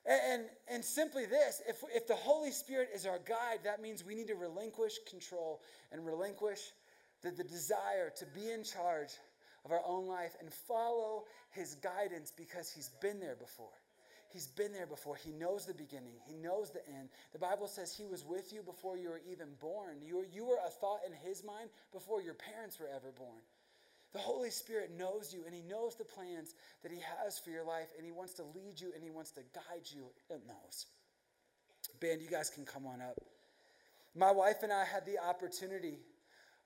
And, 0.07 0.19
and, 0.31 0.43
and, 0.67 0.83
simply 0.83 1.27
this 1.27 1.61
if, 1.67 1.83
if 1.95 2.07
the 2.07 2.15
Holy 2.15 2.49
Spirit 2.49 2.89
is 2.91 3.05
our 3.05 3.19
guide, 3.19 3.59
that 3.65 3.83
means 3.83 4.03
we 4.03 4.15
need 4.15 4.29
to 4.29 4.35
relinquish 4.35 4.95
control 5.07 5.61
and 5.91 6.03
relinquish 6.03 6.71
the, 7.21 7.29
the 7.29 7.43
desire 7.43 8.11
to 8.17 8.25
be 8.33 8.49
in 8.49 8.63
charge 8.63 9.11
of 9.63 9.71
our 9.71 9.81
own 9.85 10.07
life 10.07 10.35
and 10.39 10.51
follow 10.51 11.25
his 11.51 11.75
guidance 11.75 12.33
because 12.35 12.71
he's 12.71 12.89
been 12.99 13.19
there 13.19 13.35
before. 13.35 13.77
He's 14.33 14.47
been 14.47 14.73
there 14.73 14.87
before. 14.87 15.15
He 15.15 15.31
knows 15.31 15.67
the 15.67 15.75
beginning. 15.75 16.15
He 16.25 16.35
knows 16.35 16.71
the 16.71 16.85
end. 16.87 17.09
The 17.33 17.39
Bible 17.39 17.67
says 17.67 17.95
He 17.95 18.07
was 18.07 18.25
with 18.25 18.51
you 18.51 18.63
before 18.63 18.97
you 18.97 19.09
were 19.09 19.21
even 19.31 19.49
born. 19.61 19.97
You 20.03 20.17
were, 20.17 20.25
you 20.33 20.43
were 20.43 20.57
a 20.65 20.71
thought 20.71 21.01
in 21.05 21.13
His 21.13 21.43
mind 21.43 21.69
before 21.91 22.19
your 22.19 22.33
parents 22.33 22.79
were 22.79 22.89
ever 22.93 23.11
born. 23.15 23.43
The 24.11 24.19
Holy 24.19 24.49
Spirit 24.49 24.91
knows 24.97 25.31
you 25.31 25.43
and 25.45 25.53
He 25.53 25.61
knows 25.61 25.95
the 25.95 26.03
plans 26.03 26.55
that 26.81 26.91
He 26.91 26.97
has 27.21 27.37
for 27.37 27.51
your 27.51 27.63
life 27.63 27.89
and 27.95 28.03
He 28.03 28.11
wants 28.11 28.33
to 28.33 28.43
lead 28.43 28.81
you 28.81 28.91
and 28.95 29.03
He 29.03 29.11
wants 29.11 29.29
to 29.31 29.41
guide 29.53 29.85
you. 29.85 30.05
It 30.31 30.41
knows. 30.47 30.87
Band, 31.99 32.21
you 32.21 32.29
guys 32.29 32.49
can 32.49 32.65
come 32.65 32.87
on 32.87 33.01
up. 33.01 33.19
My 34.15 34.31
wife 34.31 34.63
and 34.63 34.73
I 34.73 34.83
had 34.83 35.05
the 35.05 35.19
opportunity 35.19 35.99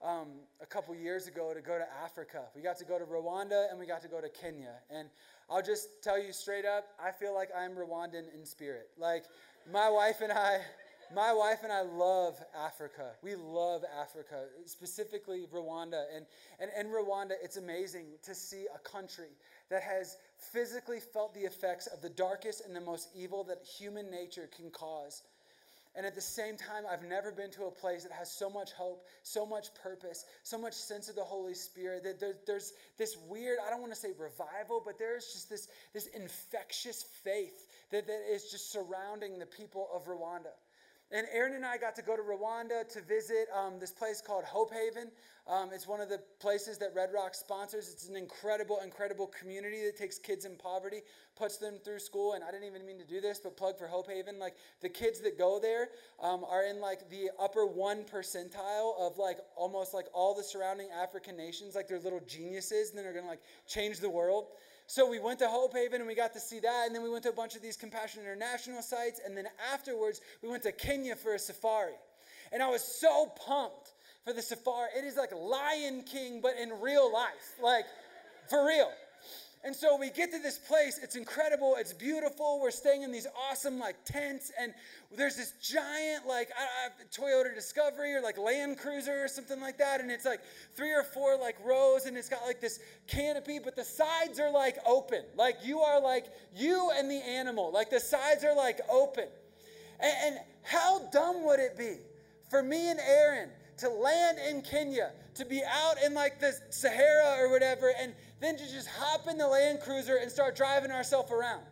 um, 0.04 0.28
a 0.62 0.66
couple 0.66 0.96
years 0.96 1.28
ago 1.28 1.54
to 1.54 1.62
go 1.62 1.78
to 1.78 1.86
Africa. 2.04 2.44
We 2.56 2.62
got 2.62 2.78
to 2.78 2.86
go 2.86 3.00
to 3.00 3.06
Rwanda 3.06 3.70
and 3.70 3.80
we 3.80 3.86
got 3.86 4.02
to 4.04 4.08
go 4.08 4.22
to 4.22 4.30
Kenya. 4.30 4.74
And 4.90 5.10
I'll 5.50 5.62
just 5.62 6.04
tell 6.04 6.22
you 6.22 6.34
straight 6.34 6.66
up, 6.66 6.86
I 7.04 7.12
feel 7.12 7.34
like 7.34 7.50
I'm 7.58 7.72
Rwandan 7.72 8.34
in 8.34 8.46
spirit. 8.46 8.90
Like 8.98 9.26
my 9.72 9.90
wife 9.90 10.22
and 10.22 10.32
I, 10.32 10.60
my 11.14 11.34
wife 11.34 11.60
and 11.64 11.72
I 11.72 11.82
love 11.82 12.36
Africa. 12.56 13.12
We 13.24 13.36
love 13.36 13.84
Africa, 14.00 14.46
specifically 14.66 15.46
Rwanda. 15.54 16.04
And, 16.16 16.26
and 16.60 16.70
in 16.80 16.92
Rwanda, 16.92 17.32
it's 17.44 17.58
amazing 17.58 18.06
to 18.24 18.36
see 18.36 18.66
a 18.74 18.80
country 18.80 19.30
that 19.70 19.84
has 19.84 20.18
physically 20.38 21.00
felt 21.00 21.34
the 21.34 21.42
effects 21.42 21.88
of 21.88 22.02
the 22.02 22.10
darkest 22.10 22.66
and 22.66 22.76
the 22.76 22.82
most 22.82 23.10
evil 23.16 23.44
that 23.46 23.64
human 23.64 24.12
nature 24.12 24.50
can 24.56 24.70
cause. 24.70 25.24
And 25.98 26.06
at 26.06 26.14
the 26.14 26.22
same 26.22 26.56
time, 26.56 26.84
I've 26.90 27.04
never 27.04 27.32
been 27.32 27.50
to 27.52 27.66
a 27.66 27.72
place 27.72 28.04
that 28.04 28.12
has 28.12 28.32
so 28.32 28.52
much 28.52 28.72
hope, 28.72 29.08
so 29.24 29.48
much 29.48 29.74
purpose, 29.74 30.26
so 30.44 30.56
much 30.56 30.74
sense 30.74 31.10
of 31.10 31.16
the 31.16 31.24
Holy 31.24 31.56
Spirit. 31.56 32.04
That 32.04 32.20
there, 32.20 32.36
there's 32.46 32.74
this 33.00 33.18
weird, 33.28 33.58
I 33.66 33.72
don't 33.72 33.82
want 33.82 33.94
to 33.94 34.00
say 34.00 34.10
revival, 34.16 34.80
but 34.86 35.00
there's 35.00 35.34
just 35.34 35.50
this, 35.50 35.70
this 35.96 36.06
infectious 36.08 37.04
faith 37.24 37.66
that, 37.90 38.06
that 38.06 38.32
is 38.32 38.52
just 38.52 38.72
surrounding 38.72 39.40
the 39.40 39.48
people 39.48 39.90
of 39.92 40.06
Rwanda. 40.06 40.54
And 41.10 41.26
Aaron 41.32 41.54
and 41.54 41.66
I 41.66 41.78
got 41.78 41.96
to 41.96 42.02
go 42.02 42.18
to 42.18 42.22
Rwanda 42.22 42.88
to 42.90 43.02
visit 43.02 43.48
um, 43.56 43.80
this 43.80 43.92
place 43.92 44.22
called 44.22 44.44
Hope 44.44 44.74
Haven. 44.74 45.10
Um, 45.48 45.70
it's 45.72 45.88
one 45.88 46.02
of 46.02 46.10
the 46.10 46.20
places 46.40 46.78
that 46.80 46.90
Red 46.94 47.12
Rock 47.14 47.34
sponsors. 47.34 47.90
It's 47.90 48.10
an 48.10 48.18
incredible, 48.18 48.82
incredible 48.84 49.28
community 49.28 49.86
that 49.86 49.96
takes 49.96 50.20
kids 50.20 50.44
in 50.44 50.58
poverty, 50.58 51.04
puts 51.38 51.56
them 51.56 51.76
through 51.86 52.00
school. 52.00 52.34
And 52.34 52.44
I 52.44 52.52
didn't 52.52 52.68
even 52.68 52.86
mean 52.86 52.98
to 52.98 53.06
do 53.06 53.22
this, 53.22 53.40
but 53.40 53.56
plug 53.56 53.78
for 53.78 53.88
Hope 53.88 54.10
Haven. 54.10 54.38
Like 54.38 54.58
the 54.82 54.90
kids 54.90 55.22
that 55.22 55.38
go 55.38 55.60
there 55.62 55.88
um, 56.22 56.44
are 56.44 56.66
in 56.66 56.82
like 56.82 57.10
the 57.10 57.30
upper 57.40 57.66
one 57.66 58.04
percentile 58.04 59.00
of 59.00 59.18
like 59.18 59.38
almost 59.56 59.94
like 59.94 60.08
all 60.14 60.36
the 60.36 60.44
surrounding 60.44 60.90
African 60.92 61.38
nations. 61.38 61.74
Like 61.74 61.88
they're 61.88 62.00
little 62.00 62.22
geniuses, 62.28 62.90
and 62.90 62.98
then 62.98 63.06
they're 63.06 63.14
gonna 63.14 63.28
like 63.28 63.44
change 63.66 64.02
the 64.02 64.10
world. 64.10 64.48
So 64.88 65.10
we 65.10 65.20
went 65.20 65.40
to 65.40 65.50
Hope 65.50 65.74
Haven 65.74 66.00
and 66.00 66.08
we 66.08 66.16
got 66.16 66.34
to 66.34 66.40
see 66.40 66.60
that. 66.62 66.84
And 66.88 66.96
then 66.96 67.04
we 67.04 67.10
went 67.10 67.24
to 67.24 67.30
a 67.30 67.34
bunch 67.34 67.56
of 67.56 67.62
these 67.62 67.76
Compassion 67.76 68.22
International 68.22 68.82
sites. 68.82 69.20
And 69.24 69.36
then 69.36 69.48
afterwards, 69.74 70.22
we 70.42 70.50
went 70.50 70.64
to 70.64 70.72
Kenya 70.72 71.16
for 71.16 71.36
a 71.36 71.40
safari. 71.40 71.94
And 72.54 72.64
I 72.64 72.70
was 72.70 72.82
so 72.82 73.28
pumped 73.46 73.92
for 74.24 74.32
the 74.32 74.42
safari. 74.42 74.90
It 74.98 75.04
is 75.04 75.18
like 75.18 75.34
Lion 75.34 76.04
King, 76.04 76.40
but 76.42 76.54
in 76.58 76.72
real 76.82 77.12
life. 77.12 77.56
Like, 77.62 77.86
for 78.50 78.66
real. 78.66 78.90
And 79.68 79.76
so 79.76 79.98
we 79.98 80.10
get 80.12 80.32
to 80.32 80.40
this 80.40 80.58
place. 80.58 80.98
It's 81.04 81.18
incredible. 81.18 81.76
It's 81.78 81.92
beautiful. 81.92 82.62
We're 82.62 82.72
staying 82.72 83.02
in 83.02 83.12
these 83.12 83.28
awesome 83.52 83.80
like 83.80 83.98
tents, 84.06 84.50
and 84.58 84.74
there's 85.14 85.36
this 85.36 85.56
giant 85.62 86.26
like 86.26 86.50
I, 86.58 86.88
I, 86.88 87.04
Toyota 87.14 87.54
Discovery 87.54 88.16
or 88.16 88.22
like 88.22 88.38
Land 88.38 88.78
Cruiser 88.78 89.26
or 89.26 89.28
something 89.28 89.60
like 89.60 89.78
that, 89.80 90.00
and 90.00 90.10
it's 90.10 90.24
like 90.24 90.40
three 90.78 90.94
or 90.94 91.04
four 91.04 91.38
like 91.38 91.58
rows, 91.66 92.06
and 92.06 92.16
it's 92.16 92.30
got 92.30 92.46
like 92.46 92.62
this 92.62 92.80
canopy, 93.08 93.60
but 93.62 93.76
the 93.76 93.84
sides 93.84 94.40
are 94.40 94.50
like 94.50 94.78
open. 94.86 95.24
Like 95.36 95.58
you 95.66 95.82
are 95.82 96.00
like 96.00 96.28
you 96.56 96.90
and 96.96 97.12
the 97.12 97.22
animal. 97.22 97.70
Like 97.70 97.90
the 97.90 98.00
sides 98.00 98.46
are 98.46 98.56
like 98.56 98.80
open. 98.90 99.28
And, 100.00 100.16
and 100.28 100.38
how 100.64 101.10
dumb 101.12 101.44
would 101.44 101.60
it 101.60 101.78
be 101.78 101.98
for 102.50 102.64
me 102.64 102.90
and 102.90 103.02
Aaron 103.02 103.50
to 103.80 103.90
land 103.90 104.38
in 104.50 104.62
Kenya, 104.62 105.12
to 105.36 105.46
be 105.46 105.62
out 105.70 105.96
in 106.04 106.14
like 106.14 106.40
the 106.40 106.54
Sahara 106.70 107.36
or 107.40 107.52
whatever, 107.52 107.94
and 108.00 108.14
then 108.40 108.58
to 108.58 108.72
just 108.72 108.88
hop 108.88 109.28
in 109.28 109.38
the 109.38 109.48
Land 109.48 109.80
Cruiser 109.82 110.18
and 110.18 110.32
start 110.32 110.56
driving 110.56 110.92
ourselves 110.92 111.32
around. 111.32 111.64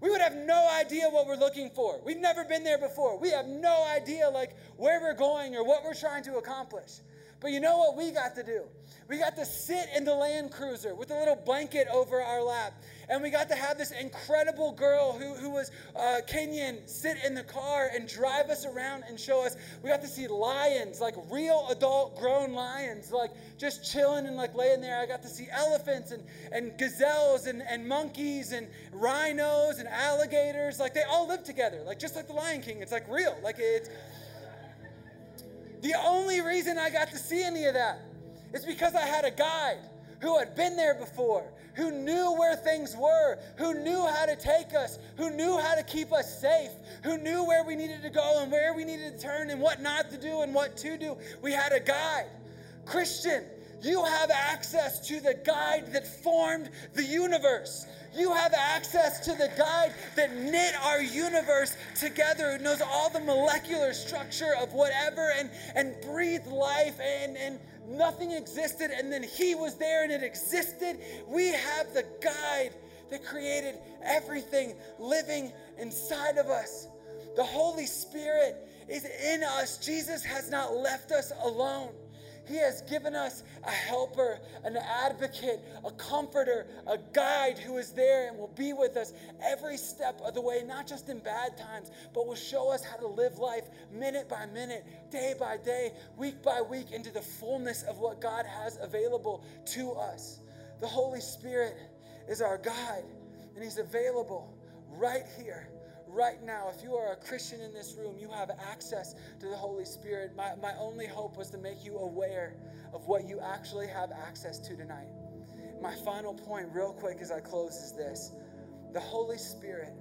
We 0.00 0.10
would 0.10 0.20
have 0.20 0.34
no 0.34 0.68
idea 0.68 1.08
what 1.08 1.28
we're 1.28 1.36
looking 1.36 1.70
for. 1.70 2.00
We've 2.04 2.18
never 2.18 2.44
been 2.44 2.64
there 2.64 2.78
before. 2.78 3.18
We 3.18 3.30
have 3.30 3.46
no 3.46 3.86
idea 3.94 4.28
like 4.28 4.56
where 4.76 5.00
we're 5.00 5.14
going 5.14 5.54
or 5.54 5.64
what 5.64 5.84
we're 5.84 5.94
trying 5.94 6.24
to 6.24 6.38
accomplish. 6.38 7.00
But 7.38 7.50
you 7.50 7.60
know 7.60 7.78
what 7.78 7.96
we 7.96 8.10
got 8.10 8.34
to 8.36 8.42
do? 8.42 8.62
We 9.08 9.18
got 9.18 9.36
to 9.36 9.44
sit 9.44 9.88
in 9.96 10.04
the 10.04 10.14
Land 10.14 10.52
Cruiser 10.52 10.94
with 10.94 11.10
a 11.10 11.18
little 11.18 11.36
blanket 11.36 11.88
over 11.92 12.20
our 12.20 12.42
lap 12.42 12.72
and 13.12 13.22
we 13.22 13.28
got 13.28 13.46
to 13.50 13.54
have 13.54 13.76
this 13.76 13.90
incredible 13.90 14.72
girl 14.72 15.12
who, 15.12 15.34
who 15.34 15.50
was 15.50 15.70
uh, 15.94 16.20
Kenyan 16.26 16.88
sit 16.88 17.18
in 17.22 17.34
the 17.34 17.42
car 17.42 17.90
and 17.94 18.08
drive 18.08 18.48
us 18.48 18.64
around 18.64 19.04
and 19.06 19.20
show 19.20 19.44
us. 19.44 19.54
We 19.82 19.90
got 19.90 20.00
to 20.00 20.08
see 20.08 20.26
lions, 20.26 20.98
like 20.98 21.14
real 21.30 21.66
adult 21.68 22.16
grown 22.18 22.54
lions, 22.54 23.12
like 23.12 23.32
just 23.58 23.92
chilling 23.92 24.26
and 24.26 24.34
like 24.34 24.54
laying 24.54 24.80
there. 24.80 24.98
I 24.98 25.04
got 25.04 25.20
to 25.24 25.28
see 25.28 25.46
elephants 25.52 26.12
and, 26.12 26.22
and 26.52 26.78
gazelles 26.78 27.46
and, 27.46 27.62
and 27.68 27.86
monkeys 27.86 28.52
and 28.52 28.66
rhinos 28.92 29.78
and 29.78 29.88
alligators. 29.90 30.80
Like 30.80 30.94
they 30.94 31.04
all 31.06 31.28
live 31.28 31.44
together, 31.44 31.82
like 31.84 31.98
just 31.98 32.16
like 32.16 32.28
the 32.28 32.32
Lion 32.32 32.62
King. 32.62 32.80
It's 32.80 32.92
like 32.92 33.06
real. 33.10 33.36
Like 33.42 33.56
it's. 33.58 33.90
The 35.82 35.94
only 36.02 36.40
reason 36.40 36.78
I 36.78 36.88
got 36.88 37.10
to 37.10 37.18
see 37.18 37.42
any 37.42 37.66
of 37.66 37.74
that 37.74 38.00
is 38.54 38.64
because 38.64 38.94
I 38.94 39.02
had 39.02 39.26
a 39.26 39.30
guide 39.30 39.80
who 40.22 40.38
had 40.38 40.54
been 40.54 40.76
there 40.76 40.94
before, 40.94 41.44
who 41.74 41.90
knew 41.90 42.34
where 42.38 42.56
things 42.56 42.96
were, 42.96 43.38
who 43.56 43.74
knew 43.74 44.06
how 44.06 44.26
to 44.26 44.36
take 44.36 44.74
us, 44.74 44.98
who 45.16 45.30
knew 45.30 45.58
how 45.58 45.74
to 45.74 45.82
keep 45.82 46.12
us 46.12 46.40
safe, 46.40 46.70
who 47.02 47.18
knew 47.18 47.44
where 47.44 47.64
we 47.64 47.74
needed 47.74 48.02
to 48.02 48.10
go 48.10 48.40
and 48.42 48.52
where 48.52 48.74
we 48.74 48.84
needed 48.84 49.16
to 49.16 49.22
turn 49.22 49.50
and 49.50 49.60
what 49.60 49.80
not 49.80 50.10
to 50.10 50.18
do 50.18 50.42
and 50.42 50.54
what 50.54 50.76
to 50.78 50.96
do. 50.96 51.16
We 51.42 51.52
had 51.52 51.72
a 51.72 51.80
guide. 51.80 52.26
Christian, 52.84 53.44
you 53.82 54.04
have 54.04 54.30
access 54.30 55.06
to 55.08 55.20
the 55.20 55.34
guide 55.44 55.92
that 55.92 56.06
formed 56.06 56.70
the 56.94 57.02
universe. 57.02 57.86
You 58.14 58.32
have 58.32 58.52
access 58.52 59.20
to 59.20 59.32
the 59.32 59.50
guide 59.56 59.92
that 60.16 60.36
knit 60.36 60.74
our 60.84 61.02
universe 61.02 61.76
together, 61.98 62.56
who 62.56 62.62
knows 62.62 62.80
all 62.80 63.08
the 63.10 63.20
molecular 63.20 63.92
structure 63.94 64.54
of 64.60 64.72
whatever 64.72 65.32
and, 65.36 65.50
and 65.74 65.94
breathed 66.02 66.46
life 66.46 67.00
and, 67.00 67.36
and 67.36 67.58
nothing 67.88 68.32
existed 68.32 68.90
and 68.90 69.12
then 69.12 69.22
He 69.22 69.54
was 69.54 69.76
there 69.76 70.04
and 70.04 70.12
it 70.12 70.22
existed. 70.22 70.98
We 71.26 71.48
have 71.48 71.92
the 71.94 72.04
guide 72.20 72.72
that 73.10 73.24
created 73.24 73.78
everything 74.02 74.74
living 74.98 75.52
inside 75.78 76.38
of 76.38 76.46
us. 76.46 76.88
The 77.36 77.44
Holy 77.44 77.86
Spirit 77.86 78.56
is 78.88 79.04
in 79.04 79.42
us. 79.42 79.78
Jesus 79.78 80.24
has 80.24 80.50
not 80.50 80.74
left 80.74 81.12
us 81.12 81.32
alone. 81.42 81.90
He 82.46 82.56
has 82.56 82.82
given 82.82 83.14
us 83.14 83.44
a 83.64 83.70
helper, 83.70 84.40
an 84.64 84.76
advocate, 84.76 85.60
a 85.84 85.90
comforter, 85.92 86.66
a 86.86 86.98
guide 87.12 87.58
who 87.58 87.78
is 87.78 87.92
there 87.92 88.28
and 88.28 88.38
will 88.38 88.52
be 88.56 88.72
with 88.72 88.96
us 88.96 89.12
every 89.42 89.76
step 89.76 90.20
of 90.24 90.34
the 90.34 90.40
way, 90.40 90.62
not 90.66 90.86
just 90.86 91.08
in 91.08 91.20
bad 91.20 91.56
times, 91.56 91.90
but 92.12 92.26
will 92.26 92.34
show 92.34 92.70
us 92.70 92.84
how 92.84 92.96
to 92.96 93.06
live 93.06 93.38
life 93.38 93.64
minute 93.92 94.28
by 94.28 94.46
minute, 94.46 94.84
day 95.10 95.34
by 95.38 95.56
day, 95.56 95.92
week 96.16 96.42
by 96.42 96.60
week 96.60 96.90
into 96.90 97.10
the 97.10 97.22
fullness 97.22 97.84
of 97.84 97.98
what 97.98 98.20
God 98.20 98.44
has 98.44 98.78
available 98.82 99.44
to 99.66 99.92
us. 99.92 100.40
The 100.80 100.88
Holy 100.88 101.20
Spirit 101.20 101.76
is 102.28 102.40
our 102.40 102.58
guide, 102.58 103.04
and 103.54 103.62
He's 103.62 103.78
available 103.78 104.52
right 104.90 105.24
here 105.38 105.68
right 106.12 106.42
now, 106.44 106.68
if 106.74 106.82
you 106.82 106.94
are 106.94 107.12
a 107.12 107.16
Christian 107.16 107.60
in 107.60 107.72
this 107.72 107.96
room, 107.98 108.16
you 108.18 108.30
have 108.30 108.50
access 108.70 109.14
to 109.40 109.46
the 109.46 109.56
Holy 109.56 109.84
Spirit. 109.84 110.32
My, 110.36 110.52
my 110.60 110.72
only 110.78 111.06
hope 111.06 111.36
was 111.36 111.50
to 111.50 111.58
make 111.58 111.84
you 111.84 111.98
aware 111.98 112.54
of 112.92 113.06
what 113.06 113.26
you 113.26 113.40
actually 113.40 113.86
have 113.88 114.10
access 114.12 114.58
to 114.60 114.76
tonight. 114.76 115.08
My 115.80 115.94
final 116.04 116.34
point, 116.34 116.68
real 116.72 116.92
quick 116.92 117.18
as 117.20 117.30
I 117.32 117.40
close, 117.40 117.76
is 117.76 117.92
this 117.92 118.32
the 118.92 119.00
Holy 119.00 119.38
Spirit 119.38 119.94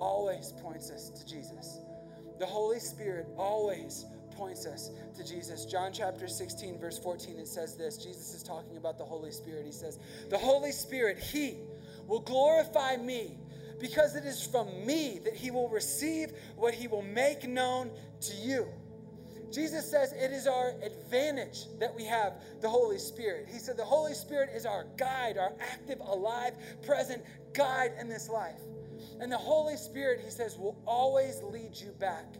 always 0.00 0.52
points 0.60 0.90
us 0.90 1.10
to 1.10 1.26
Jesus. 1.26 1.80
The 2.38 2.46
Holy 2.46 2.78
Spirit 2.78 3.26
always 3.38 4.04
points 4.32 4.66
us 4.66 4.90
to 5.16 5.24
Jesus. 5.24 5.64
John 5.64 5.92
chapter 5.92 6.28
16, 6.28 6.78
verse 6.78 6.98
14, 6.98 7.38
it 7.38 7.48
says 7.48 7.76
this 7.76 7.96
Jesus 7.96 8.34
is 8.34 8.42
talking 8.42 8.76
about 8.76 8.98
the 8.98 9.04
Holy 9.04 9.30
Spirit. 9.30 9.64
He 9.64 9.72
says, 9.72 9.98
The 10.28 10.38
Holy 10.38 10.72
Spirit, 10.72 11.18
He 11.18 11.58
will 12.06 12.20
glorify 12.20 12.96
me 12.96 13.38
because 13.80 14.14
it 14.14 14.24
is 14.24 14.46
from 14.46 14.68
me 14.86 15.20
that 15.24 15.34
he 15.34 15.50
will 15.50 15.68
receive 15.68 16.32
what 16.56 16.74
he 16.74 16.88
will 16.88 17.02
make 17.02 17.48
known 17.48 17.90
to 18.20 18.34
you. 18.36 18.66
Jesus 19.50 19.88
says 19.88 20.12
it 20.12 20.32
is 20.32 20.48
our 20.48 20.74
advantage 20.82 21.66
that 21.78 21.94
we 21.94 22.04
have 22.04 22.34
the 22.60 22.68
Holy 22.68 22.98
Spirit. 22.98 23.46
He 23.50 23.58
said 23.58 23.76
the 23.76 23.84
Holy 23.84 24.14
Spirit 24.14 24.50
is 24.54 24.66
our 24.66 24.86
guide, 24.96 25.38
our 25.38 25.52
active, 25.60 26.00
alive, 26.00 26.54
present 26.84 27.22
guide 27.52 27.92
in 28.00 28.08
this 28.08 28.28
life. 28.28 28.60
And 29.20 29.30
the 29.30 29.38
Holy 29.38 29.76
Spirit, 29.76 30.20
he 30.24 30.30
says, 30.30 30.58
will 30.58 30.76
always 30.86 31.40
lead 31.42 31.76
you 31.76 31.92
back 32.00 32.34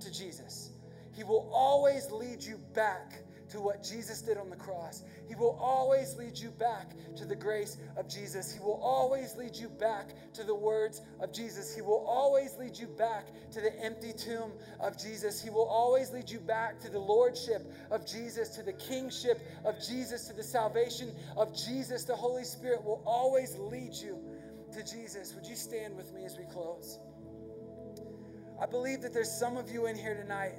to 0.00 0.12
Jesus. 0.12 0.70
He 1.14 1.24
will 1.24 1.48
always 1.52 2.10
lead 2.10 2.42
you 2.42 2.58
back 2.74 3.22
to 3.50 3.60
what 3.60 3.82
Jesus 3.82 4.22
did 4.22 4.36
on 4.36 4.48
the 4.48 4.56
cross. 4.56 5.02
He 5.28 5.34
will 5.34 5.58
always 5.60 6.16
lead 6.16 6.38
you 6.38 6.50
back 6.50 6.92
to 7.16 7.24
the 7.24 7.34
grace 7.36 7.76
of 7.96 8.08
Jesus. 8.08 8.52
He 8.52 8.60
will 8.60 8.80
always 8.82 9.36
lead 9.36 9.56
you 9.56 9.68
back 9.68 10.10
to 10.34 10.44
the 10.44 10.54
words 10.54 11.02
of 11.20 11.32
Jesus. 11.32 11.74
He 11.74 11.82
will 11.82 12.04
always 12.06 12.56
lead 12.58 12.78
you 12.78 12.86
back 12.86 13.26
to 13.52 13.60
the 13.60 13.78
empty 13.82 14.12
tomb 14.12 14.52
of 14.80 14.96
Jesus. 14.98 15.42
He 15.42 15.50
will 15.50 15.68
always 15.68 16.10
lead 16.12 16.30
you 16.30 16.40
back 16.40 16.80
to 16.80 16.90
the 16.90 16.98
lordship 16.98 17.70
of 17.90 18.06
Jesus, 18.06 18.50
to 18.50 18.62
the 18.62 18.72
kingship 18.74 19.40
of 19.64 19.76
Jesus, 19.86 20.26
to 20.28 20.32
the 20.32 20.44
salvation 20.44 21.12
of 21.36 21.54
Jesus. 21.54 22.04
The 22.04 22.16
Holy 22.16 22.44
Spirit 22.44 22.84
will 22.84 23.02
always 23.04 23.56
lead 23.56 23.94
you 23.94 24.18
to 24.72 24.84
Jesus. 24.84 25.34
Would 25.34 25.46
you 25.46 25.56
stand 25.56 25.96
with 25.96 26.12
me 26.14 26.24
as 26.24 26.36
we 26.38 26.44
close? 26.44 27.00
I 28.60 28.66
believe 28.66 29.00
that 29.02 29.14
there's 29.14 29.32
some 29.32 29.56
of 29.56 29.70
you 29.70 29.86
in 29.86 29.96
here 29.96 30.14
tonight 30.14 30.52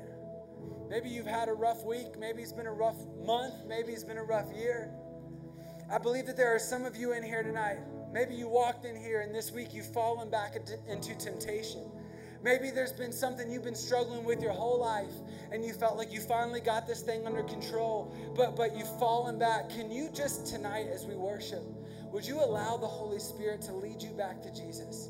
Maybe 0.89 1.09
you've 1.09 1.25
had 1.27 1.47
a 1.47 1.53
rough 1.53 1.85
week. 1.85 2.19
Maybe 2.19 2.41
it's 2.41 2.53
been 2.53 2.67
a 2.67 2.73
rough 2.73 2.97
month. 3.25 3.53
Maybe 3.67 3.93
it's 3.93 4.03
been 4.03 4.17
a 4.17 4.23
rough 4.23 4.51
year. 4.53 4.91
I 5.91 5.97
believe 5.97 6.25
that 6.27 6.37
there 6.37 6.53
are 6.53 6.59
some 6.59 6.85
of 6.85 6.95
you 6.95 7.13
in 7.13 7.23
here 7.23 7.43
tonight. 7.43 7.79
Maybe 8.13 8.35
you 8.35 8.47
walked 8.47 8.85
in 8.85 8.95
here 8.95 9.21
and 9.21 9.33
this 9.33 9.51
week 9.51 9.73
you've 9.73 9.91
fallen 9.93 10.29
back 10.29 10.55
into 10.55 11.15
temptation. 11.17 11.89
Maybe 12.43 12.71
there's 12.71 12.91
been 12.91 13.11
something 13.11 13.51
you've 13.51 13.63
been 13.63 13.75
struggling 13.75 14.23
with 14.23 14.41
your 14.41 14.51
whole 14.51 14.79
life 14.79 15.13
and 15.51 15.63
you 15.63 15.73
felt 15.73 15.97
like 15.97 16.11
you 16.11 16.19
finally 16.19 16.59
got 16.59 16.87
this 16.87 17.01
thing 17.01 17.25
under 17.25 17.43
control, 17.43 18.15
but 18.35 18.55
but 18.55 18.75
you've 18.75 18.99
fallen 18.99 19.37
back. 19.37 19.69
Can 19.69 19.91
you 19.91 20.09
just 20.13 20.47
tonight 20.47 20.87
as 20.91 21.05
we 21.05 21.15
worship, 21.15 21.63
would 22.11 22.25
you 22.25 22.41
allow 22.41 22.77
the 22.77 22.87
Holy 22.87 23.19
Spirit 23.19 23.61
to 23.63 23.73
lead 23.73 24.01
you 24.01 24.09
back 24.11 24.41
to 24.41 24.51
Jesus? 24.51 25.09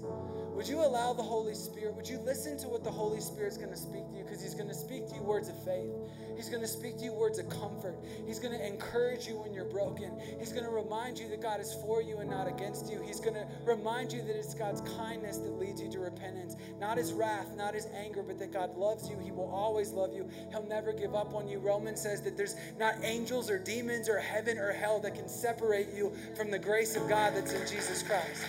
Would 0.62 0.70
you 0.70 0.86
allow 0.86 1.12
the 1.12 1.24
Holy 1.24 1.56
Spirit, 1.56 1.96
would 1.96 2.08
you 2.08 2.20
listen 2.20 2.56
to 2.60 2.68
what 2.68 2.84
the 2.84 2.92
Holy 2.92 3.20
Spirit 3.20 3.54
is 3.54 3.58
going 3.58 3.72
to 3.72 3.76
speak 3.76 4.08
to 4.12 4.18
you? 4.20 4.24
Because 4.24 4.44
He's 4.44 4.54
going 4.54 4.68
to 4.68 4.76
speak 4.76 5.10
to 5.10 5.16
you 5.16 5.24
words 5.24 5.50
of 5.50 5.58
faith. 5.66 5.90
He's 6.36 6.50
going 6.50 6.62
to 6.62 6.68
speak 6.68 7.00
to 7.00 7.04
you 7.04 7.14
words 7.14 7.40
of 7.40 7.50
comfort. 7.50 7.96
He's 8.28 8.38
going 8.38 8.56
to 8.56 8.64
encourage 8.64 9.26
you 9.26 9.42
when 9.42 9.56
you're 9.56 9.66
broken. 9.66 10.12
He's 10.38 10.54
going 10.54 10.64
to 10.64 10.70
remind 10.70 11.18
you 11.18 11.28
that 11.30 11.42
God 11.42 11.62
is 11.62 11.74
for 11.82 12.04
you 12.04 12.20
and 12.20 12.30
not 12.30 12.48
against 12.48 12.92
you. 12.92 13.02
He's 13.02 13.20
going 13.20 13.34
to 13.34 13.48
remind 13.66 14.14
you 14.14 14.22
that 14.22 14.36
it's 14.38 14.54
God's 14.54 14.82
kindness 14.96 15.40
that 15.40 15.52
leads 15.58 15.82
you 15.82 15.90
to 15.94 16.00
repentance, 16.00 16.56
not 16.80 16.96
His 16.96 17.12
wrath, 17.12 17.58
not 17.58 17.74
His 17.74 17.88
anger, 17.96 18.22
but 18.22 18.38
that 18.38 18.54
God 18.54 18.78
loves 18.78 19.10
you. 19.10 19.18
He 19.18 19.32
will 19.32 19.50
always 19.50 19.90
love 19.90 20.14
you. 20.14 20.30
He'll 20.52 20.68
never 20.68 20.94
give 20.94 21.16
up 21.16 21.34
on 21.34 21.48
you. 21.48 21.58
Romans 21.58 22.00
says 22.00 22.22
that 22.22 22.38
there's 22.38 22.56
not 22.78 22.94
angels 23.02 23.50
or 23.50 23.58
demons 23.58 24.08
or 24.08 24.20
heaven 24.20 24.60
or 24.60 24.72
hell 24.72 25.00
that 25.00 25.16
can 25.16 25.28
separate 25.28 25.88
you 25.96 26.14
from 26.38 26.52
the 26.52 26.60
grace 26.60 26.96
of 26.96 27.10
God 27.10 27.34
that's 27.34 27.52
in 27.52 27.62
Jesus 27.62 28.04
Christ. 28.04 28.46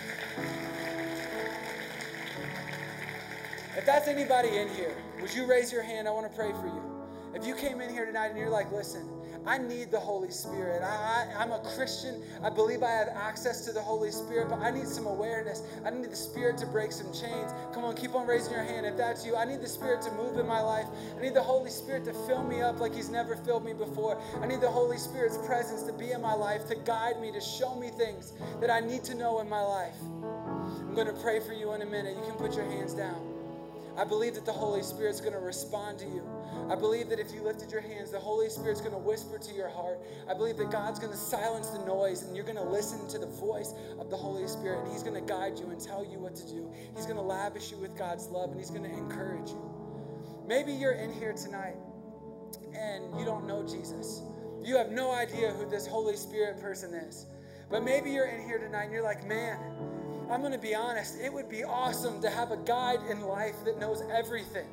If 3.75 3.85
that's 3.85 4.07
anybody 4.07 4.49
in 4.57 4.69
here, 4.69 4.95
would 5.19 5.33
you 5.33 5.45
raise 5.45 5.71
your 5.71 5.81
hand? 5.81 6.07
I 6.07 6.11
want 6.11 6.29
to 6.29 6.37
pray 6.37 6.51
for 6.51 6.67
you. 6.67 6.81
If 7.33 7.47
you 7.47 7.55
came 7.55 7.81
in 7.81 7.89
here 7.89 8.05
tonight 8.05 8.27
and 8.27 8.37
you're 8.37 8.49
like, 8.49 8.71
listen, 8.71 9.09
I 9.47 9.57
need 9.57 9.89
the 9.89 9.99
Holy 9.99 10.29
Spirit. 10.29 10.83
I, 10.83 11.25
am 11.41 11.51
a 11.51 11.59
Christian. 11.75 12.21
I 12.43 12.51
believe 12.51 12.83
I 12.83 12.91
have 12.91 13.07
access 13.09 13.65
to 13.65 13.71
the 13.71 13.81
Holy 13.81 14.11
Spirit, 14.11 14.49
but 14.49 14.59
I 14.59 14.69
need 14.69 14.87
some 14.87 15.07
awareness. 15.07 15.63
I 15.83 15.89
need 15.89 16.11
the 16.11 16.15
Spirit 16.15 16.59
to 16.59 16.67
break 16.67 16.91
some 16.91 17.11
chains. 17.11 17.51
Come 17.73 17.83
on, 17.83 17.95
keep 17.95 18.13
on 18.13 18.27
raising 18.27 18.53
your 18.53 18.63
hand 18.63 18.85
if 18.85 18.95
that's 18.95 19.25
you. 19.25 19.35
I 19.35 19.45
need 19.45 19.59
the 19.59 19.67
Spirit 19.67 20.03
to 20.03 20.11
move 20.11 20.37
in 20.37 20.45
my 20.45 20.61
life. 20.61 20.85
I 21.17 21.21
need 21.21 21.33
the 21.33 21.41
Holy 21.41 21.71
Spirit 21.71 22.05
to 22.05 22.13
fill 22.13 22.43
me 22.43 22.61
up 22.61 22.79
like 22.79 22.93
He's 22.93 23.09
never 23.09 23.35
filled 23.35 23.65
me 23.65 23.73
before. 23.73 24.21
I 24.39 24.45
need 24.45 24.61
the 24.61 24.71
Holy 24.71 24.97
Spirit's 24.97 25.39
presence 25.39 25.81
to 25.83 25.93
be 25.93 26.11
in 26.11 26.21
my 26.21 26.35
life, 26.35 26.67
to 26.67 26.75
guide 26.75 27.19
me, 27.19 27.31
to 27.31 27.41
show 27.41 27.73
me 27.75 27.89
things 27.89 28.33
that 28.61 28.69
I 28.69 28.79
need 28.79 29.03
to 29.05 29.15
know 29.15 29.39
in 29.39 29.49
my 29.49 29.61
life. 29.61 29.97
I'm 30.03 30.93
going 30.93 31.07
to 31.07 31.21
pray 31.21 31.39
for 31.39 31.53
you 31.53 31.73
in 31.73 31.81
a 31.81 31.87
minute. 31.87 32.15
You 32.15 32.23
can 32.23 32.35
put 32.35 32.55
your 32.55 32.65
hands 32.65 32.93
down. 32.93 33.32
I 33.95 34.03
believe 34.03 34.33
that 34.35 34.45
the 34.45 34.51
Holy 34.51 34.81
Spirit's 34.81 35.21
going 35.21 35.33
to 35.33 35.39
respond 35.39 35.99
to 35.99 36.05
you. 36.05 36.27
I 36.69 36.75
believe 36.75 37.09
that 37.09 37.19
if 37.19 37.31
you 37.31 37.43
lifted 37.43 37.71
your 37.71 37.81
hands, 37.81 38.11
the 38.11 38.19
Holy 38.19 38.49
Spirit's 38.49 38.81
going 38.81 38.93
to 38.93 38.97
whisper 38.97 39.37
to 39.37 39.53
your 39.53 39.69
heart. 39.69 39.99
I 40.27 40.33
believe 40.33 40.57
that 40.57 40.71
God's 40.71 40.99
going 40.99 41.11
to 41.11 41.17
silence 41.17 41.69
the 41.69 41.85
noise 41.85 42.23
and 42.23 42.35
you're 42.35 42.45
going 42.45 42.57
to 42.57 42.63
listen 42.63 43.07
to 43.09 43.19
the 43.19 43.27
voice 43.27 43.73
of 43.99 44.09
the 44.09 44.17
Holy 44.17 44.47
Spirit 44.47 44.83
and 44.83 44.91
He's 44.91 45.03
going 45.03 45.15
to 45.15 45.33
guide 45.33 45.59
you 45.59 45.69
and 45.69 45.79
tell 45.79 46.03
you 46.03 46.19
what 46.19 46.35
to 46.37 46.47
do. 46.47 46.71
He's 46.95 47.05
going 47.05 47.17
to 47.17 47.23
lavish 47.23 47.71
you 47.71 47.77
with 47.77 47.95
God's 47.97 48.27
love 48.29 48.49
and 48.49 48.59
He's 48.59 48.71
going 48.71 48.83
to 48.83 48.97
encourage 48.97 49.49
you. 49.49 49.71
Maybe 50.47 50.73
you're 50.73 50.93
in 50.93 51.13
here 51.13 51.33
tonight 51.33 51.75
and 52.75 53.17
you 53.19 53.25
don't 53.25 53.45
know 53.45 53.63
Jesus. 53.63 54.23
You 54.63 54.77
have 54.77 54.91
no 54.91 55.11
idea 55.11 55.51
who 55.51 55.69
this 55.69 55.85
Holy 55.85 56.15
Spirit 56.15 56.59
person 56.59 56.93
is. 56.93 57.27
But 57.69 57.83
maybe 57.83 58.11
you're 58.11 58.27
in 58.27 58.45
here 58.45 58.59
tonight 58.59 58.83
and 58.83 58.93
you're 58.93 59.03
like, 59.03 59.25
man, 59.27 59.57
I'm 60.33 60.39
going 60.39 60.51
to 60.51 60.57
be 60.57 60.73
honest, 60.73 61.19
it 61.21 61.31
would 61.31 61.47
be 61.47 61.63
awesome 61.63 62.19
to 62.23 62.29
have 62.29 62.49
a 62.49 62.57
guide 62.57 63.01
in 63.07 63.21
life 63.21 63.53
that 63.65 63.79
knows 63.79 64.01
everything. 64.11 64.65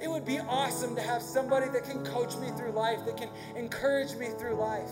It 0.00 0.08
would 0.08 0.24
be 0.24 0.38
awesome 0.38 0.96
to 0.96 1.02
have 1.02 1.20
somebody 1.20 1.68
that 1.68 1.84
can 1.84 2.02
coach 2.06 2.38
me 2.38 2.48
through 2.56 2.72
life, 2.72 3.04
that 3.04 3.18
can 3.18 3.28
encourage 3.54 4.14
me 4.14 4.28
through 4.38 4.54
life. 4.54 4.88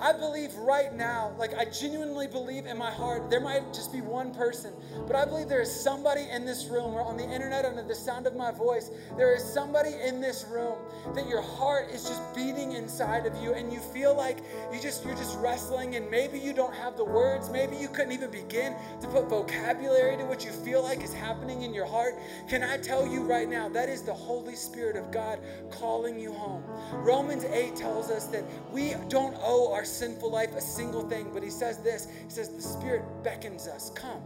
I 0.00 0.12
believe 0.12 0.54
right 0.56 0.94
now, 0.94 1.34
like 1.38 1.54
I 1.54 1.64
genuinely 1.66 2.26
believe 2.26 2.66
in 2.66 2.76
my 2.76 2.90
heart, 2.90 3.30
there 3.30 3.40
might 3.40 3.72
just 3.72 3.92
be 3.92 4.00
one 4.00 4.34
person, 4.34 4.72
but 5.06 5.16
I 5.16 5.24
believe 5.24 5.48
there 5.48 5.60
is 5.60 5.70
somebody 5.70 6.26
in 6.30 6.44
this 6.44 6.66
room 6.66 6.94
or 6.94 7.02
on 7.02 7.16
the 7.16 7.24
internet 7.24 7.64
under 7.64 7.82
the 7.82 7.94
sound 7.94 8.26
of 8.26 8.34
my 8.34 8.50
voice. 8.50 8.90
There 9.16 9.34
is 9.34 9.44
somebody 9.44 9.94
in 10.04 10.20
this 10.20 10.44
room 10.50 10.78
that 11.14 11.28
your 11.28 11.42
heart 11.42 11.90
is 11.90 12.04
just 12.04 12.22
beating 12.34 12.72
inside 12.72 13.26
of 13.26 13.36
you 13.42 13.54
and 13.54 13.72
you 13.72 13.80
feel 13.80 14.14
like 14.16 14.38
you 14.72 14.80
just 14.80 15.04
you're 15.04 15.16
just 15.16 15.38
wrestling 15.38 15.96
and 15.96 16.10
maybe 16.10 16.38
you 16.38 16.52
don't 16.52 16.74
have 16.74 16.96
the 16.96 17.04
words, 17.04 17.50
maybe 17.50 17.76
you 17.76 17.88
couldn't 17.88 18.12
even 18.12 18.30
begin 18.30 18.74
to 19.00 19.08
put 19.08 19.28
vocabulary 19.28 20.16
to 20.16 20.24
what 20.24 20.44
you 20.44 20.50
feel 20.50 20.82
like 20.82 21.02
is 21.02 21.12
happening 21.12 21.62
in 21.62 21.72
your 21.72 21.86
heart. 21.86 22.14
Can 22.48 22.62
I 22.62 22.76
tell 22.76 23.06
you 23.06 23.22
right 23.22 23.48
now 23.48 23.68
that 23.68 23.88
is 23.88 24.02
the 24.02 24.14
Holy 24.14 24.56
Spirit 24.56 24.96
of 24.96 25.10
God 25.10 25.38
calling 25.70 26.18
you 26.18 26.32
home. 26.32 26.62
Romans 26.92 27.44
8 27.44 27.76
tells 27.76 28.10
us 28.10 28.26
that 28.26 28.44
we 28.72 28.94
don't 29.08 29.36
owe 29.40 29.72
our 29.82 29.86
sinful 29.86 30.30
life 30.30 30.54
a 30.54 30.60
single 30.60 31.02
thing, 31.08 31.28
but 31.34 31.42
he 31.42 31.50
says 31.50 31.78
this 31.78 32.06
He 32.06 32.30
says, 32.30 32.50
The 32.50 32.62
Spirit 32.62 33.02
beckons 33.24 33.66
us, 33.66 33.90
come. 33.90 34.22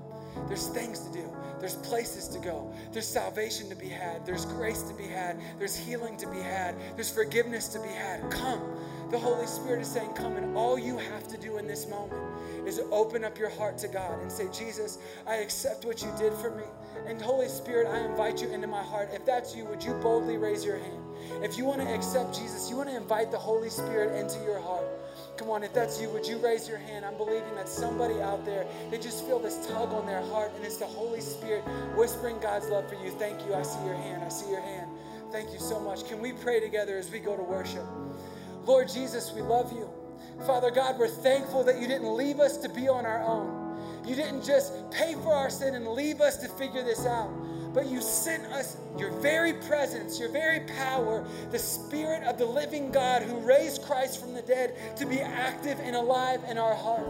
There's 0.48 0.68
things 0.68 1.00
to 1.00 1.12
do. 1.14 1.34
There's 1.60 1.76
places 1.76 2.28
to 2.28 2.38
go. 2.38 2.70
There's 2.92 3.08
salvation 3.08 3.70
to 3.70 3.74
be 3.74 3.88
had. 3.88 4.26
There's 4.26 4.44
grace 4.44 4.82
to 4.82 4.92
be 4.92 5.06
had. 5.06 5.40
There's 5.58 5.74
healing 5.74 6.18
to 6.18 6.28
be 6.28 6.40
had. 6.40 6.74
There's 6.94 7.10
forgiveness 7.10 7.68
to 7.68 7.80
be 7.80 7.88
had. 7.88 8.30
Come. 8.30 8.60
The 9.10 9.18
Holy 9.18 9.46
Spirit 9.46 9.80
is 9.80 9.88
saying, 9.88 10.12
Come. 10.12 10.36
And 10.36 10.54
all 10.54 10.78
you 10.78 10.98
have 10.98 11.26
to 11.28 11.38
do 11.38 11.56
in 11.56 11.66
this 11.66 11.88
moment 11.88 12.20
is 12.66 12.82
open 12.90 13.24
up 13.24 13.38
your 13.38 13.48
heart 13.48 13.78
to 13.78 13.88
God 13.88 14.20
and 14.20 14.30
say, 14.30 14.48
Jesus, 14.52 14.98
I 15.26 15.36
accept 15.36 15.86
what 15.86 16.02
you 16.02 16.12
did 16.18 16.34
for 16.34 16.50
me. 16.50 16.64
And 17.06 17.18
Holy 17.22 17.48
Spirit, 17.48 17.86
I 17.86 18.04
invite 18.04 18.42
you 18.42 18.50
into 18.50 18.66
my 18.66 18.82
heart. 18.82 19.08
If 19.14 19.24
that's 19.24 19.56
you, 19.56 19.64
would 19.64 19.82
you 19.82 19.94
boldly 19.94 20.36
raise 20.36 20.66
your 20.66 20.76
hand? 20.76 21.02
If 21.42 21.56
you 21.56 21.64
want 21.64 21.80
to 21.80 21.94
accept 21.94 22.38
Jesus, 22.38 22.68
you 22.68 22.76
want 22.76 22.90
to 22.90 22.96
invite 22.96 23.30
the 23.30 23.38
Holy 23.38 23.70
Spirit 23.70 24.20
into 24.20 24.38
your 24.44 24.60
heart. 24.60 24.86
Come 25.36 25.50
on, 25.50 25.62
if 25.62 25.74
that's 25.74 26.00
you, 26.00 26.08
would 26.10 26.26
you 26.26 26.38
raise 26.38 26.66
your 26.66 26.78
hand? 26.78 27.04
I'm 27.04 27.16
believing 27.16 27.54
that 27.56 27.68
somebody 27.68 28.20
out 28.20 28.44
there, 28.46 28.66
they 28.90 28.98
just 28.98 29.26
feel 29.26 29.38
this 29.38 29.66
tug 29.66 29.92
on 29.92 30.06
their 30.06 30.22
heart, 30.22 30.52
and 30.56 30.64
it's 30.64 30.78
the 30.78 30.86
Holy 30.86 31.20
Spirit 31.20 31.62
whispering 31.94 32.38
God's 32.40 32.68
love 32.68 32.88
for 32.88 32.94
you. 33.04 33.10
Thank 33.10 33.46
you. 33.46 33.54
I 33.54 33.62
see 33.62 33.84
your 33.84 33.94
hand. 33.94 34.24
I 34.24 34.28
see 34.28 34.50
your 34.50 34.62
hand. 34.62 34.90
Thank 35.32 35.52
you 35.52 35.58
so 35.58 35.78
much. 35.78 36.08
Can 36.08 36.22
we 36.22 36.32
pray 36.32 36.60
together 36.60 36.96
as 36.96 37.10
we 37.10 37.18
go 37.18 37.36
to 37.36 37.42
worship? 37.42 37.84
Lord 38.64 38.88
Jesus, 38.88 39.32
we 39.32 39.42
love 39.42 39.72
you. 39.72 39.88
Father 40.46 40.70
God, 40.70 40.98
we're 40.98 41.08
thankful 41.08 41.64
that 41.64 41.80
you 41.80 41.86
didn't 41.86 42.14
leave 42.14 42.40
us 42.40 42.56
to 42.58 42.68
be 42.68 42.88
on 42.88 43.04
our 43.04 43.22
own. 43.22 43.78
You 44.06 44.14
didn't 44.14 44.44
just 44.44 44.72
pay 44.90 45.14
for 45.14 45.34
our 45.34 45.50
sin 45.50 45.74
and 45.74 45.86
leave 45.88 46.20
us 46.20 46.36
to 46.38 46.48
figure 46.48 46.82
this 46.82 47.04
out 47.06 47.30
but 47.76 47.88
you 47.88 48.00
sent 48.00 48.42
us 48.46 48.78
your 48.98 49.10
very 49.20 49.52
presence, 49.52 50.18
your 50.18 50.30
very 50.30 50.60
power, 50.60 51.22
the 51.50 51.58
Spirit 51.58 52.22
of 52.22 52.38
the 52.38 52.46
living 52.46 52.90
God 52.90 53.20
who 53.20 53.36
raised 53.40 53.82
Christ 53.82 54.18
from 54.18 54.32
the 54.32 54.40
dead 54.40 54.96
to 54.96 55.04
be 55.04 55.20
active 55.20 55.78
and 55.80 55.94
alive 55.94 56.40
in 56.48 56.56
our 56.56 56.74
heart. 56.74 57.06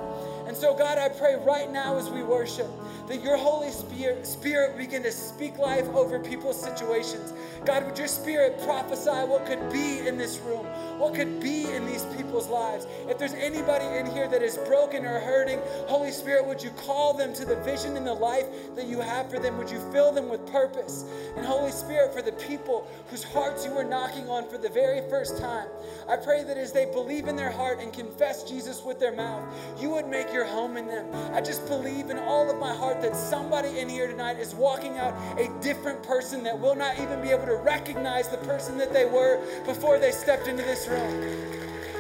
And 0.47 0.57
so, 0.57 0.75
God, 0.75 0.99
I 0.99 1.09
pray 1.09 1.35
right 1.37 1.71
now 1.71 1.97
as 1.97 2.09
we 2.09 2.23
worship 2.23 2.71
that 3.09 3.23
your 3.23 3.37
Holy 3.37 3.71
Spirit, 3.71 4.27
Spirit 4.27 4.77
begin 4.77 5.03
to 5.03 5.13
speak 5.13 5.59
life 5.59 5.87
over 5.89 6.19
people's 6.19 6.61
situations. 6.61 7.33
God, 7.65 7.85
would 7.85 7.99
your 7.99 8.09
Spirit 8.09 8.61
prophesy 8.63 9.11
what 9.11 9.47
could 9.47 9.73
be 9.73 10.07
in 10.07 10.19
this 10.19 10.39
room, 10.39 10.65
what 10.99 11.15
could 11.15 11.41
be 11.41 11.71
in 11.71 11.87
these 11.87 12.05
people's 12.17 12.49
lives? 12.49 12.87
If 13.09 13.19
there's 13.19 13.35
anybody 13.35 13.87
in 13.87 14.07
here 14.07 14.29
that 14.29 14.43
is 14.43 14.57
broken 14.59 15.05
or 15.05 15.21
hurting, 15.21 15.61
Holy 15.89 16.13
Spirit, 16.13 16.47
would 16.47 16.63
you 16.63 16.71
call 16.71 17.13
them 17.15 17.33
to 17.35 17.45
the 17.45 17.57
vision 17.57 17.97
and 17.97 18.07
the 18.07 18.15
life 18.15 18.47
that 18.77 18.87
you 18.87 19.01
have 19.01 19.31
for 19.31 19.39
them? 19.39 19.59
Would 19.59 19.71
you 19.71 19.81
fill 19.93 20.13
them 20.13 20.29
with 20.29 20.47
purpose? 20.47 21.05
And 21.37 21.45
Holy 21.45 21.73
Spirit, 21.73 22.13
for 22.13 22.23
the 22.23 22.33
people 22.33 22.89
whose 23.11 23.25
hearts 23.25 23.65
you 23.65 23.73
are 23.73 23.85
knocking 23.85 24.29
on 24.29 24.49
for 24.49 24.59
the 24.59 24.69
very 24.69 25.09
first 25.09 25.39
time, 25.39 25.69
I 26.09 26.17
pray 26.17 26.45
that 26.45 26.57
as 26.57 26.73
they 26.73 26.87
believe 26.87 27.27
in 27.27 27.37
their 27.37 27.51
heart 27.51 27.81
and 27.81 27.93
confess 27.93 28.45
Jesus 28.45 28.83
with 28.85 28.99
their 29.01 29.15
mouth, 29.15 29.45
you 29.81 29.91
would 29.91 30.07
make 30.07 30.33
your 30.37 30.45
home 30.45 30.77
in 30.77 30.87
them. 30.87 31.07
I 31.33 31.41
just 31.41 31.67
believe 31.67 32.11
in 32.11 32.19
all 32.19 32.51
of 32.51 32.59
my 32.59 32.75
heart 32.75 33.01
that 33.01 33.17
somebody 33.17 33.79
in 33.79 33.89
here 33.89 34.07
tonight 34.07 34.39
is 34.39 34.55
walking 34.55 34.99
out 34.99 35.15
a 35.39 35.49
different 35.63 36.03
person 36.03 36.45
that 36.45 36.59
will 36.59 36.75
not 36.75 36.99
even 36.99 37.23
be 37.23 37.31
able 37.31 37.47
to 37.47 37.57
recognize 37.57 38.29
the 38.29 38.37
person 38.39 38.77
that 38.77 38.93
they 38.93 39.07
were 39.07 39.41
before 39.65 39.99
they 39.99 40.13
stepped 40.13 40.47
into 40.47 40.63
this 40.63 40.87
room. 40.89 41.57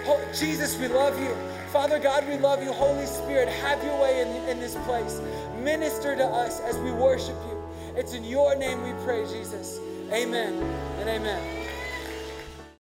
Oh, 0.06 0.20
Jesus, 0.38 0.78
we 0.78 0.86
love 0.88 1.18
you. 1.18 1.34
Father 1.72 1.98
God, 1.98 2.28
we 2.28 2.36
love 2.36 2.62
you. 2.62 2.72
Holy 2.72 3.06
Spirit, 3.06 3.48
have 3.48 3.82
your 3.82 3.98
way 4.00 4.20
in, 4.20 4.28
in 4.48 4.60
this 4.60 4.76
place. 4.84 5.20
Minister 5.58 6.14
to 6.14 6.24
us 6.24 6.60
as 6.60 6.76
we 6.78 6.92
worship 6.92 7.36
you. 7.48 7.62
It's 7.96 8.12
in 8.12 8.22
your 8.22 8.54
name 8.54 8.82
we 8.82 8.92
pray, 9.02 9.24
Jesus. 9.26 9.80
Amen 10.12 10.62
and 11.00 11.08
amen. 11.08 11.65